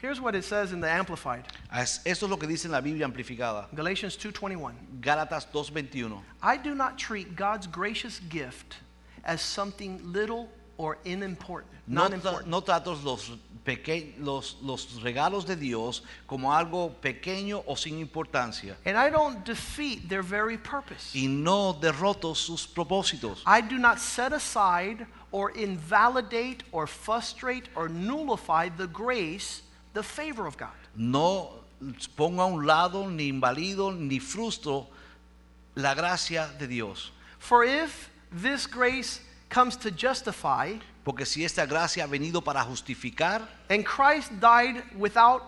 Here's 0.00 0.20
what 0.20 0.34
it 0.34 0.44
says 0.44 0.72
in 0.72 0.80
the 0.80 0.88
Amplified, 0.90 1.44
ah, 1.70 1.80
Es- 1.82 2.00
Esto 2.06 2.26
es 2.26 2.30
lo 2.30 2.36
que 2.36 2.48
dice 2.48 2.64
en 2.66 2.72
la 2.72 2.80
Biblia 2.80 3.06
amplificada. 3.06 3.68
Galatians 3.74 4.16
2:21. 4.16 4.72
Gálatas 5.00 5.46
2:21. 5.52 6.22
I 6.42 6.56
do 6.56 6.74
not 6.74 6.96
treat 6.98 7.36
God's 7.36 7.66
gracious 7.66 8.18
gift 8.30 8.76
as 9.24 9.42
something 9.42 10.00
little 10.12 10.48
or 10.78 10.96
unimportant, 11.04 11.70
No, 11.86 12.08
tra- 12.08 12.42
no 12.46 12.60
trato 12.62 12.94
los, 13.04 13.30
los, 14.18 14.56
los 14.62 15.02
regalos 15.02 15.44
de 15.44 15.54
Dios 15.54 16.00
como 16.26 16.50
algo 16.50 16.94
pequeño 17.02 17.62
o 17.66 17.74
sin 17.74 17.98
importancia. 18.00 18.76
And 18.86 18.96
I 18.96 19.10
don't 19.10 19.44
defeat 19.44 20.08
their 20.08 20.22
very 20.22 20.56
purpose. 20.56 21.14
Y 21.14 21.26
no 21.26 21.74
derroto 21.74 22.34
sus 22.34 22.66
propósitos. 22.66 23.42
I 23.44 23.60
do 23.60 23.76
not 23.76 23.98
set 23.98 24.32
aside 24.32 25.06
or 25.30 25.50
invalidate 25.50 26.62
or 26.72 26.86
frustrate 26.86 27.68
or 27.76 27.90
nullify 27.90 28.70
the 28.70 28.86
grace, 28.86 29.60
the 29.92 30.02
favor 30.02 30.46
of 30.46 30.56
God. 30.56 30.68
No 30.94 31.50
pongo 32.16 32.40
a 32.42 32.46
un 32.46 32.66
lado, 32.66 33.08
ni 33.08 33.30
invalido, 33.30 33.90
ni 33.96 34.18
frustro 34.18 34.86
la 35.74 35.94
gracia 35.94 36.48
de 36.58 36.66
Dios. 36.66 37.10
For 37.38 37.64
if 37.64 38.10
this 38.30 38.66
grace 38.66 39.20
comes 39.48 39.76
to 39.76 39.90
justify, 39.90 40.74
Porque 41.04 41.24
si 41.24 41.44
esta 41.44 41.66
gracia 41.66 42.04
ha 42.04 42.06
venido 42.06 42.44
para 42.44 42.60
justificar 42.62 43.42
and 43.70 43.84
Christ 43.84 44.30
died 44.38 44.82
without 44.96 45.42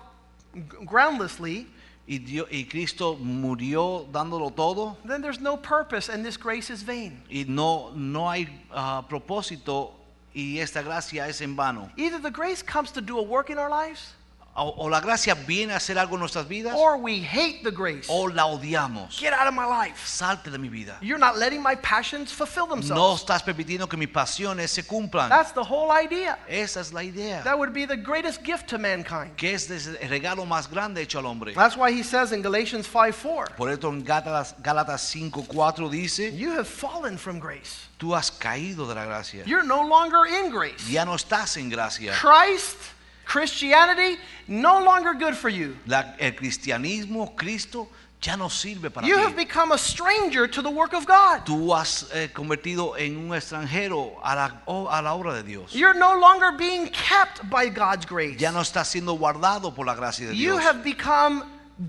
groundlessly, 0.87 1.67
y, 2.09 2.19
Dio- 2.19 2.47
y 2.51 2.65
Cristo 2.69 3.17
murió 3.17 4.07
dándolo 4.11 4.51
todo 4.55 4.97
then 5.05 5.21
there's 5.23 5.39
no 5.41 5.57
purpose 5.57 6.09
and 6.09 6.25
this 6.25 6.37
grace 6.37 6.69
is 6.71 6.83
vain. 6.83 7.23
y 7.31 7.45
no, 7.47 7.93
no 7.95 8.29
hay 8.29 8.49
ah, 8.73 9.05
propósito 9.09 9.91
y 10.35 10.59
esta 10.59 10.83
gracia 10.83 11.29
es 11.29 11.41
en 11.43 11.55
vano. 11.55 11.91
Either 11.97 12.19
the 12.19 12.31
grace 12.31 12.63
comes 12.63 12.91
to 12.91 13.01
do 13.01 13.19
a 13.19 13.23
work 13.23 13.51
in 13.51 13.59
our 13.59 13.69
lives, 13.71 14.15
O, 14.55 14.85
o 14.85 14.89
la 14.91 15.01
gracia 15.01 15.35
viene 15.35 15.73
a 15.73 15.77
hacer 15.77 15.99
algo 15.99 16.15
en 16.17 16.21
nuestras 16.21 16.47
vidas 16.47 16.75
or 16.77 16.97
we 16.97 17.21
hate 17.23 17.63
the 17.63 17.71
grace. 17.71 18.07
o 18.09 18.29
la 18.29 18.45
odiamos. 18.47 19.19
Get 19.19 19.33
out 19.33 19.47
of 19.49 19.55
my 19.55 19.65
life. 19.65 20.07
Salte 20.07 20.51
de 20.51 20.59
mi 20.59 20.69
vida. 20.69 20.99
You're 21.01 21.19
not 21.19 21.39
letting 21.39 21.63
my 21.63 21.75
passions 21.77 22.31
fulfill 22.31 22.67
themselves. 22.67 22.91
No 22.91 23.15
estás 23.15 23.43
permitiendo 23.43 23.89
que 23.89 23.97
mis 23.97 24.09
pasiones 24.09 24.71
se 24.71 24.83
cumplan. 24.83 25.31
That's 25.31 25.53
the 25.53 25.63
whole 25.63 25.91
idea. 25.91 26.39
Esa 26.47 26.81
es 26.81 26.93
la 26.93 27.03
idea. 27.03 27.43
That 27.45 27.59
would 27.59 27.73
be 27.73 27.87
the 27.87 27.97
greatest 27.97 28.43
gift 28.45 28.69
to 28.69 28.79
mankind. 28.79 29.37
Que 29.37 29.55
es 29.55 29.71
el 29.71 30.09
regalo 30.09 30.45
más 30.45 30.69
grande 30.71 31.01
hecho 31.01 31.19
al 31.19 31.27
hombre. 31.27 31.55
That's 31.55 31.77
why 31.77 31.91
he 31.91 32.03
says 32.03 32.33
in 32.33 32.43
Galatians 32.43 32.87
5 32.87 33.13
4, 33.15 33.57
Por 33.57 33.71
esto 33.71 33.89
en 33.89 34.05
Gálatas 34.05 34.55
5:4 34.61 35.91
dice, 35.91 36.31
you 36.37 36.51
have 36.53 36.69
fallen 36.69 37.17
from 37.17 37.39
grace. 37.39 37.89
tú 37.99 38.15
has 38.15 38.31
caído 38.31 38.87
de 38.87 38.95
la 38.95 39.05
gracia. 39.05 39.45
You're 39.47 39.65
no 39.65 39.83
longer 39.87 40.27
in 40.27 40.51
grace. 40.51 40.91
Ya 40.91 41.05
no 41.05 41.15
estás 41.15 41.57
en 41.57 41.71
gracia. 41.71 42.13
Christ, 42.13 42.77
Christianity, 43.33 44.19
no 44.47 44.85
longer 44.85 45.15
good 45.15 45.35
for 45.35 45.49
you. 45.49 45.75
La- 45.87 46.15
el 46.19 46.33
cristianismo, 46.33 47.35
Cristo, 47.35 47.89
ya 48.21 48.37
no 48.37 48.49
sirve 48.49 48.93
para 48.93 49.07
You 49.07 49.17
ti. 49.17 49.23
have 49.23 49.35
become 49.35 49.73
a 49.73 49.79
stranger 49.79 50.47
to 50.47 50.61
the 50.61 50.69
work 50.71 50.93
of 50.93 51.07
God. 51.07 51.47
Tú 51.47 51.73
has 51.75 52.11
eh, 52.13 52.29
convertido 52.33 52.95
en 52.99 53.17
un 53.17 53.31
extranjero 53.35 54.13
a 54.23 54.35
la, 54.37 54.51
a 54.69 55.01
la 55.03 55.15
obra 55.15 55.33
de 55.35 55.43
Dios. 55.43 55.75
You're 55.75 55.95
no 55.99 56.19
longer 56.21 56.53
being 56.59 56.89
kept 56.89 57.49
by 57.49 57.69
God's 57.71 58.05
grace. 58.05 58.39
Ya 58.39 58.51
no 58.51 58.61
estás 58.61 58.89
siendo 58.93 59.19
guardado 59.19 59.75
por 59.75 59.87
la 59.87 59.95
gracia 59.95 60.27
de 60.29 60.35
You 60.37 60.53
Dios. 60.53 60.63
have 60.65 60.85
become 60.85 61.43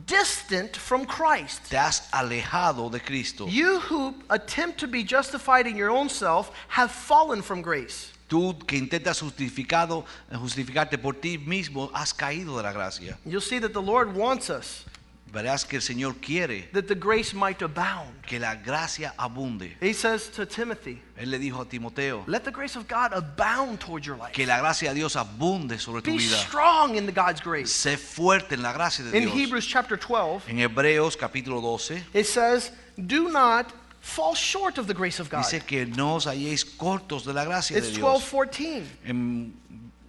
distant 0.06 0.78
from 0.78 1.06
Christ. 1.06 1.70
Te 1.70 1.76
has 1.76 2.10
alejado 2.14 2.90
de 2.90 3.00
Cristo. 3.02 3.48
You 3.48 3.80
who 3.82 4.16
attempt 4.30 4.80
to 4.80 4.88
be 4.88 5.04
justified 5.04 5.68
in 5.68 5.76
your 5.76 5.90
own 5.92 6.08
self 6.08 6.52
have 6.70 6.90
fallen 6.90 7.42
from 7.42 7.62
grace. 7.62 8.13
Tú 8.34 8.58
que 8.66 8.76
intentas 8.76 9.20
justificado, 9.20 10.06
justificarte 10.34 10.98
por 10.98 11.14
ti 11.14 11.38
mismo, 11.38 11.92
has 11.94 12.16
caído 12.16 12.58
de 12.58 12.64
la 12.64 12.74
gracia. 12.74 13.16
You'll 13.26 13.40
see 13.42 13.60
that 13.60 13.74
the 13.74 13.82
Lord 13.82 14.16
wants 14.16 14.50
us 14.50 14.86
Verás 15.32 15.66
que 15.66 15.78
el 15.78 15.84
Señor 15.84 16.16
quiere 16.22 16.70
that 16.74 16.88
the 16.88 16.96
grace 16.96 17.36
might 17.36 17.62
abound. 17.62 18.24
que 18.26 18.40
la 18.40 18.56
gracia 18.56 19.14
abunde. 19.18 19.76
He 19.80 19.94
says 19.94 20.30
to 20.32 20.48
Timothy, 20.48 21.00
Él 21.16 21.30
le 21.30 21.38
dijo 21.38 21.62
a 21.62 21.66
Timoteo 21.66 22.24
let 22.26 22.44
the 22.44 22.52
grace 22.52 22.76
of 22.76 22.88
God 22.88 23.14
abound 23.14 23.80
towards 23.80 24.08
your 24.08 24.18
life. 24.18 24.32
que 24.34 24.48
la 24.48 24.60
gracia 24.60 24.90
de 24.90 24.96
Dios 24.96 25.16
abunde 25.16 25.80
sobre 25.80 26.02
tu 26.02 26.18
vida. 26.18 26.38
strong 26.38 26.96
in 26.96 27.06
the 27.06 27.12
God's 27.12 27.40
grace. 27.40 27.72
Sé 27.72 27.98
fuerte 27.98 28.54
en 28.56 28.64
la 28.64 28.74
gracia 28.74 29.06
de 29.06 29.16
In 29.16 29.26
Dios. 29.26 29.36
Hebrews 29.36 29.68
chapter 29.68 29.96
12, 29.96 30.50
En 30.50 30.58
Hebreos 30.60 31.16
capítulo 31.16 31.62
12 31.62 32.04
it 32.16 32.26
says, 32.26 32.72
do 32.96 33.30
not 33.30 33.72
fall 34.04 34.36
short 34.36 34.78
of 34.78 34.86
the 34.86 34.94
grace 34.94 35.20
of 35.20 35.30
God. 35.30 35.44
dice 35.44 35.66
que 35.66 35.86
no 35.86 36.16
os 36.16 36.26
halléis 36.26 36.64
cortos 36.66 37.24
de 37.24 37.34
la 37.34 37.46
gracia 37.46 37.80
de 37.80 37.88
It's 37.88 37.96
Dios. 37.96 38.22
12:14. 38.22 38.84
En 39.06 39.54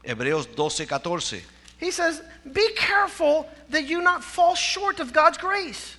Hebreos 0.02 0.46
12, 0.54 0.86
14 0.86 1.42
He 1.80 1.90
says, 1.90 2.20
"Be 2.52 2.68
careful 2.76 3.46
that 3.70 3.84
you 3.84 4.02
not 4.02 4.22
fall 4.22 4.54
short 4.54 5.00
of 5.00 5.12
God's 5.12 5.38
grace, 5.38 5.96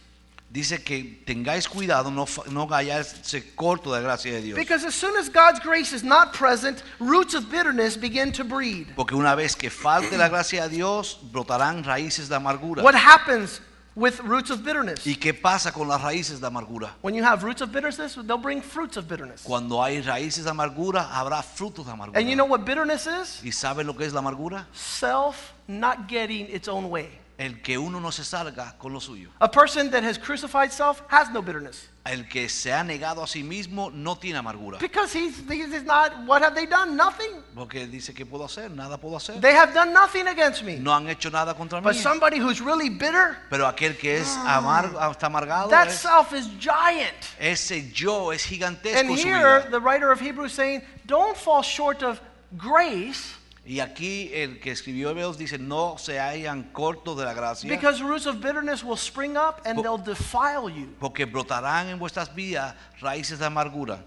dice 0.51 0.83
que 0.83 1.21
tengáis 1.25 1.67
cuidado, 1.67 2.11
no, 2.11 2.27
no 2.51 2.67
hallarse 2.67 3.55
corto 3.55 3.91
de 3.93 4.01
la 4.01 4.01
gracia 4.01 4.33
de 4.33 4.41
Dios. 4.41 4.57
because 4.57 4.83
as 4.83 4.93
soon 4.93 5.15
as 5.17 5.29
God's 5.29 5.59
grace 5.59 5.93
is 5.93 6.03
not 6.03 6.33
present, 6.33 6.83
roots 6.99 7.33
of 7.33 7.49
bitterness 7.49 7.97
begin 7.97 8.31
to 8.31 8.43
breed." 8.43 8.87
Porque 8.95 9.15
una 9.15 9.35
vez 9.35 9.55
que 9.55 9.69
falte 9.69 10.17
la 10.17 10.27
gracia 10.27 10.67
de 10.67 10.75
Dios, 10.75 11.17
brotarán 11.31 11.83
raíces 11.83 12.27
de 12.27 12.35
amargura. 12.35 12.83
What 12.83 12.95
happens 12.95 13.61
with 13.95 14.19
roots 14.21 14.49
of 14.49 14.63
bitterness? 14.63 15.05
¿Y 15.05 15.15
qué 15.15 15.33
pasa 15.33 15.71
con 15.71 15.87
las 15.87 16.01
raíces 16.01 16.39
de 16.39 16.47
amargura? 16.47 16.91
When 17.01 17.15
you 17.15 17.23
have 17.23 17.43
roots 17.43 17.61
of 17.61 17.71
bitterness, 17.71 18.15
they'll 18.15 18.37
bring 18.37 18.61
fruits 18.61 18.97
of 18.97 19.07
bitterness. 19.07 19.41
Cuando 19.43 19.81
hay 19.81 20.01
raíces 20.01 20.43
de 20.43 20.51
amargura, 20.51 21.09
habrá 21.11 21.41
frutos 21.43 21.85
de 21.85 21.91
amargura. 21.91 22.19
And 22.19 22.29
you 22.29 22.35
know 22.35 22.45
what 22.45 22.65
bitterness 22.65 23.07
is? 23.07 23.41
¿Y 23.43 23.51
saben 23.51 23.87
lo 23.87 23.95
que 23.95 24.05
es 24.05 24.13
la 24.13 24.19
amargura? 24.21 24.67
Self 24.73 25.53
not 25.67 26.07
getting 26.07 26.47
its 26.49 26.67
own 26.67 26.89
way. 26.89 27.09
El 27.37 27.61
que 27.61 27.77
uno 27.77 27.99
no 27.99 28.11
se 28.11 28.23
salga 28.23 28.77
con 28.77 28.93
lo 28.93 28.99
suyo. 29.01 29.29
A 29.39 29.51
person 29.51 29.91
that 29.91 30.03
has 30.03 30.17
crucified 30.17 30.71
self 30.71 31.01
has 31.09 31.29
no 31.31 31.41
bitterness 31.41 31.89
El 32.05 32.29
que 32.29 32.47
se 32.47 32.71
ha 32.71 32.83
negado 32.83 33.23
a 33.23 33.27
sí 33.27 33.43
mismo 33.43 33.91
no 33.91 34.15
tiene 34.15 34.37
amargura. 34.37 34.77
because 34.79 35.11
he's, 35.11 35.39
he's 35.49 35.83
not, 35.83 36.11
what 36.27 36.41
have 36.43 36.53
they 36.55 36.65
done? 36.67 36.95
Nothing. 36.95 37.31
Porque 37.55 37.87
dice 37.87 38.13
que 38.13 38.25
puedo 38.25 38.45
hacer, 38.45 38.69
nada 38.69 38.97
puedo 38.97 39.17
hacer. 39.17 39.41
They 39.41 39.53
have 39.53 39.73
done 39.73 39.91
nothing 39.91 40.27
against 40.27 40.63
me. 40.63 40.77
No 40.77 40.93
han 40.93 41.09
hecho 41.09 41.29
nada 41.31 41.55
contra 41.55 41.79
mí. 41.81 41.83
But 41.83 41.95
somebody 41.95 42.37
who's 42.37 42.61
really 42.61 42.89
bitter, 42.89 43.35
Pero 43.49 43.65
aquel 43.67 43.97
que 43.97 44.17
es 44.19 44.37
amargo, 44.45 44.99
está 45.11 45.25
amargado, 45.25 45.69
that 45.71 45.87
es- 45.87 45.99
self 45.99 46.31
is 46.31 46.47
giant. 46.59 47.15
ese 47.39 47.91
yo 47.91 48.31
es 48.31 48.45
gigantesco 48.45 48.99
And 48.99 49.09
here, 49.17 49.67
the 49.71 49.79
writer 49.79 50.11
of 50.11 50.19
Hebrews 50.21 50.53
saying, 50.53 50.83
don't 51.07 51.35
fall 51.35 51.63
short 51.63 52.03
of 52.03 52.21
grace 52.55 53.33
Y 53.67 53.79
aquí 53.79 54.29
el 54.31 54.59
que 54.59 54.71
escribió 54.71 55.09
Hebreos 55.09 55.37
dice, 55.39 55.57
no 55.57 55.97
se 55.97 56.19
hayan 56.19 56.71
cortos 56.71 57.17
de 57.17 57.25
la 57.25 57.33
gracia, 57.33 57.67
because 57.67 57.99
roots 58.01 58.27
of 58.27 58.39
bitterness 58.39 58.83
will 58.83 58.95
spring 58.95 59.35
up 59.35 59.61
and 59.65 59.81
they'll 59.81 59.97
defile 59.97 60.69
you. 60.69 60.93
porque 60.99 61.25
brotarán 61.25 61.87
en 61.89 61.97
vuestras 61.97 62.33
vidas 62.35 62.75
raíces 63.01 63.39
de 63.39 63.45
amargura, 63.45 64.03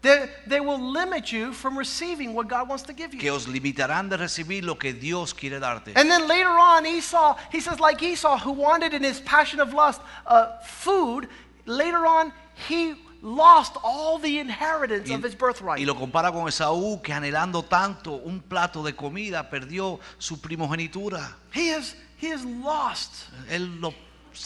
They, 0.00 0.28
they 0.48 0.58
will 0.60 0.80
limit 0.80 1.30
you 1.30 1.52
from 1.52 1.78
receiving 1.78 2.34
what 2.34 2.48
God 2.48 2.68
wants 2.68 2.82
to 2.84 2.92
give 2.92 3.14
you. 3.14 3.20
que 3.20 3.30
os 3.30 3.46
limitarán 3.46 4.08
de 4.08 4.16
recibir 4.16 4.64
lo 4.64 4.74
que 4.76 4.92
Dios 4.92 5.32
quiere 5.32 5.60
darte. 5.60 5.92
And 5.94 6.10
then 6.10 6.26
later 6.26 6.48
on, 6.48 6.84
Esau, 6.86 7.36
he 7.52 7.60
says, 7.60 7.78
like 7.78 8.02
Esau, 8.02 8.38
who 8.38 8.50
wanted 8.50 8.94
in 8.94 9.04
his 9.04 9.20
passion 9.20 9.60
of 9.60 9.72
lust 9.72 10.00
uh, 10.26 10.58
food, 10.64 11.28
later 11.66 12.04
on, 12.04 12.32
he 12.66 12.94
lost 13.22 13.76
all 13.84 14.18
the 14.18 14.38
inheritance 14.40 15.08
of 15.10 15.22
his 15.22 15.34
birthright. 15.34 15.78
Y 15.78 15.84
lo 15.84 15.94
compara 15.94 16.32
con 16.32 16.48
Esaú, 16.48 17.00
que 17.02 17.12
anhelando 17.14 17.62
tanto 17.62 18.12
un 18.24 18.40
plato 18.40 18.82
de 18.82 18.92
comida, 18.94 19.48
perdió 19.48 20.00
su 20.18 20.38
primogenitura. 20.40 21.32
He 21.52 21.68
has, 21.68 21.94
he 22.20 22.28
has 22.28 22.44
lost 22.44 23.28
Él 23.48 23.80
lo 23.80 23.94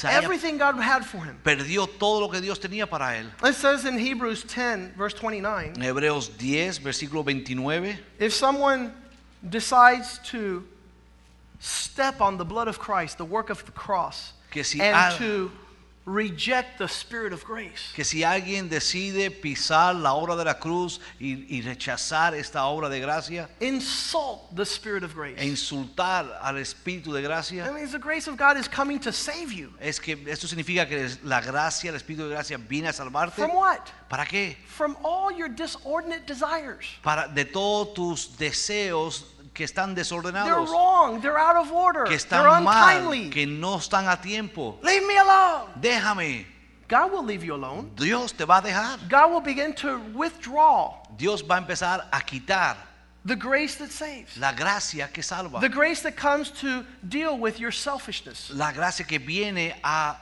everything 0.04 0.58
God 0.58 0.74
had 0.80 1.04
for 1.04 1.24
him. 1.24 1.38
perdió 1.44 1.86
todo 1.86 2.20
lo 2.20 2.28
que 2.28 2.40
Dios 2.40 2.58
tenía 2.58 2.88
para 2.88 3.16
él. 3.16 3.30
It 3.44 3.54
says 3.54 3.84
in 3.84 3.98
Hebrews 3.98 4.42
10, 4.44 4.94
verse 4.96 5.14
29, 5.14 5.74
En 5.76 5.82
Hebreos 5.82 6.36
10, 6.36 6.78
versículo 6.80 7.24
29, 7.24 7.96
if 8.18 8.34
someone 8.34 8.92
decides 9.48 10.18
to 10.30 10.64
step 11.60 12.20
on 12.20 12.36
the 12.36 12.44
blood 12.44 12.68
of 12.68 12.78
Christ, 12.78 13.16
the 13.16 13.24
work 13.24 13.48
of 13.48 13.64
the 13.64 13.72
cross, 13.72 14.32
Que 14.50 14.64
si 14.64 14.80
and 14.80 14.94
al- 14.94 15.16
to 15.18 15.50
reject 16.06 16.78
the 16.78 16.86
spirit 16.86 17.32
of 17.32 17.44
grace, 17.44 17.92
que 17.94 18.04
si 18.04 18.22
alguien 18.22 18.68
decide 18.68 19.28
pisar 19.30 19.92
la 20.00 20.14
obra 20.14 20.36
de 20.36 20.44
la 20.44 20.54
cruz 20.54 21.00
y, 21.18 21.44
y 21.58 21.62
rechazar 21.62 22.32
esta 22.34 22.64
obra 22.66 22.88
de 22.88 23.00
gracia 23.00 23.48
insult 23.60 24.54
the 24.54 24.64
spirit 24.64 25.02
of 25.02 25.12
grace. 25.14 25.34
e 25.36 25.44
insultar 25.46 26.38
al 26.40 26.58
Espíritu 26.58 27.12
de 27.12 27.22
That 27.22 27.28
gracia, 27.28 27.72
means 27.72 27.90
the 27.90 27.98
grace 27.98 28.28
of 28.28 28.36
God 28.36 28.56
is 28.56 28.68
coming 28.68 29.00
to 29.00 29.10
save 29.12 29.52
you. 29.52 29.72
es 29.80 29.98
que 29.98 30.16
esto 30.28 30.46
significa 30.46 30.86
que 30.88 31.04
es- 31.06 31.18
la 31.24 31.40
gracia, 31.40 31.90
el 31.90 31.96
Espíritu 31.96 32.22
de 32.28 32.30
gracia 32.34 32.56
viene 32.56 32.88
a 32.88 32.92
salvarte. 32.92 33.34
From 33.34 33.50
what? 33.54 33.80
¿Para 34.08 34.24
qué? 34.26 34.56
From 34.68 34.96
all 35.02 35.32
your 35.36 35.48
disordinate 35.48 36.24
desires. 36.26 36.86
Para 37.02 37.26
de 37.26 37.44
todos 37.44 37.94
tus 37.94 38.36
deseos 38.38 39.24
que 39.56 39.64
están 39.64 39.94
They're 39.94 40.04
desordenados, 40.04 40.70
wrong. 40.70 41.20
They're 41.22 41.38
out 41.38 41.56
of 41.56 41.72
order. 41.72 42.04
que 42.04 42.10
They're 42.18 42.46
están 42.46 42.62
mal, 42.62 42.98
untimely. 42.98 43.30
que 43.30 43.46
no 43.46 43.78
están 43.78 44.06
a 44.06 44.20
tiempo. 44.20 44.78
Leave 44.82 45.06
me 45.06 45.16
alone. 45.16 45.70
Déjame. 45.80 46.46
God 46.88 47.10
will 47.10 47.24
leave 47.24 47.42
you 47.42 47.54
alone. 47.54 47.90
Dios 47.96 48.32
te 48.32 48.44
va 48.44 48.58
a 48.58 48.62
dejar. 48.62 48.98
God 49.08 49.30
will 49.32 49.40
begin 49.40 49.72
to 49.74 49.98
withdraw 50.14 50.94
Dios 51.16 51.40
va 51.42 51.56
a 51.56 51.58
empezar 51.58 52.06
a 52.12 52.20
quitar 52.20 52.76
the 53.24 53.34
grace 53.34 53.76
that 53.76 53.90
saves. 53.90 54.36
la 54.38 54.52
gracia 54.52 55.08
que 55.12 55.22
salva. 55.22 55.58
The 55.60 55.68
grace 55.70 56.02
that 56.02 56.16
comes 56.16 56.50
to 56.60 56.84
deal 57.08 57.38
with 57.38 57.58
your 57.58 57.72
selfishness. 57.72 58.50
La 58.54 58.70
gracia 58.72 59.04
que 59.04 59.18
viene 59.18 59.74
a 59.82 60.16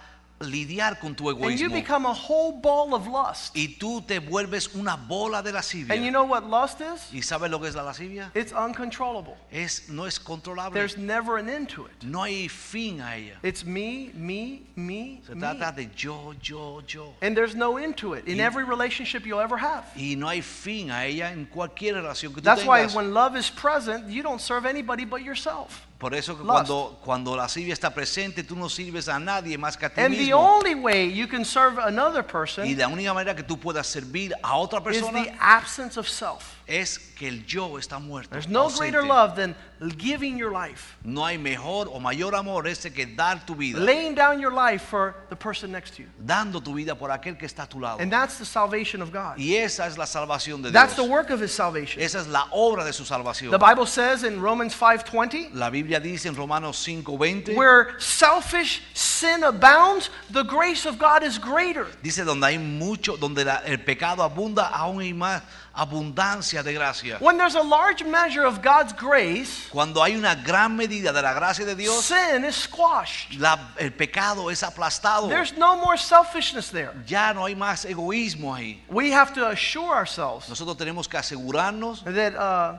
lidiar 0.44 1.00
con 1.00 1.14
tu 1.14 1.28
And 1.28 1.58
you 1.58 1.70
become 1.70 2.06
a 2.06 2.12
whole 2.12 2.52
ball 2.52 2.94
of 2.94 3.06
lust. 3.06 3.56
Y 3.56 3.76
tú 3.78 4.06
te 4.06 4.18
vuelves 4.20 4.74
una 4.74 4.96
bola 4.96 5.42
de 5.42 5.52
lascivia. 5.52 5.94
And 5.94 6.04
you 6.04 6.10
know 6.10 6.24
what 6.24 6.48
lust 6.48 6.80
is? 6.80 7.10
¿Y 7.12 7.20
sabes 7.22 7.50
lo 7.50 7.58
que 7.58 7.68
es 7.68 7.74
la 7.74 7.82
lascivia? 7.82 8.30
It's 8.34 8.52
uncontrollable. 8.52 9.36
Es, 9.50 9.88
no 9.88 10.04
es 10.04 10.18
controlable. 10.18 10.74
There's 10.74 10.96
never 10.96 11.38
an 11.38 11.48
end 11.48 11.68
to 11.70 11.86
it. 11.86 11.92
no 12.02 12.22
hay 12.22 12.48
fin 12.48 13.00
a 13.00 13.16
ella. 13.16 13.38
It's 13.42 13.64
me, 13.64 14.10
me, 14.14 14.62
me, 14.76 15.20
Se 15.26 15.34
me. 15.34 15.40
trata 15.40 15.74
de 15.74 15.88
yo, 15.96 16.34
yo, 16.40 16.82
yo. 16.86 17.14
And 17.22 17.36
there's 17.36 17.54
no 17.54 17.76
end 17.76 17.96
to 17.98 18.14
it 18.14 18.26
in 18.26 18.38
Y- 18.38 18.44
every 18.44 18.64
relationship 18.64 19.24
you'll 19.26 19.40
ever 19.40 19.56
have. 19.58 19.84
Y 19.96 20.14
no 20.16 20.28
hay 20.28 20.40
fin 20.40 20.90
a 20.90 21.04
ella 21.06 21.30
en 21.32 21.46
cualquier 21.46 21.94
relación 21.94 22.32
que 22.34 22.40
tú 22.40 22.44
That's 22.44 22.64
why 22.64 22.86
when 22.86 23.12
love 23.14 23.36
is 23.36 23.50
present, 23.50 24.08
you 24.08 24.22
don't 24.22 24.40
serve 24.40 24.66
anybody 24.66 25.04
but 25.04 25.22
yourself. 25.22 25.86
Por 26.04 26.14
eso 26.14 26.36
que 26.36 26.42
Lust. 26.44 26.52
cuando, 26.52 26.98
cuando 27.02 27.34
la 27.34 27.44
lascivia 27.44 27.72
está 27.72 27.88
presente, 27.88 28.44
tú 28.44 28.54
no 28.54 28.68
sirves 28.68 29.08
a 29.08 29.18
nadie 29.18 29.56
más 29.56 29.74
que 29.74 29.86
a 29.86 29.88
ti 29.88 30.02
And 30.02 30.12
the 30.12 30.20
mismo. 30.20 30.36
only 30.36 30.74
way 30.74 31.10
you 31.10 31.26
can 31.26 31.46
serve 31.46 31.78
another 31.78 32.22
Y 32.22 32.30
person 32.30 32.76
la 32.76 32.88
única 32.88 33.14
manera 33.14 33.34
que 33.34 33.42
tú 33.42 33.58
puedas 33.58 33.86
servir 33.86 34.34
a 34.42 34.54
otra 34.58 34.80
is 34.80 34.84
persona 34.84 35.24
the 35.24 35.32
absence 35.40 35.98
of 35.98 36.06
self. 36.06 36.53
Es 36.66 36.98
que 36.98 37.28
el 37.28 37.44
yo 37.46 37.78
está 37.78 37.98
muerto. 37.98 38.30
There's 38.30 38.48
no 38.48 38.64
ausente. 38.64 38.90
greater 38.90 39.04
love 39.06 39.36
than 39.36 39.54
giving 39.98 40.36
your 40.36 40.50
life, 40.50 40.96
No 41.04 41.24
hay 41.24 41.38
mejor 41.38 41.88
o 41.92 42.00
mayor 42.00 42.34
amor 42.34 42.66
ese 42.66 42.92
que 42.92 43.06
dar 43.06 43.44
tu 43.46 43.54
vida, 43.54 43.78
laying 43.78 44.14
down 44.14 44.40
your 44.40 44.52
life 44.52 44.82
for 44.82 45.14
the 45.28 45.36
person 45.36 45.70
next 45.70 45.94
to 45.96 46.02
you. 46.02 46.08
dando 46.18 46.60
tu 46.60 46.74
vida 46.74 46.94
por 46.96 47.10
aquel 47.10 47.36
que 47.38 47.46
está 47.46 47.64
a 47.64 47.66
tu 47.66 47.78
lado. 47.78 48.00
And 48.00 48.10
that's 48.10 48.38
the 48.38 48.44
salvation 48.44 49.00
of 49.00 49.12
God. 49.12 49.38
Y 49.38 49.54
esa 49.54 49.86
es 49.86 49.96
la 49.96 50.06
salvación 50.06 50.62
de 50.62 50.70
That's 50.72 50.96
the 50.96 51.04
work 51.04 51.30
of 51.30 51.40
his 51.40 51.52
salvation. 51.52 52.02
Esa 52.02 52.18
es 52.20 52.26
la 52.26 52.46
obra 52.50 52.84
de 52.84 52.92
su 52.92 53.04
salvación. 53.04 53.50
The 53.50 53.58
Bible 53.58 53.86
says 53.86 54.24
in 54.24 54.40
Romans 54.40 54.74
5:20, 54.74 55.50
La 55.54 55.70
Biblia 55.70 55.84
Biblia 55.84 56.00
dice 56.00 56.28
en 56.28 56.34
Romanos 56.34 56.78
5:20, 56.78 57.54
where 57.54 57.94
selfish 57.98 58.80
sin 58.94 59.44
abounds, 59.44 60.08
the 60.30 60.42
grace 60.42 60.86
of 60.86 60.98
God 60.98 61.22
is 61.22 61.38
greater. 61.38 61.86
dice 62.02 62.24
donde 62.24 62.46
hay 62.46 62.56
mucho, 62.58 63.18
donde 63.18 63.44
la- 63.44 63.62
el 63.66 63.84
pecado 63.84 64.22
abunda, 64.22 64.68
aún 64.72 65.00
hay 65.02 65.12
más 65.12 65.42
abundancia 65.74 66.53
de 66.62 66.72
gracia. 66.74 67.18
When 67.20 67.36
there's 67.38 67.54
a 67.56 67.62
large 67.62 68.04
measure 68.04 68.44
of 68.46 68.60
God's 68.62 68.92
grace, 68.92 69.68
Cuando 69.70 70.02
hay 70.02 70.14
una 70.16 70.34
gran 70.34 70.76
medida 70.76 71.12
de 71.12 71.22
la 71.22 71.32
gracia 71.34 71.64
de 71.64 71.74
Dios, 71.74 72.04
sin 72.04 72.44
is 72.44 72.54
squashed. 72.56 73.40
la- 73.40 73.58
el 73.78 73.90
pecado 73.92 74.50
es 74.50 74.62
aplastado. 74.62 75.28
There's 75.28 75.56
no 75.56 75.76
more 75.76 75.96
selfishness 75.96 76.70
there. 76.70 76.92
Ya 77.06 77.32
no 77.32 77.44
hay 77.46 77.54
más 77.54 77.84
egoísmo 77.84 78.54
ahí. 78.54 78.80
We 78.88 79.10
have 79.12 79.32
to 79.34 79.46
assure 79.48 79.94
ourselves 79.94 80.48
Nosotros 80.48 80.76
tenemos 80.76 81.08
que 81.08 81.18
asegurarnos 81.18 82.02
that 82.04 82.34
uh, 82.36 82.78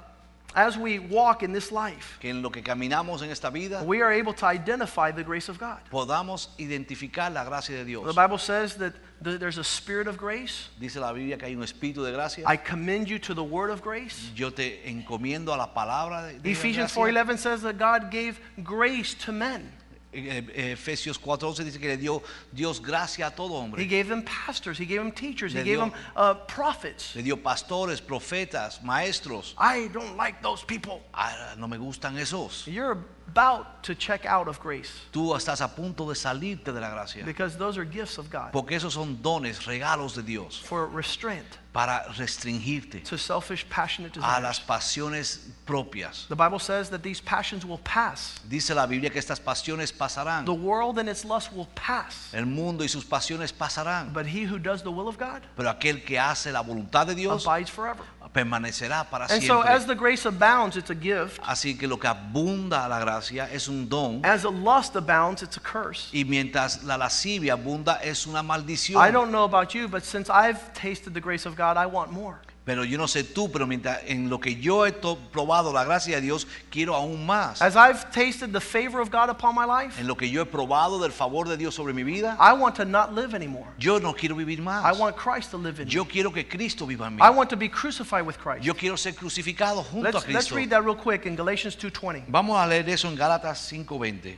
as 0.56 0.78
we 0.78 1.00
walk 1.00 1.44
in 1.44 1.52
this 1.52 1.72
life, 1.72 2.18
que 2.20 2.30
en 2.30 2.42
lo 2.42 2.50
que 2.50 2.62
caminamos 2.62 3.22
en 3.22 3.30
esta 3.30 3.52
vida 3.52 3.84
we 3.84 4.02
are 4.02 4.12
able 4.12 4.34
to 4.34 4.46
identify 4.46 5.12
the 5.12 5.24
grace 5.24 5.50
of 5.50 5.60
God. 5.60 5.80
podamos 5.92 6.50
identificar 6.58 7.32
la 7.32 7.44
gracia 7.44 7.76
de 7.76 7.86
Dios. 7.86 8.06
The 8.06 8.14
Bible 8.14 8.38
says 8.38 8.76
that 8.76 8.94
th- 9.24 9.40
there's 9.40 9.58
a 9.58 9.64
spirit 9.64 10.08
of 10.08 10.18
grace. 10.18 10.70
Dice 10.80 10.96
la 10.96 11.12
Biblia 11.12 11.38
que 11.38 11.48
hay 11.48 11.56
un 11.56 11.64
espíritu 11.64 12.04
de 12.04 12.12
gracia. 12.12 12.46
I 12.48 12.58
commend 12.58 13.10
you 13.10 13.20
to 13.20 13.34
the 13.34 13.44
word 13.44 13.70
of 13.70 13.82
grace. 13.82 14.32
Yo 14.36 14.50
te 14.50 14.82
encomiendo 14.86 15.54
a 15.54 15.58
la 15.58 15.74
palabra 15.74 16.28
de, 16.28 16.40
de 16.40 16.52
Ephesians 16.52 16.94
4:11 16.94 17.38
says 17.38 17.62
that 17.62 17.78
God 17.78 18.10
gave 18.10 18.40
grace 18.64 19.14
to 19.26 19.32
men. 19.32 19.72
Eh, 20.16 20.42
eh, 20.54 20.72
Efesios 20.72 21.20
4:11 21.20 21.64
dice 21.66 21.80
que 21.80 21.88
le 21.90 21.98
dio 21.98 22.22
Dios 22.54 22.80
gracia 22.82 23.28
a 23.28 23.32
todo 23.32 23.54
He 23.54 23.58
hombre. 23.58 23.86
gave 23.86 24.08
them 24.08 24.24
pastors. 24.24 24.78
He 24.80 24.86
gave 24.86 25.02
them 25.02 25.12
teachers. 25.12 25.52
He 25.54 25.60
Le 25.60 25.64
gave 25.66 25.78
dio- 25.78 25.90
them 25.90 25.94
uh, 26.16 26.34
prophets. 26.48 27.16
Le 27.16 27.24
dio 27.24 27.36
pastores, 27.38 28.00
profetas, 28.02 28.82
maestros. 28.82 29.56
I 29.58 29.90
don't 29.90 30.16
like 30.16 30.42
those 30.42 30.64
people. 30.64 31.02
Ah, 31.14 31.56
no 31.58 31.68
me 31.68 31.78
gustan 31.78 32.18
esos. 32.18 32.66
You're 32.66 32.98
about 33.28 33.84
to 33.84 33.94
check 33.96 34.26
out 34.26 34.48
of 34.48 34.60
grace 34.60 34.92
Tú 35.12 35.34
estás 35.36 35.62
a 35.62 35.68
punto 35.68 36.08
de 36.08 36.16
salirte 36.16 36.72
de 36.74 36.80
la 36.80 36.90
gracia. 36.90 37.24
because 37.26 37.58
those 37.58 37.78
are 37.78 37.86
gifts 37.86 38.18
of 38.18 38.30
God 38.30 38.52
Porque 38.52 38.72
esos 38.76 38.94
son 38.94 39.22
dones, 39.22 39.66
regalos 39.66 40.16
de 40.16 40.24
Dios 40.24 40.58
for 40.60 40.88
restraint 40.88 41.46
para 41.74 42.06
restringirte 42.18 43.04
to 43.04 43.18
selfish, 43.18 43.66
passionate 43.70 44.14
desires. 44.14 44.38
a 44.38 44.42
las 44.42 44.60
pasiones 44.62 45.50
propias. 45.66 46.26
The 46.30 46.36
Bible 46.36 46.60
says 46.60 46.90
that 46.92 47.04
these 47.04 47.20
passions 47.20 47.66
will 47.66 47.80
pass. 47.80 48.40
Dice 48.48 48.70
la 48.74 48.86
Biblia 48.86 49.10
que 49.10 49.20
estas 49.20 49.42
pasiones 49.42 49.92
pasarán. 49.92 50.46
The 50.46 50.54
world 50.54 51.00
and 51.00 51.10
its 51.10 51.26
lust 51.26 51.52
will 51.52 51.68
pass. 51.76 52.34
El 52.34 52.46
mundo 52.46 52.84
y 52.84 52.88
sus 52.88 53.04
pasiones 53.04 53.52
pasarán. 53.52 54.14
But 54.14 54.26
he 54.26 54.44
who 54.46 54.58
does 54.58 54.84
the 54.84 54.92
will 54.92 55.10
of 55.10 55.18
God 55.18 55.42
Pero 55.58 55.70
aquel 55.70 56.06
que 56.06 56.18
hace 56.18 56.52
la 56.54 56.62
voluntad 56.62 57.08
de 57.08 57.16
Dios 57.16 57.46
abides 57.46 57.70
forever. 57.70 58.06
Permanecerá 58.36 59.06
para 59.10 59.28
And 59.30 59.42
so, 59.42 59.62
as 59.62 59.86
the 59.86 59.96
grace 59.96 60.26
abounds, 60.26 60.76
it's 60.76 60.90
a 60.90 60.96
gift. 60.96 61.42
Así 61.42 61.78
que 61.80 61.88
lo 61.88 61.98
que 61.98 62.08
abunda 62.08 62.86
a 62.86 62.90
la 62.90 63.00
gracia 63.00 63.48
es 63.50 63.70
un 63.70 63.88
don. 63.88 64.26
As 64.26 64.42
the 64.42 64.52
lust 64.52 64.96
abounds, 64.98 65.42
it's 65.42 65.56
a 65.56 65.62
curse. 65.62 66.10
Y 66.12 66.26
mientras 66.26 66.84
la 66.84 66.98
lascivia 66.98 67.54
abunda 67.54 68.02
es 68.04 68.28
una 68.28 68.44
maldición. 68.44 69.02
I 69.02 69.12
don't 69.12 69.32
know 69.32 69.46
about 69.46 69.74
you, 69.74 69.88
but 69.88 70.04
since 70.04 70.30
I've 70.30 70.74
tasted 70.74 71.14
the 71.14 71.22
grace 71.22 71.46
of 71.46 71.56
God, 71.56 71.78
I 71.78 71.86
want 71.86 72.12
more. 72.12 72.42
Pero 72.66 72.84
yo 72.84 72.98
no 72.98 73.08
sé 73.08 73.24
tú, 73.24 73.52
pero 73.52 73.68
mientras 73.68 74.00
en 74.08 74.28
lo 74.28 74.40
que 74.40 74.56
yo 74.56 74.88
he 74.88 74.92
probado 74.92 75.72
la 75.72 75.84
gracia 75.84 76.16
de 76.16 76.22
Dios, 76.22 76.48
quiero 76.72 76.96
aún 76.96 77.24
más. 77.24 77.62
As 77.62 77.76
I've 77.76 78.10
tasted 78.12 78.52
the 78.54 78.60
favor 78.60 79.00
of 79.00 79.12
God 79.12 79.30
upon 79.30 79.54
my 79.54 79.66
life, 79.66 80.00
En 80.02 80.08
lo 80.08 80.16
que 80.18 80.28
yo 80.28 80.42
he 80.42 80.46
probado 80.48 81.00
del 81.00 81.12
favor 81.12 81.48
de 81.48 81.58
Dios 81.58 81.76
sobre 81.76 81.94
mi 81.94 82.02
vida, 82.04 82.36
I 82.40 82.54
want 82.54 82.76
to 82.78 82.86
not 82.86 83.14
live 83.14 83.36
anymore. 83.36 83.68
yo 83.78 84.00
no 84.00 84.14
quiero 84.14 84.36
vivir 84.36 84.58
I 84.58 84.64
más. 84.64 84.98
want 84.98 85.16
Christ 85.16 85.52
to 85.52 85.58
live 85.58 85.80
in 85.80 85.86
me. 85.86 85.92
Yo 85.94 86.06
quiero 86.06 86.32
que 86.32 86.44
Cristo 86.48 86.88
viva 86.88 87.06
en 87.06 87.18
mí. 87.18 87.22
I 87.22 87.30
want 87.30 87.52
to 87.52 87.56
be 87.56 87.70
crucified 87.70 88.26
with 88.26 88.40
Christ. 88.40 88.64
Yo 88.64 88.74
quiero 88.74 88.98
ser 88.98 89.14
crucificado 89.14 89.84
junto 89.84 90.08
a 90.10 90.12
Let's, 90.14 90.28
let's 90.28 90.48
Cristo. 90.48 90.56
read 90.56 90.70
that 90.72 90.84
real 90.84 90.96
quick 90.96 91.28
in 91.28 91.36
Galatians 91.36 91.76
2:20. 91.78 92.24
Vamos 92.30 92.58
a 92.58 92.66
leer 92.66 92.90
eso 92.90 93.08
en 93.08 93.16
Gálatas 93.16 93.60
5:20. 93.72 94.38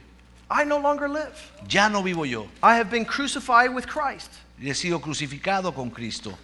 I 0.49 0.65
no 0.65 0.80
longer 0.80 1.07
live. 1.07 1.32
Ya 1.69 1.88
no 1.88 2.03
vivo 2.03 2.25
yo, 2.25 2.47
I 2.61 2.75
have 2.75 2.89
been 2.91 3.05
crucified 3.05 3.73
with 3.73 3.86
Christ. 3.88 4.32
he 4.59 4.73
sido 4.73 4.99
crucificado 4.99 5.73
con 5.73 5.89
Cristo, 5.89 6.38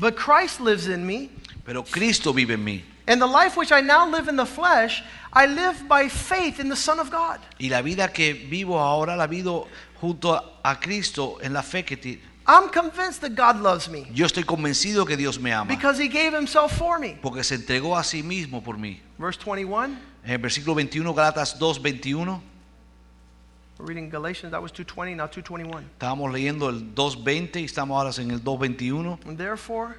But 0.00 0.16
Christ 0.16 0.60
lives 0.60 0.88
in 0.88 1.06
me, 1.06 1.30
pero 1.64 1.82
Cristo 1.82 2.32
vive 2.32 2.52
en 2.52 2.64
mí. 2.64 2.82
and 3.06 3.20
the 3.20 3.26
life 3.26 3.56
which 3.56 3.70
I 3.70 3.80
now 3.80 4.08
live 4.08 4.28
in 4.28 4.36
the 4.36 4.46
flesh, 4.46 5.02
I 5.32 5.46
live 5.46 5.86
by 5.88 6.08
faith 6.08 6.58
in 6.58 6.68
the 6.68 6.76
Son 6.76 6.98
of 6.98 7.10
God. 7.10 7.38
Y 7.58 7.68
la 7.68 7.82
vida 7.82 8.08
que 8.12 8.32
vivo 8.32 8.78
ahora 8.78 9.14
la 9.16 9.26
vivo 9.26 9.68
junto 10.00 10.32
a, 10.64 10.76
Cristo 10.80 11.38
en 11.42 11.52
la 11.52 11.62
fe 11.62 11.82
que 11.82 12.18
I'm 12.46 12.70
convinced 12.70 13.20
that 13.20 13.36
God 13.36 13.60
loves 13.60 13.88
me 13.88 14.08
yo 14.12 14.26
estoy 14.26 14.44
convencido 14.44 15.06
que 15.06 15.16
Dios 15.16 15.38
me 15.38 15.52
ama, 15.52 15.68
because 15.68 15.98
he 15.98 16.08
gave 16.08 16.32
himself 16.32 16.76
for 16.78 16.98
me. 16.98 17.18
porque 17.20 17.44
se 17.44 17.56
entregó 17.56 17.96
a 17.96 18.02
sí 18.02 18.22
mismo 18.22 18.62
por 18.62 18.78
mí. 18.78 19.00
Verse 19.18 19.38
21, 19.38 19.98
En 20.24 20.30
el 20.30 20.38
versículo 20.38 20.74
21, 20.74 21.12
Gálatas 21.12 21.58
2:21, 21.58 22.40
we're 23.80 23.86
reading 23.86 24.10
Galatians, 24.10 24.52
that 24.52 24.60
was 24.62 24.70
220, 24.72 25.14
now 25.14 25.26
221. 25.26 25.84
estábamos 25.98 26.32
leyendo 26.32 26.68
el 26.68 26.94
2:20 26.94 27.60
y 27.60 27.64
estamos 27.64 27.96
ahora 27.96 28.10
en 28.22 28.30
el 28.30 28.40
2:21. 28.40 29.18
And 29.26 29.38
therefore, 29.38 29.96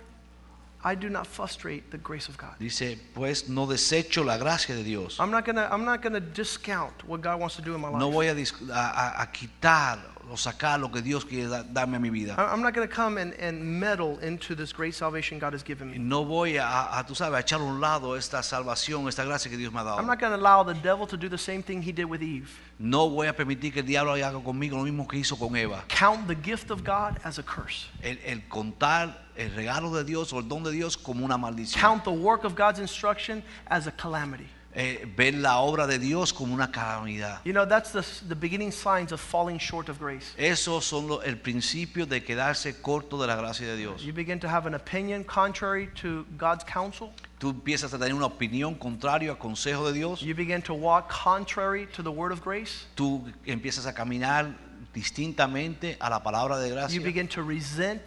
I 0.84 0.96
do 0.96 1.10
not 1.10 1.28
frustrate 1.28 1.92
the 1.92 1.98
grace 1.98 2.28
of 2.30 2.38
God. 2.38 2.58
Dice, 2.60 2.98
pues 3.14 3.48
no 3.50 3.68
desecho 3.68 4.24
la 4.24 4.38
gracia 4.38 4.76
de 4.76 4.84
Dios. 4.84 5.20
I'm 5.20 5.30
not 5.32 5.46
gonna 5.46 5.68
I'm 5.72 5.86
not 5.86 6.02
gonna 6.02 6.20
discount 6.20 7.04
what 7.08 7.22
God 7.22 7.40
wants 7.40 7.56
to 7.58 7.62
do 7.62 7.76
in 7.76 7.82
my 7.82 7.90
life. 7.90 8.00
No 8.00 8.10
voy 8.12 8.28
a, 8.30 8.34
a- 8.34 8.74
a- 8.74 9.22
a 9.24 9.32
quitar 9.32 10.00
o 10.32 10.38
sacar 10.38 10.80
lo 10.80 10.90
que 10.90 11.02
Dios 11.02 11.26
quiere 11.26 11.50
da- 11.50 11.62
darme 11.64 11.98
a 11.98 12.00
mi 12.00 12.10
vida. 12.10 12.36
I- 12.38 12.54
I'm 12.54 12.62
not 12.62 12.74
gonna 12.74 12.88
come 12.88 13.18
and, 13.18 13.34
and 13.34 13.62
meddle 13.62 14.18
into 14.22 14.56
this 14.56 14.72
great 14.72 14.94
salvation 14.96 15.38
God 15.40 15.54
has 15.54 15.62
given 15.62 15.92
me. 15.92 15.98
No 15.98 16.24
voy 16.24 16.56
a, 16.58 16.98
a, 16.98 17.06
tú 17.06 17.16
sabes, 17.16 17.36
a 17.38 17.42
echar 17.42 17.60
a 17.60 17.64
un 17.64 17.82
lado 17.82 18.16
esta 18.16 18.42
salvación, 18.42 19.10
esta 19.10 19.26
gracia 19.26 19.52
que 19.52 19.58
Dios 19.58 19.74
me 19.74 19.80
ha 19.80 19.84
I'm 19.84 19.88
dado. 19.98 20.08
not 20.08 20.20
gonna 20.22 20.36
allow 20.38 20.64
the 20.64 20.74
devil 20.82 21.06
to 21.08 21.18
do 21.18 21.28
the 21.28 21.38
same 21.38 21.62
thing 21.62 21.82
he 21.82 21.92
did 21.92 22.06
with 22.06 22.22
Eve. 22.22 22.50
No 22.80 23.10
voy 23.10 23.28
a 23.28 23.34
permitir 23.36 23.74
que 23.74 23.82
el 23.82 23.86
diablo 23.86 24.14
haga 24.14 24.40
conmigo 24.42 24.78
lo 24.78 24.84
mismo 24.84 25.06
que 25.08 25.18
hizo 25.18 25.38
con 25.38 25.56
Eva. 25.58 25.84
Count 25.90 26.28
the 26.28 26.36
gift 26.36 26.72
of 26.72 26.84
God 26.84 27.20
as 27.26 27.38
a 27.38 27.44
curse. 27.44 27.88
El, 28.02 28.18
el 28.26 28.42
contar 28.48 29.18
el 29.36 29.52
regalo 29.54 29.92
de 29.94 30.04
Dios 30.06 30.32
o 30.32 30.40
el 30.40 30.48
don 30.48 30.64
de 30.64 30.72
Dios 30.72 30.96
como 30.96 31.26
una 31.26 31.38
maldición. 31.38 31.80
Count 31.82 32.04
the 32.06 32.10
work 32.10 32.46
of 32.46 32.56
God's 32.56 32.80
instruction 32.80 33.44
as 33.68 33.86
a 33.86 33.92
calamity. 33.92 34.48
Eh, 34.74 35.06
ver 35.18 35.34
la 35.34 35.58
obra 35.60 35.86
de 35.86 36.00
Dios 36.00 36.32
como 36.32 36.54
una 36.54 36.72
calamidad. 36.72 37.42
You 37.44 37.52
know, 37.52 37.66
that's 37.68 37.92
the, 37.92 38.02
the 38.30 38.36
beginning 38.36 38.72
signs 38.72 39.12
of 39.12 39.20
falling 39.20 39.60
short 39.60 39.90
of 39.90 40.00
grace. 40.00 40.34
Esos 40.38 40.86
son 40.86 41.08
lo- 41.10 41.22
el 41.22 41.36
principio 41.38 42.06
de 42.06 42.24
quedarse 42.24 42.82
corto 42.82 43.20
de 43.20 43.28
la 43.28 43.36
gracia 43.36 43.68
de 43.68 43.76
Dios. 43.76 44.02
You 44.02 44.14
begin 44.14 44.40
to 44.40 44.48
have 44.48 44.66
an 44.68 44.74
opinion 44.74 45.26
contrary 45.26 45.90
to 46.02 46.26
God's 46.38 46.64
counsel. 46.64 47.12
Tú 47.38 47.50
empiezas 47.50 47.94
a 47.94 47.98
tener 48.00 48.14
una 48.14 48.28
opinión 48.28 48.76
contraria 48.76 49.32
al 49.32 49.38
consejo 49.38 49.86
de 49.92 49.94
Dios. 49.94 50.22
You 50.22 50.34
begin 50.36 50.62
to 50.62 50.74
walk 50.74 51.10
contrary 51.10 51.88
to 51.88 52.02
the 52.02 52.10
word 52.12 52.32
of 52.32 52.42
grace. 52.42 52.86
Tú 52.96 53.30
empiezas 53.46 53.86
a 53.88 53.94
caminar 53.94 54.56
distintamente 54.94 55.98
a 56.00 56.10
la 56.10 56.24
palabra 56.24 56.58
de 56.60 56.70
You 56.70 56.76
gracia. 56.76 57.02
begin 57.02 57.28
to 57.28 57.42
resent 57.44 58.04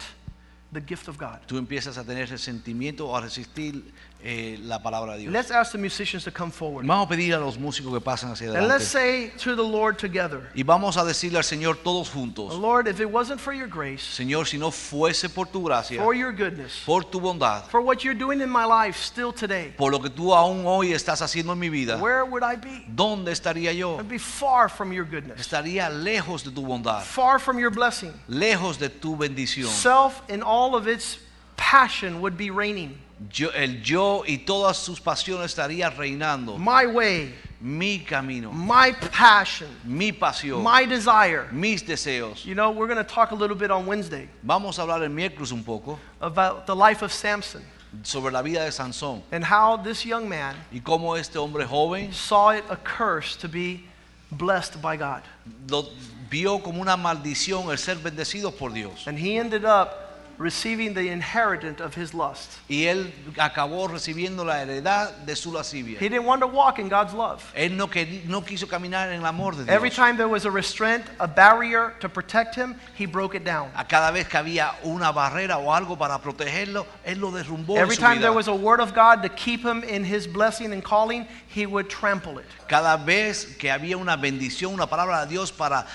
the 0.73 0.81
gift 0.81 1.07
of 1.07 1.17
God. 1.17 1.39
Tú 1.47 1.57
empiezas 1.57 1.97
a 1.97 2.03
tener 2.03 2.27
resentimiento 2.29 3.07
o 3.07 3.15
a 3.15 3.21
resistir 3.21 3.83
eh, 4.27 4.57
la 4.63 4.81
palabra 4.81 5.13
de 5.13 5.19
Dios. 5.19 5.31
Let's 5.33 5.51
ask 5.51 5.71
the 5.71 5.77
musicians 5.77 6.23
to 6.23 6.31
come 6.31 6.51
forward. 6.51 6.83
Vamos 6.87 7.05
a 7.05 7.09
pedir 7.09 7.35
a 7.35 7.39
los 7.39 7.59
músicos 7.59 7.93
que 7.93 8.01
pasen 8.01 8.31
hacia 8.31 8.47
And 8.47 8.67
let's 8.67 8.95
adelante. 8.95 9.31
say 9.37 9.43
to 9.43 9.55
the 9.55 9.61
Lord 9.63 9.97
together, 9.99 10.49
Y 10.55 10.63
vamos 10.63 10.97
a 10.97 11.05
decirle 11.05 11.37
al 11.37 11.43
Señor 11.43 11.77
todos 11.83 12.09
juntos, 12.09 12.55
Lord, 12.57 12.87
if 12.87 12.99
it 12.99 13.05
wasn't 13.05 13.39
for 13.39 13.53
your 13.53 13.67
grace, 13.67 14.01
Señor, 14.01 14.47
si 14.47 14.57
no 14.57 14.71
fuese 14.71 15.29
por 15.29 15.45
tu 15.45 15.61
gracia, 15.63 16.01
for 16.01 16.15
your 16.15 16.31
goodness, 16.31 16.81
por 16.85 17.03
tu 17.03 17.19
bondad, 17.19 17.65
for 17.69 17.81
what 17.81 18.03
you're 18.03 18.17
doing 18.17 18.41
in 18.41 18.49
my 18.49 18.65
life 18.65 18.97
still 18.97 19.31
today, 19.31 19.73
por 19.77 19.91
lo 19.91 19.99
que 19.99 20.09
tú 20.09 20.33
aún 20.33 20.65
hoy 20.65 20.91
estás 20.91 21.21
haciendo 21.21 21.53
en 21.53 21.59
mi 21.59 21.69
vida, 21.69 21.97
where 21.97 22.23
would 22.25 22.41
I 22.43 22.55
be? 22.55 22.83
¿dónde 22.87 23.31
estaría 23.31 23.73
yo? 23.73 23.99
I'd 23.99 24.09
be 24.09 24.17
far 24.17 24.69
from 24.69 24.91
your 24.91 25.05
goodness, 25.05 25.39
Estaría 25.39 25.87
lejos 25.89 26.43
de 26.43 26.49
tu 26.49 26.65
bondad, 26.65 27.03
far 27.03 27.37
from 27.39 27.59
your 27.59 27.69
blessing. 27.69 28.11
lejos 28.27 28.79
de 28.79 28.89
tu 28.89 29.15
bendición. 29.15 29.69
Self 29.69 30.23
in 30.29 30.41
all 30.41 30.75
of 30.75 30.87
its 30.87 31.19
passion 31.57 32.21
would 32.21 32.37
be 32.37 32.49
reigning. 32.49 32.97
Yo, 33.29 33.49
el 33.51 33.81
yo 33.81 34.23
y 34.27 34.39
todas 34.39 34.77
sus 34.77 34.99
pasiones 34.99 35.51
estaría 35.51 35.89
reinando. 35.89 36.57
My 36.57 36.85
way, 36.85 37.33
Mi 37.61 37.99
camino, 37.99 38.51
my 38.51 38.91
passion, 39.11 39.69
mi 39.85 40.11
pasión, 40.11 40.61
my 40.61 40.85
desire. 40.85 41.47
mis 41.51 41.81
deseos. 41.81 42.45
You 42.45 42.53
know, 42.53 42.71
we're 42.71 42.87
going 42.87 43.03
to 43.03 43.03
talk 43.03 43.31
a 43.31 43.35
little 43.35 43.55
bit 43.55 43.71
on 43.71 43.85
Wednesday 43.87 44.27
Vamos 44.43 44.77
a 44.77 44.81
hablar 44.81 45.01
el 45.01 45.09
miércoles 45.09 45.51
un 45.51 45.63
poco 45.63 45.97
about 46.21 46.67
the 46.67 46.75
life 46.75 47.01
of 47.01 47.11
Samson 47.11 47.63
sobre 48.03 48.31
la 48.31 48.41
vida 48.41 48.59
de 48.59 48.71
Sansón 48.71 49.21
and 49.31 49.43
how 49.43 49.77
this 49.77 50.05
young 50.05 50.27
man 50.27 50.53
y 50.71 50.79
cómo 50.79 51.17
este 51.17 51.37
hombre 51.37 51.65
joven 51.65 52.11
saw 52.11 52.49
it 52.49 52.63
a 52.69 52.75
curse 52.75 53.37
to 53.37 53.47
be 53.47 53.85
blessed 54.31 54.81
by 54.81 54.97
God. 54.97 55.23
lo 55.69 55.85
vio 56.29 56.59
como 56.59 56.81
una 56.81 56.97
maldición 56.97 57.71
el 57.71 57.77
ser 57.77 57.95
bendecido 57.95 58.55
por 58.55 58.71
Dios. 58.71 59.07
And 59.07 59.17
he 59.17 59.37
ended 59.37 59.63
up 59.63 60.04
receiving 60.37 60.93
the 60.93 61.09
inheritance 61.09 61.79
of 61.81 61.95
his 61.95 62.13
lust. 62.13 62.51
y 62.69 62.85
él 62.85 63.11
acabó 63.37 63.87
recibiendo 63.87 64.45
la 64.45 64.61
heredad 64.61 65.11
de 65.25 65.35
su 65.35 65.51
lascivia. 65.51 65.99
He 65.99 66.09
didn't 66.09 66.25
want 66.25 66.41
to 66.41 66.47
walk 66.47 66.79
in 66.79 66.89
God's 66.89 67.13
love. 67.13 67.43
Él 67.55 67.75
no, 67.77 67.89
no 68.27 68.41
quiso 68.41 68.67
caminar 68.67 69.09
en 69.11 69.21
el 69.21 69.25
amor 69.25 69.55
de 69.55 69.65
Dios. 69.65 69.69
Every 69.75 69.89
time 69.89 70.17
there 70.17 70.27
was 70.27 70.45
a 70.45 70.51
restraint, 70.51 71.05
a 71.19 71.27
barrier 71.27 71.93
to 71.99 72.09
protect 72.09 72.55
him, 72.55 72.75
he 72.95 73.05
broke 73.05 73.35
it 73.35 73.43
down. 73.43 73.69
A 73.75 73.85
cada 73.85 74.11
vez 74.11 74.27
que 74.27 74.37
había 74.39 74.73
una 74.83 75.11
barrera 75.11 75.57
o 75.57 75.71
algo 75.71 75.97
para 75.97 76.19
protegerlo, 76.19 76.85
él 77.05 77.19
lo 77.19 77.31
derrumbó 77.31 77.75
en 77.75 77.81
Every 77.83 77.95
su 77.95 78.01
time 78.01 78.15
vida. 78.17 78.21
there 78.21 78.33
was 78.33 78.47
a 78.47 78.55
word 78.55 78.79
of 78.79 78.93
God 78.93 79.21
to 79.23 79.29
keep 79.29 79.61
him 79.63 79.83
in 79.83 80.03
his 80.03 80.27
blessing 80.27 80.73
and 80.73 80.83
calling, 80.83 81.27
he 81.47 81.65
would 81.65 81.89
trample 81.89 82.39
it. 82.39 82.45
Cada 82.67 82.97
vez 82.97 83.55
que 83.57 83.69
había 83.69 83.97
una 83.97 84.17
bendición, 84.17 84.73
una 84.73 84.87
palabra 84.87 85.21
de 85.25 85.27
Dios 85.31 85.51
para, 85.51 85.85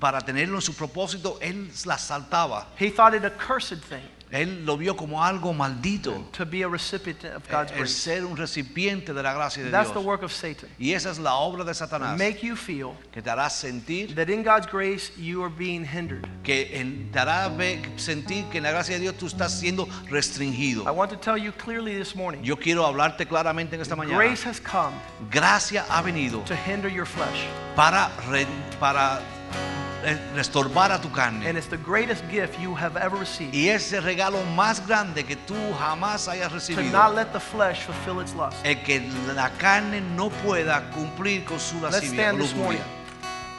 para 0.00 0.20
tenerlo 0.20 0.56
en 0.56 0.62
su 0.62 0.72
propósito, 0.72 1.38
él 1.40 1.68
la 1.84 1.96
saltaba. 1.96 2.66
He 2.76 2.90
thought 2.90 3.14
it 3.14 3.24
a 3.24 3.30
cursed 3.30 3.75
thing 3.80 4.02
Él 4.32 4.66
lo 4.66 4.76
vio 4.76 4.96
como 4.96 5.22
algo 5.22 5.54
maldito. 5.54 6.12
to 6.32 6.44
be 6.44 6.62
a 6.64 6.68
recipient 6.68 7.22
of 7.26 7.48
God's 7.48 7.70
El 7.70 7.78
grace. 7.78 7.92
ser 7.94 8.24
un 8.24 8.36
recipiente 8.36 9.14
de 9.14 9.22
la 9.22 9.32
gracia 9.32 9.62
de 9.62 9.70
That's 9.70 9.90
the 9.90 9.94
Dios. 10.00 10.04
work 10.04 10.24
of 10.24 10.32
Satan. 10.32 10.68
Y 10.80 10.94
esa 10.94 11.10
es 11.12 11.18
la 11.20 11.34
obra 11.36 11.62
de 11.62 11.72
Satanás. 11.72 12.18
Make 12.18 12.42
you 12.44 12.56
feel 12.56 12.90
Que 13.12 13.22
te 13.22 13.30
hará 13.30 13.48
sentir, 13.48 14.16
that 14.16 14.28
in 14.28 14.42
God's 14.42 14.66
grace 14.66 15.12
you 15.16 15.44
are 15.44 15.48
being 15.56 15.84
hindered. 15.84 16.26
que 16.42 16.70
en- 16.76 17.08
te 17.12 17.20
hará 17.20 17.48
ve- 17.56 17.80
sentir 17.98 18.44
que 18.50 18.58
en 18.58 18.64
la 18.64 18.72
gracia 18.72 18.96
de 18.96 19.00
Dios 19.02 19.14
tú 19.16 19.26
estás 19.28 19.60
siendo 19.60 19.86
restringido. 20.10 20.82
I 20.82 20.90
want 20.90 21.12
to 21.12 21.16
tell 21.18 21.36
you 21.38 21.52
clearly 21.52 21.94
this 21.96 22.16
morning 22.16 22.42
Yo 22.42 22.56
quiero 22.56 22.84
hablarte 22.84 23.26
claramente 23.28 23.76
en 23.76 23.80
esta 23.82 23.94
mañana. 23.94 24.16
grace 24.18 24.44
has 24.44 24.58
come 24.60 24.92
Gracia 25.30 25.84
ha 25.88 26.02
venido 26.02 26.40
to 26.46 26.54
hinder 26.56 26.90
your 26.90 27.06
flesh. 27.06 27.46
para, 27.76 28.10
re- 28.28 28.44
para 28.80 29.20
restorbar 30.34 30.92
a 30.92 31.00
tu 31.00 31.08
carne. 31.10 31.46
And 31.46 31.56
it's 31.56 31.68
the 31.68 31.76
greatest 31.78 32.22
gift 32.30 32.58
you 32.60 32.74
have 32.76 32.96
ever 32.96 33.18
received 33.18 33.54
Y 33.54 33.68
ese 33.68 34.00
regalo 34.00 34.42
más 34.54 34.86
grande 34.86 35.24
que 35.24 35.36
tú 35.36 35.54
jamás 35.78 36.28
hayas 36.28 36.48
to 36.50 36.54
recibido. 36.56 36.92
not 36.92 37.14
let 37.14 37.32
the 37.32 37.40
flesh 37.40 37.80
fulfill 37.82 38.20
its 38.20 38.34
lust. 38.34 38.56
El 38.64 38.82
que 38.82 39.00
la 39.34 39.50
carne 39.58 40.00
no 40.00 40.30
pueda 40.30 40.90
cumplir 40.90 41.44
con 41.44 41.58
su 41.58 41.76
Let's 41.80 41.94
lascivia. 41.94 42.22
stand 42.30 42.40
o 42.40 42.44
this 42.44 42.54
morning. 42.54 42.80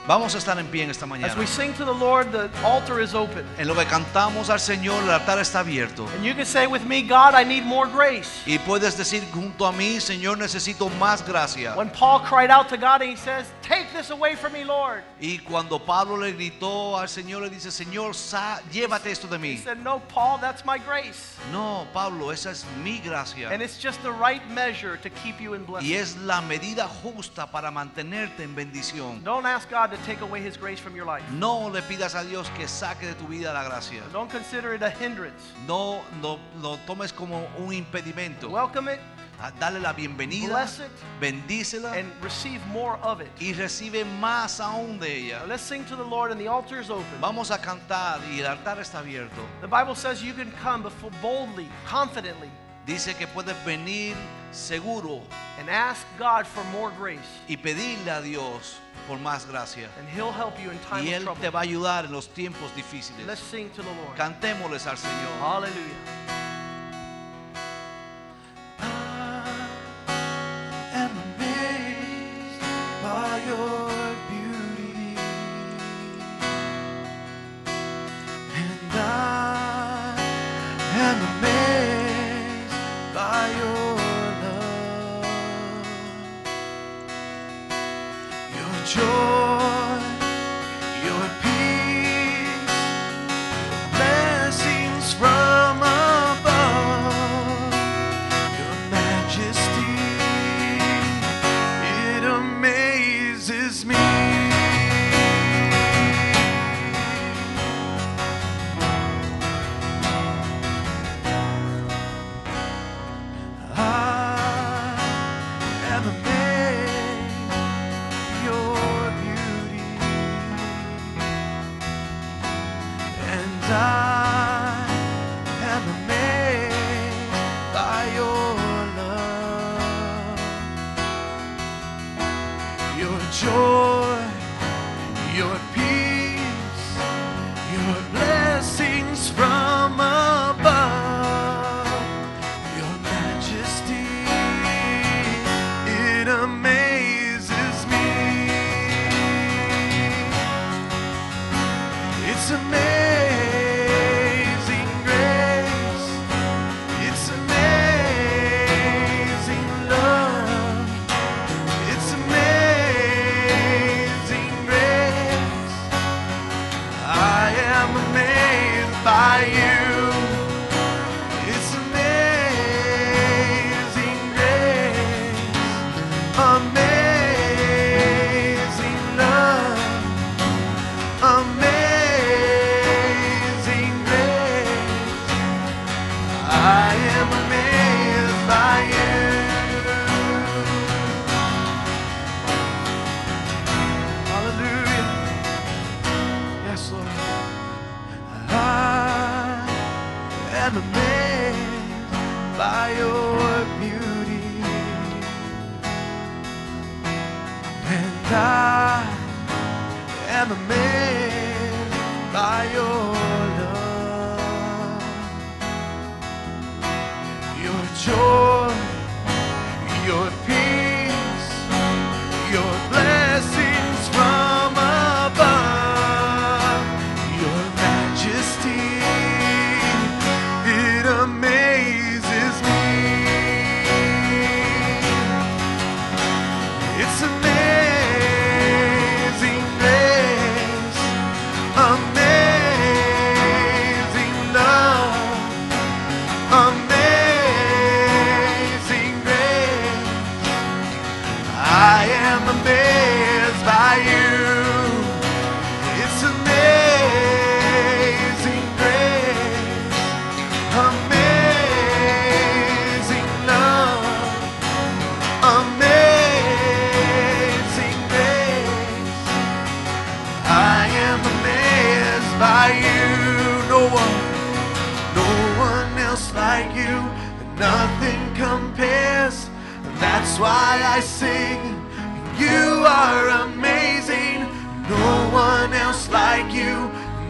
Vamos 0.08 0.34
a 0.36 0.38
estar 0.38 0.58
en 0.58 0.68
pie 0.68 0.84
en 0.84 0.90
esta 0.90 1.06
mañana. 1.06 1.34
As 1.34 1.38
we 1.38 1.46
sing 1.46 1.74
to 1.74 1.84
the 1.84 1.92
Lord, 1.94 2.32
the 2.32 2.50
altar 2.64 3.02
is 3.02 3.14
open. 3.14 3.46
En 3.58 3.68
lo 3.68 3.76
que 3.76 3.84
cantamos 3.86 4.50
al 4.50 4.60
Señor, 4.62 5.04
el 5.04 5.10
altar 5.12 5.38
está 5.40 5.60
abierto. 5.60 6.08
And 6.16 6.24
you 6.24 6.34
can 6.34 6.46
say 6.46 6.66
with 6.66 6.84
me, 6.84 7.02
God, 7.02 7.34
I 7.36 7.44
need 7.44 7.66
more 7.66 7.90
grace. 7.90 8.42
Y 8.46 8.58
puedes 8.60 8.96
decir 8.98 9.22
junto 9.34 9.66
a 9.66 9.74
mí, 9.74 10.00
Señor, 10.00 10.38
necesito 10.38 10.90
más 10.98 11.22
gracia. 11.28 11.76
When 11.76 11.90
Paul 11.90 12.22
cried 12.22 12.50
out 12.50 12.70
to 12.70 12.78
God 12.78 13.02
and 13.02 13.10
he 13.12 13.18
says, 13.18 13.48
Take 13.62 13.92
this 13.94 14.10
away 14.10 14.36
from 14.38 14.54
me, 14.54 14.64
Lord. 14.64 15.04
Y 15.20 15.40
cuando 15.40 15.78
Pablo 15.78 16.16
le 16.16 16.32
gritó 16.32 16.98
al 16.98 17.10
Señor, 17.10 17.42
le 17.42 17.50
dice, 17.50 17.70
Señor, 17.70 18.16
sa- 18.16 18.62
llévate 18.72 19.12
esto 19.12 19.28
de 19.28 19.36
He 19.36 19.40
mí. 19.40 19.58
said, 19.62 19.78
No, 19.84 20.00
Paul, 20.08 20.40
that's 20.40 20.64
my 20.64 20.78
grace. 20.78 21.36
No, 21.52 21.86
Pablo, 21.92 22.32
esa 22.32 22.52
es 22.52 22.64
mi 22.82 23.00
gracia. 23.00 23.50
And 23.52 23.62
it's 23.62 23.78
just 23.78 24.02
the 24.04 24.12
right 24.14 24.42
measure 24.52 24.96
to 25.04 25.10
keep 25.10 25.42
you 25.42 25.54
in 25.54 25.64
Y 25.64 25.66
blessing. 25.66 25.94
es 25.96 26.16
la 26.16 26.40
medida 26.40 26.88
justa 26.88 27.46
para 27.52 27.72
mantenerte 27.72 28.44
en 28.44 28.56
bendición. 28.56 29.22
Don't 29.26 29.46
ask 29.46 29.70
God 29.70 29.90
to 29.92 29.97
take 30.06 30.22
away 30.22 30.42
his 30.42 30.58
grace 30.58 30.80
from 30.80 30.96
your 30.96 31.06
life. 31.06 31.24
No 31.32 31.68
le 31.68 31.82
pidas 31.82 32.16
a 32.16 32.24
Dios 32.24 32.50
que 32.58 32.68
saque 32.68 33.06
de 33.08 33.14
tu 33.16 33.26
vida 33.28 33.54
la 33.54 33.64
gracia. 33.64 34.02
Don't 34.14 34.30
consider 34.30 34.74
it 34.74 34.82
a 34.84 34.90
hindrance. 34.90 35.42
No 35.68 36.02
no 36.22 36.40
lo 36.62 36.78
tomes 36.86 37.12
como 37.12 37.48
un 37.58 37.74
impedimento. 37.74 38.50
Welcome 38.50 38.88
it, 38.90 39.00
Ah, 39.40 39.52
Dale 39.60 39.80
la 39.80 39.94
bienvenida, 39.94 40.50
bless 40.50 40.80
it, 40.80 40.90
bendícela 41.22 41.94
and 41.96 42.12
receive 42.24 42.60
more 42.68 42.98
of 43.04 43.22
it. 43.22 43.30
y 43.40 43.54
recibe 43.54 44.04
más 44.20 44.60
aún 44.60 45.00
de 45.00 45.08
Now 45.08 45.38
ella. 45.42 45.46
let's 45.48 45.62
sing 45.62 45.86
to 45.86 45.96
the 45.96 46.04
Lord, 46.04 46.32
and 46.32 46.42
the 46.42 46.48
altar 46.48 46.80
is 46.80 46.90
open. 46.90 47.06
Vamos 47.22 47.52
a 47.52 47.60
cantar 47.60 48.20
y 48.34 48.40
el 48.40 48.48
altar 48.48 48.80
está 48.80 49.00
abierto. 49.04 49.40
The 49.62 49.68
Bible 49.68 49.94
says 49.94 50.24
you 50.24 50.34
can 50.34 50.52
come 50.64 50.82
before 50.82 51.12
boldly, 51.22 51.68
confidently, 51.86 52.50
Dice 52.88 53.14
que 53.18 53.28
puedes 53.28 53.54
venir 53.66 54.16
seguro 54.52 55.22
and 55.60 55.70
ask 55.70 56.06
God 56.18 56.48
for 56.48 56.64
more 56.72 56.90
grace, 56.98 57.20
y 57.48 57.58
pedirle 57.58 58.10
a 58.10 58.22
Dios 58.22 58.78
por 59.08 59.18
más 59.20 59.48
gracia. 59.48 59.90
and 60.00 60.08
He'll 60.10 60.32
help 60.34 60.60
you 60.60 60.70
in 60.72 60.78
time 60.80 61.04
Y 61.06 61.10
of 61.10 61.14
Él 61.20 61.24
trouble. 61.24 61.42
te 61.42 61.50
va 61.50 61.60
a 61.60 61.64
ayudar 61.64 62.06
en 62.06 62.12
los 62.12 62.28
tiempos 62.30 62.74
difíciles. 62.76 63.26
Let's 63.26 63.40
sing 63.42 63.70
to 63.72 63.82
the 63.82 63.90
Lord. 63.90 64.16
Cantémosles 64.18 64.86
al 64.88 64.98
Señor. 64.98 65.40
Hallelujah. 65.42 66.47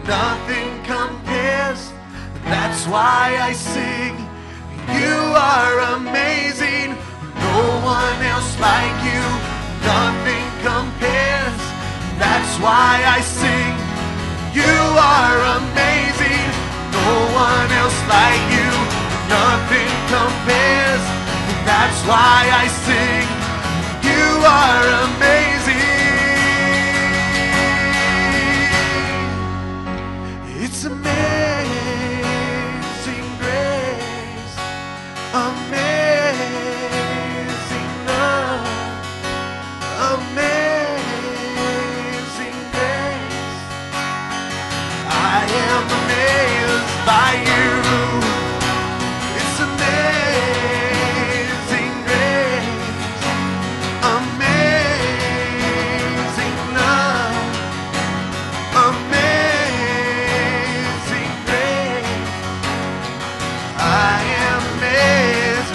Nothing 0.08 0.72
compares. 0.84 1.92
That's 2.44 2.86
why 2.86 3.36
I 3.48 3.52
sing. 3.52 4.16
You 4.88 5.18
are 5.36 6.00
amazing. 6.00 6.96
No 7.36 7.60
one 7.84 8.20
else 8.24 8.52
like 8.58 8.98
you. 9.04 9.24
Nothing 9.84 10.48
compares. 10.64 11.60
That's 12.16 12.54
why 12.64 13.04
I 13.04 13.20
sing. 13.20 13.74
You 14.56 14.76
are 14.96 15.38
amazing. 15.60 16.48
No 16.96 17.12
one 17.44 17.68
else 17.76 18.00
like 18.08 18.44
you. 18.56 18.72
Nothing 19.28 19.92
compares. 20.08 21.04
That's 21.68 22.00
why 22.08 22.48
I 22.48 22.66
sing. 22.88 23.28
You 24.08 24.24
are 24.40 24.84
amazing. 25.04 25.57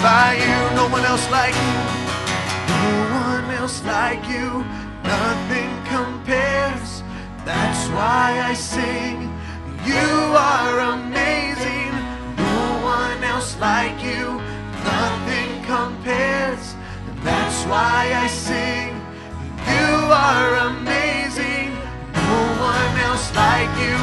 Like 0.04 0.38
you. 0.38 0.76
No 0.76 0.86
one 0.88 1.04
else 1.04 1.30
like 1.30 1.54
me. 1.54 1.72
No 2.72 2.84
one 3.30 3.46
else 3.60 3.82
like 3.84 4.22
you. 4.28 4.48
Nothing 5.02 5.70
compares. 5.94 7.02
That's 7.44 7.88
why 7.88 8.40
I 8.50 8.52
sing. 8.54 9.32
You 9.86 10.08
are 10.36 10.80
amazing. 10.80 11.03
Like 13.60 14.02
you. 14.02 14.40
Nothing 14.84 15.62
compares. 15.64 16.74
and 17.08 17.18
That's 17.22 17.64
why 17.64 18.12
I 18.14 18.26
sing. 18.26 18.90
You 19.66 19.94
are 20.12 20.54
amazing. 20.70 21.70
No 22.12 22.38
one 22.60 22.94
else 23.08 23.28
like 23.34 23.72
you. 23.80 23.96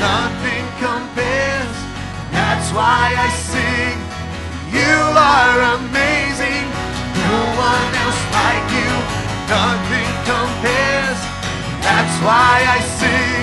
Nothing 0.00 0.64
compares. 0.80 1.76
and 2.18 2.34
That's 2.34 2.68
why 2.72 3.14
I 3.16 3.28
sing. 3.52 3.96
You 4.72 4.96
are 5.14 5.60
amazing. 5.78 6.66
No 7.28 7.38
one 7.70 7.90
else 8.02 8.22
like 8.40 8.66
you. 8.80 8.92
Nothing 9.56 10.10
compares. 10.32 11.20
That's 11.84 12.16
why 12.26 12.64
I 12.76 12.80
sing. 13.00 13.35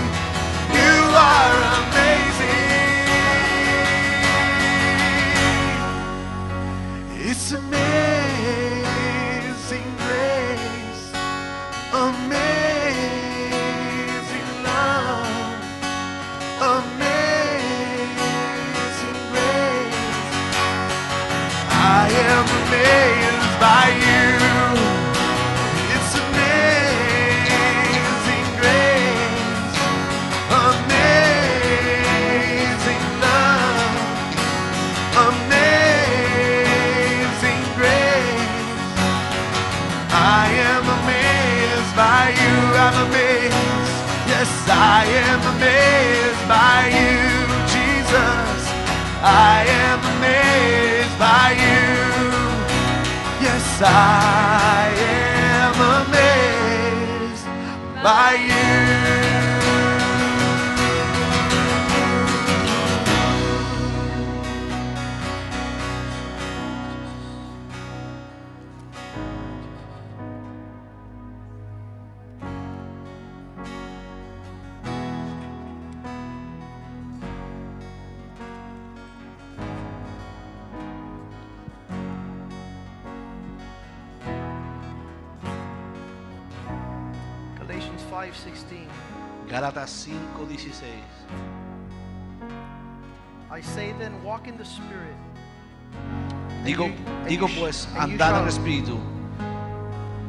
Digo, 97.34 97.48
pues, 97.60 97.88
andad 97.98 98.30
en 98.30 98.36
shall- 98.36 98.48
espíritu 98.48 99.00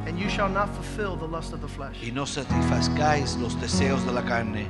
and 0.06 0.18
you 0.18 0.26
shall 0.30 0.48
not 0.48 0.68
fulfill 0.74 1.16
the 1.18 1.26
lust 1.26 1.52
of 1.52 1.60
the 1.60 1.68
flesh. 1.68 1.96
y 2.02 2.10
no 2.10 2.24
satisfazcáis 2.24 3.36
los 3.36 3.54
deseos 3.60 4.04
de 4.06 4.12
la 4.12 4.22
carne. 4.22 4.66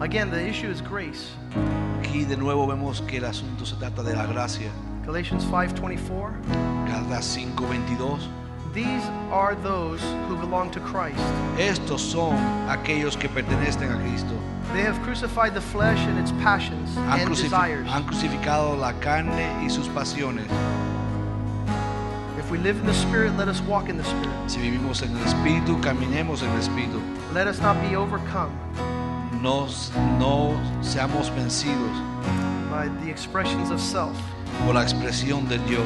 Again, 0.00 0.30
the 0.32 0.44
issue 0.48 0.68
is 0.68 0.80
grace. 0.82 1.30
Aquí 2.00 2.24
de 2.24 2.36
nuevo 2.36 2.66
vemos 2.66 3.00
que 3.06 3.18
el 3.18 3.24
asunto 3.24 3.64
se 3.64 3.76
trata 3.76 4.02
de 4.02 4.16
la 4.16 4.26
gracia. 4.26 4.68
Galatians 5.06 5.44
5:24. 5.44 6.32
Gálatas 6.88 7.24
5:22. 7.24 8.18
These 8.74 9.04
are 9.30 9.54
those 9.62 10.00
who 10.28 10.36
belong 10.36 10.70
to 10.72 10.80
Christ. 10.80 11.20
Estos 11.58 12.00
son 12.00 12.34
aquellos 12.68 13.16
que 13.16 13.28
pertenecen 13.28 13.92
a 13.92 13.98
Cristo. 14.02 14.34
They 14.72 14.82
have 14.82 14.98
crucified 15.02 15.52
the 15.54 15.60
flesh 15.60 15.98
and 16.08 16.18
its 16.18 16.32
passions 16.42 16.96
Han, 16.96 17.20
and 17.20 17.28
desires. 17.28 17.86
han 17.88 18.04
crucificado 18.04 18.76
la 18.76 18.92
carne 18.94 19.46
y 19.62 19.68
sus 19.68 19.88
pasiones. 19.88 20.46
We 22.52 22.58
live 22.58 22.78
in 22.78 22.84
the 22.84 22.92
Spirit, 22.92 23.34
let 23.38 23.48
us 23.48 23.62
walk 23.62 23.88
in 23.88 23.96
the 23.96 24.04
Spirit. 24.04 24.28
Si 24.46 24.60
vivimos 24.60 25.00
en 25.00 25.16
el 25.16 25.24
Espíritu, 25.24 25.80
caminemos 25.80 26.42
en 26.42 26.50
el 26.50 26.60
Espíritu. 26.60 27.00
Let 27.32 27.46
us 27.46 27.58
not 27.62 27.80
be 27.80 27.96
overcome 27.96 28.52
No, 29.40 29.68
no 30.18 30.60
seamos 30.82 31.30
vencidos 31.30 31.96
by 32.70 32.88
the 33.02 33.10
expressions 33.10 33.70
of 33.70 33.80
self, 33.80 34.14
por 34.66 34.74
la 34.74 34.82
expresión 34.82 35.48
del 35.48 35.64
yo, 35.66 35.82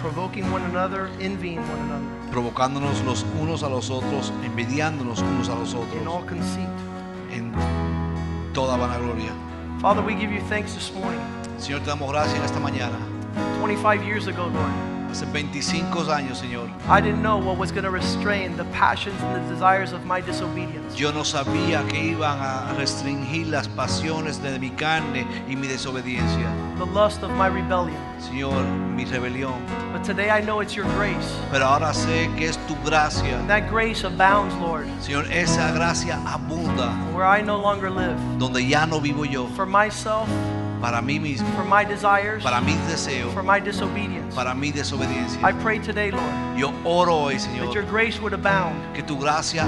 provoking 0.00 0.50
one 0.50 0.64
another, 0.64 1.08
envying 1.20 1.60
one 1.60 1.80
another, 1.82 2.32
provocándonos 2.32 3.04
los 3.04 3.24
unos 3.40 3.62
a 3.62 3.68
los 3.68 3.88
otros, 3.88 4.32
envidiándonos 4.44 5.22
unos 5.22 5.48
a 5.48 5.54
los 5.54 5.74
in 5.74 6.08
all 6.08 6.24
otros, 6.24 6.24
conceit. 6.24 6.68
en 7.30 7.52
toda 8.52 8.76
vanagloria. 8.76 9.30
Father, 9.80 10.02
we 10.02 10.16
give 10.16 10.32
you 10.32 10.40
thanks 10.48 10.74
this 10.74 10.92
morning. 10.92 11.20
Señor, 11.58 11.84
te 11.84 11.86
damos 11.86 12.10
gracias 12.10 12.44
esta 12.44 12.58
mañana. 12.58 12.98
25 13.60 14.04
years 14.04 14.26
ago, 14.26 14.48
Lord, 14.48 14.99
Hace 15.10 15.26
25 15.26 16.10
años, 16.10 16.38
Señor. 16.38 16.70
I 16.88 17.00
didn't 17.00 17.22
know 17.22 17.38
what 17.38 17.58
was 17.58 17.72
going 17.72 17.84
to 17.84 17.90
restrain 17.90 18.56
the 18.56 18.64
passions 18.66 19.20
and 19.22 19.34
the 19.34 19.52
desires 19.52 19.92
of 19.92 20.04
my 20.04 20.20
disobedience. 20.20 20.96
Yo 20.96 21.12
no 21.12 21.24
sabía 21.24 21.86
que 21.88 22.12
iban 22.12 22.38
a 22.40 22.72
restringir 22.76 23.48
las 23.48 23.68
pasiones 23.68 24.40
de 24.40 24.58
mi 24.58 24.70
carne 24.70 25.26
y 25.48 25.56
mi 25.56 25.66
desobediencia. 25.66 26.48
the 26.80 26.86
lust 26.86 27.22
of 27.22 27.30
my 27.32 27.46
rebellion. 27.46 28.00
Señor, 28.18 28.64
mi 28.96 29.04
rebelión. 29.04 29.60
But 29.92 30.02
today 30.02 30.30
I 30.30 30.40
know 30.40 30.60
it's 30.60 30.74
your 30.74 30.86
grace. 30.96 31.30
Pero 31.52 31.66
ahora 31.66 31.92
sé 31.92 32.34
que 32.38 32.48
es 32.48 32.56
tu 32.66 32.74
gracia. 32.84 33.44
That 33.48 33.68
grace 33.68 34.02
abounds, 34.04 34.54
Lord, 34.56 34.86
Señor, 35.00 35.30
esa 35.30 35.72
gracia 35.72 36.16
abunda 36.26 36.90
where 37.12 37.26
I 37.26 37.42
no 37.42 37.60
longer 37.60 37.90
live 37.90 38.16
donde 38.38 38.66
ya 38.66 38.86
no 38.86 38.98
vivo 38.98 39.24
yo. 39.24 39.46
for 39.48 39.66
myself, 39.66 40.26
Para 40.80 41.02
mí 41.02 41.20
mismo, 41.20 41.46
for 41.54 41.64
my 41.64 41.84
desires, 41.84 42.42
para 42.42 42.60
mis 42.60 42.76
deseos, 42.88 43.32
for 43.34 43.42
my 43.42 43.60
disobedience. 43.60 44.34
para 44.34 44.54
mi 44.54 44.68
I 44.70 45.52
pray 45.60 45.78
today, 45.78 46.10
Lord, 46.10 46.56
Yo 46.56 46.72
oro 46.84 47.14
hoy, 47.14 47.36
that 47.36 47.74
your 47.74 47.84
grace 47.84 48.20
would 48.20 48.32
abound 48.32 48.94
que 48.94 49.02
tu 49.02 49.16
gracia 49.16 49.64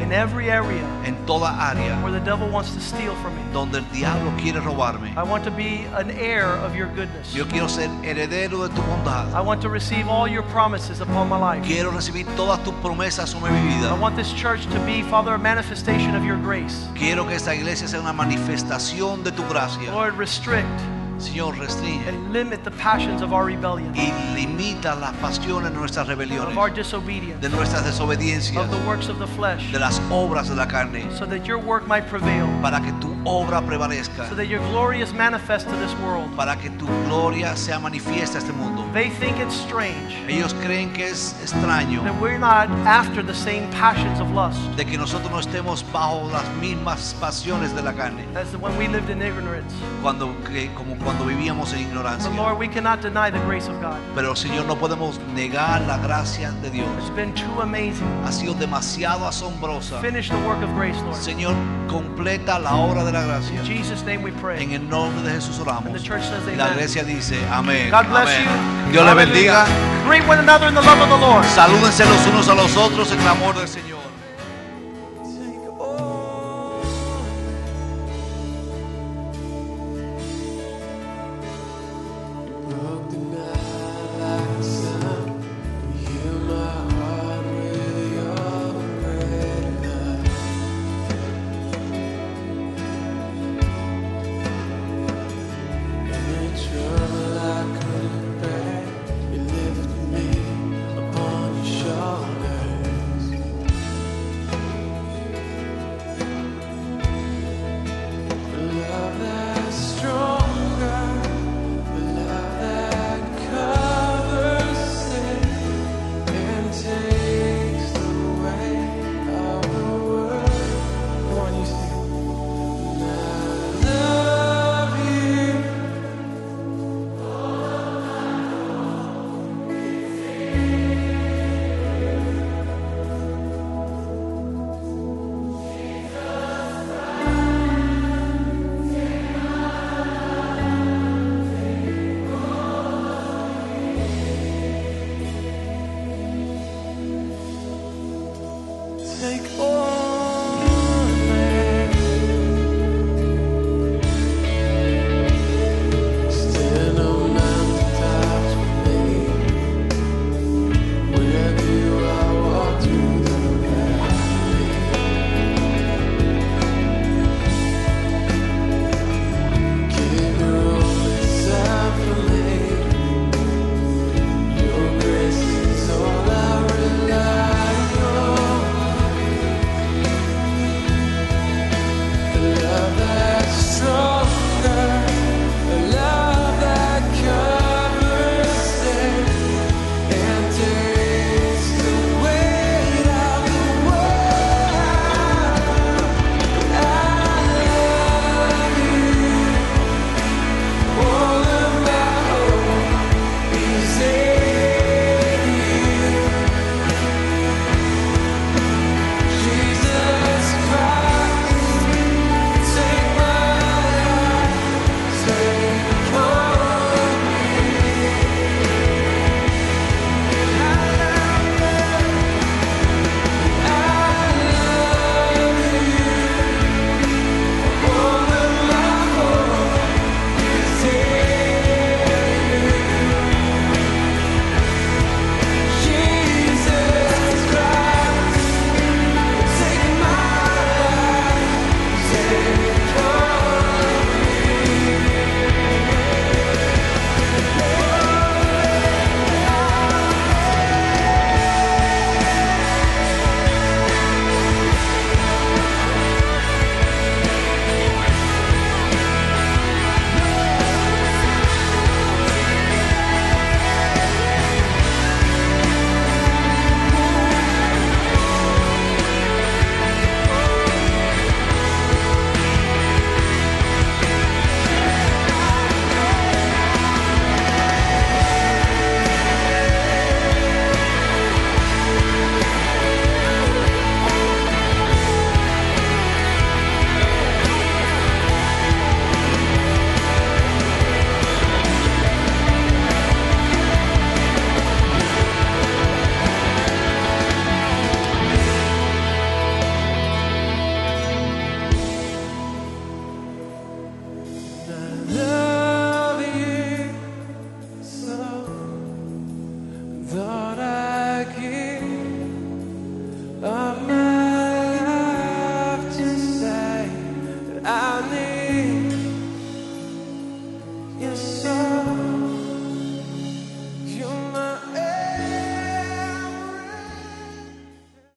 in 0.00 0.12
every 0.12 0.50
area 0.50 0.84
en 1.04 1.14
toda 1.26 1.46
área 1.46 2.00
where 2.02 2.12
the 2.12 2.20
devil 2.20 2.48
wants 2.48 2.74
to 2.74 2.80
steal 2.80 3.14
from 3.16 3.34
me. 3.36 3.42
donde 3.52 3.78
el 3.78 3.84
diablo 3.92 4.32
quiere 4.36 4.60
robarme. 4.60 5.16
I 5.16 5.22
want 5.22 5.44
to 5.44 5.50
be 5.50 5.86
an 5.94 6.10
heir 6.10 6.46
of 6.64 6.74
your 6.74 6.88
goodness. 6.94 7.34
Yo 7.34 7.44
quiero 7.46 7.68
ser 7.68 7.88
heredero 8.02 8.66
de 8.66 8.74
tu 8.74 8.82
bondad. 8.82 9.32
I 9.34 9.40
want 9.40 9.60
to 9.62 9.68
receive 9.68 10.08
all 10.08 10.28
your 10.28 10.42
promises 10.44 11.00
upon 11.00 11.28
my 11.28 11.38
life. 11.38 11.64
Quiero 11.64 11.90
recibir 11.90 12.26
todas 12.36 12.62
tus 12.64 12.74
promesas 12.82 13.30
sobre 13.30 13.50
mi 13.50 13.68
I 13.84 13.98
want 13.98 14.16
this 14.16 14.32
church 14.32 14.66
to 14.66 14.78
be, 14.80 15.02
Father, 15.02 15.34
a 15.34 15.38
manifestation 15.38 16.14
of 16.14 16.24
your 16.24 16.36
grace. 16.36 16.86
Quiero 16.94 17.26
que 17.26 17.34
esta 17.34 17.54
iglesia 17.54 17.88
sea 17.88 18.00
una 18.00 18.12
manifestación 18.12 19.22
de 19.24 19.32
tu 19.32 19.44
gracia. 19.48 19.90
Lord, 19.92 20.16
restrict. 20.48 20.80
Señor, 21.18 21.58
restringe. 21.58 22.06
And 22.06 22.32
limit 22.32 22.62
the 22.62 22.70
passions 22.70 23.22
of 23.22 23.32
our 23.32 23.44
rebellion, 23.44 23.92
y 23.96 24.12
limita 24.36 24.94
las 24.94 25.12
pasiones 25.16 25.72
de 25.72 25.76
nuestras 25.76 26.06
rebeliones, 26.06 26.52
of 26.52 26.58
our 26.58 26.70
disobedience, 26.70 27.40
de 27.40 27.48
nuestras 27.48 27.84
desobediencias, 27.84 28.56
of 28.56 28.70
the 28.70 28.86
works 28.86 29.08
of 29.08 29.18
the 29.18 29.26
flesh, 29.26 29.72
de 29.72 29.80
las 29.80 30.00
obras 30.10 30.48
de 30.48 30.54
la 30.54 30.66
carne, 30.66 31.10
so 31.16 31.26
that 31.26 31.44
your 31.44 31.58
work 31.58 31.88
might 31.88 32.06
prevail, 32.06 32.46
para 32.62 32.80
que 32.80 32.92
tu 33.00 33.16
obra 33.24 33.60
prevalezca, 33.60 34.28
so 34.28 34.36
that 34.36 34.46
your 34.46 34.60
glory 34.70 35.02
is 35.02 35.12
manifest 35.12 35.68
to 35.68 35.76
this 35.78 35.92
world. 36.04 36.30
para 36.36 36.54
que 36.56 36.70
tu 36.78 36.86
gloria 37.06 37.56
sea 37.56 37.80
manifiesta 37.80 38.38
a 38.38 38.40
este 38.40 38.52
mundo. 38.52 38.77
They 38.98 39.10
think 39.10 39.38
it's 39.38 39.54
strange 39.54 40.12
Ellos 40.28 40.52
creen 40.54 40.92
que 40.92 41.06
es 41.06 41.32
extraño 41.40 42.02
that 42.02 42.20
we're 42.20 42.36
not 42.36 42.68
after 42.84 43.22
the 43.24 43.32
same 43.32 43.70
passions 43.70 44.18
of 44.20 44.28
lust 44.32 44.58
de 44.76 44.84
que 44.84 44.98
nosotros 44.98 45.30
no 45.30 45.38
estemos 45.38 45.84
bajo 45.92 46.28
las 46.32 46.42
mismas 46.60 47.14
pasiones 47.20 47.72
de 47.76 47.82
la 47.82 47.92
carne, 47.92 48.24
as 48.34 48.56
when 48.56 48.76
we 48.76 48.88
lived 48.88 49.08
in 49.08 49.22
ignorance. 49.22 49.72
cuando, 50.02 50.34
que- 50.44 50.68
como 50.74 50.96
cuando 50.96 51.24
vivíamos 51.26 51.72
en 51.74 51.82
ignorancia. 51.82 52.28
But 52.28 52.38
Lord, 52.38 52.58
we 52.58 52.66
cannot 52.66 53.00
deny 53.00 53.30
the 53.30 53.38
grace 53.46 53.68
of 53.68 53.80
God. 53.80 53.98
Pero 54.16 54.34
Señor, 54.34 54.66
no 54.66 54.74
podemos 54.74 55.20
negar 55.32 55.80
la 55.86 55.98
gracia 55.98 56.50
de 56.60 56.68
Dios. 56.70 56.88
It's 56.98 57.10
been 57.14 57.32
too 57.34 57.60
amazing. 57.62 58.04
Ha 58.24 58.32
sido 58.32 58.54
demasiado 58.54 59.28
asombrosa. 59.28 60.00
Finish 60.00 60.28
the 60.28 60.36
work 60.44 60.60
of 60.60 60.70
grace, 60.74 61.00
Lord. 61.02 61.14
Señor, 61.14 61.54
completa 61.88 62.58
la 62.58 62.74
obra 62.74 63.04
de 63.04 63.12
la 63.12 63.22
gracia. 63.22 63.60
In 63.60 63.64
Jesus' 63.64 64.02
name 64.04 64.22
we 64.24 64.32
pray. 64.32 64.60
En 64.60 64.72
el 64.72 64.88
nombre 64.88 65.22
de 65.22 65.30
Jesús 65.36 65.58
And 65.60 65.68
oramos. 65.68 65.92
the 65.92 66.00
church 66.00 66.24
says 66.24 66.42
Y 66.48 66.56
la 66.56 66.64
amen. 66.64 66.78
iglesia 66.78 67.04
dice, 67.04 67.38
amén. 67.52 67.90
God 67.92 68.08
bless 68.08 68.28
amén. 68.28 68.44
you. 68.86 68.87
Dios 68.90 69.04
le 69.04 69.10
Hallelujah. 69.10 69.64
bendiga. 69.64 69.66
Greet 70.06 70.26
one 70.26 70.38
another 70.38 70.68
in 70.68 70.74
the 70.74 70.80
love 70.80 71.00
of 71.00 71.08
the 71.08 71.18
Lord. 71.18 71.44
Salúdense 71.54 72.04
los 72.04 72.26
unos 72.26 72.48
a 72.48 72.54
los 72.54 72.76
otros 72.76 73.12
en 73.12 73.20
el 73.20 73.28
amor 73.28 73.54
del 73.56 73.68
Señor. 73.68 73.97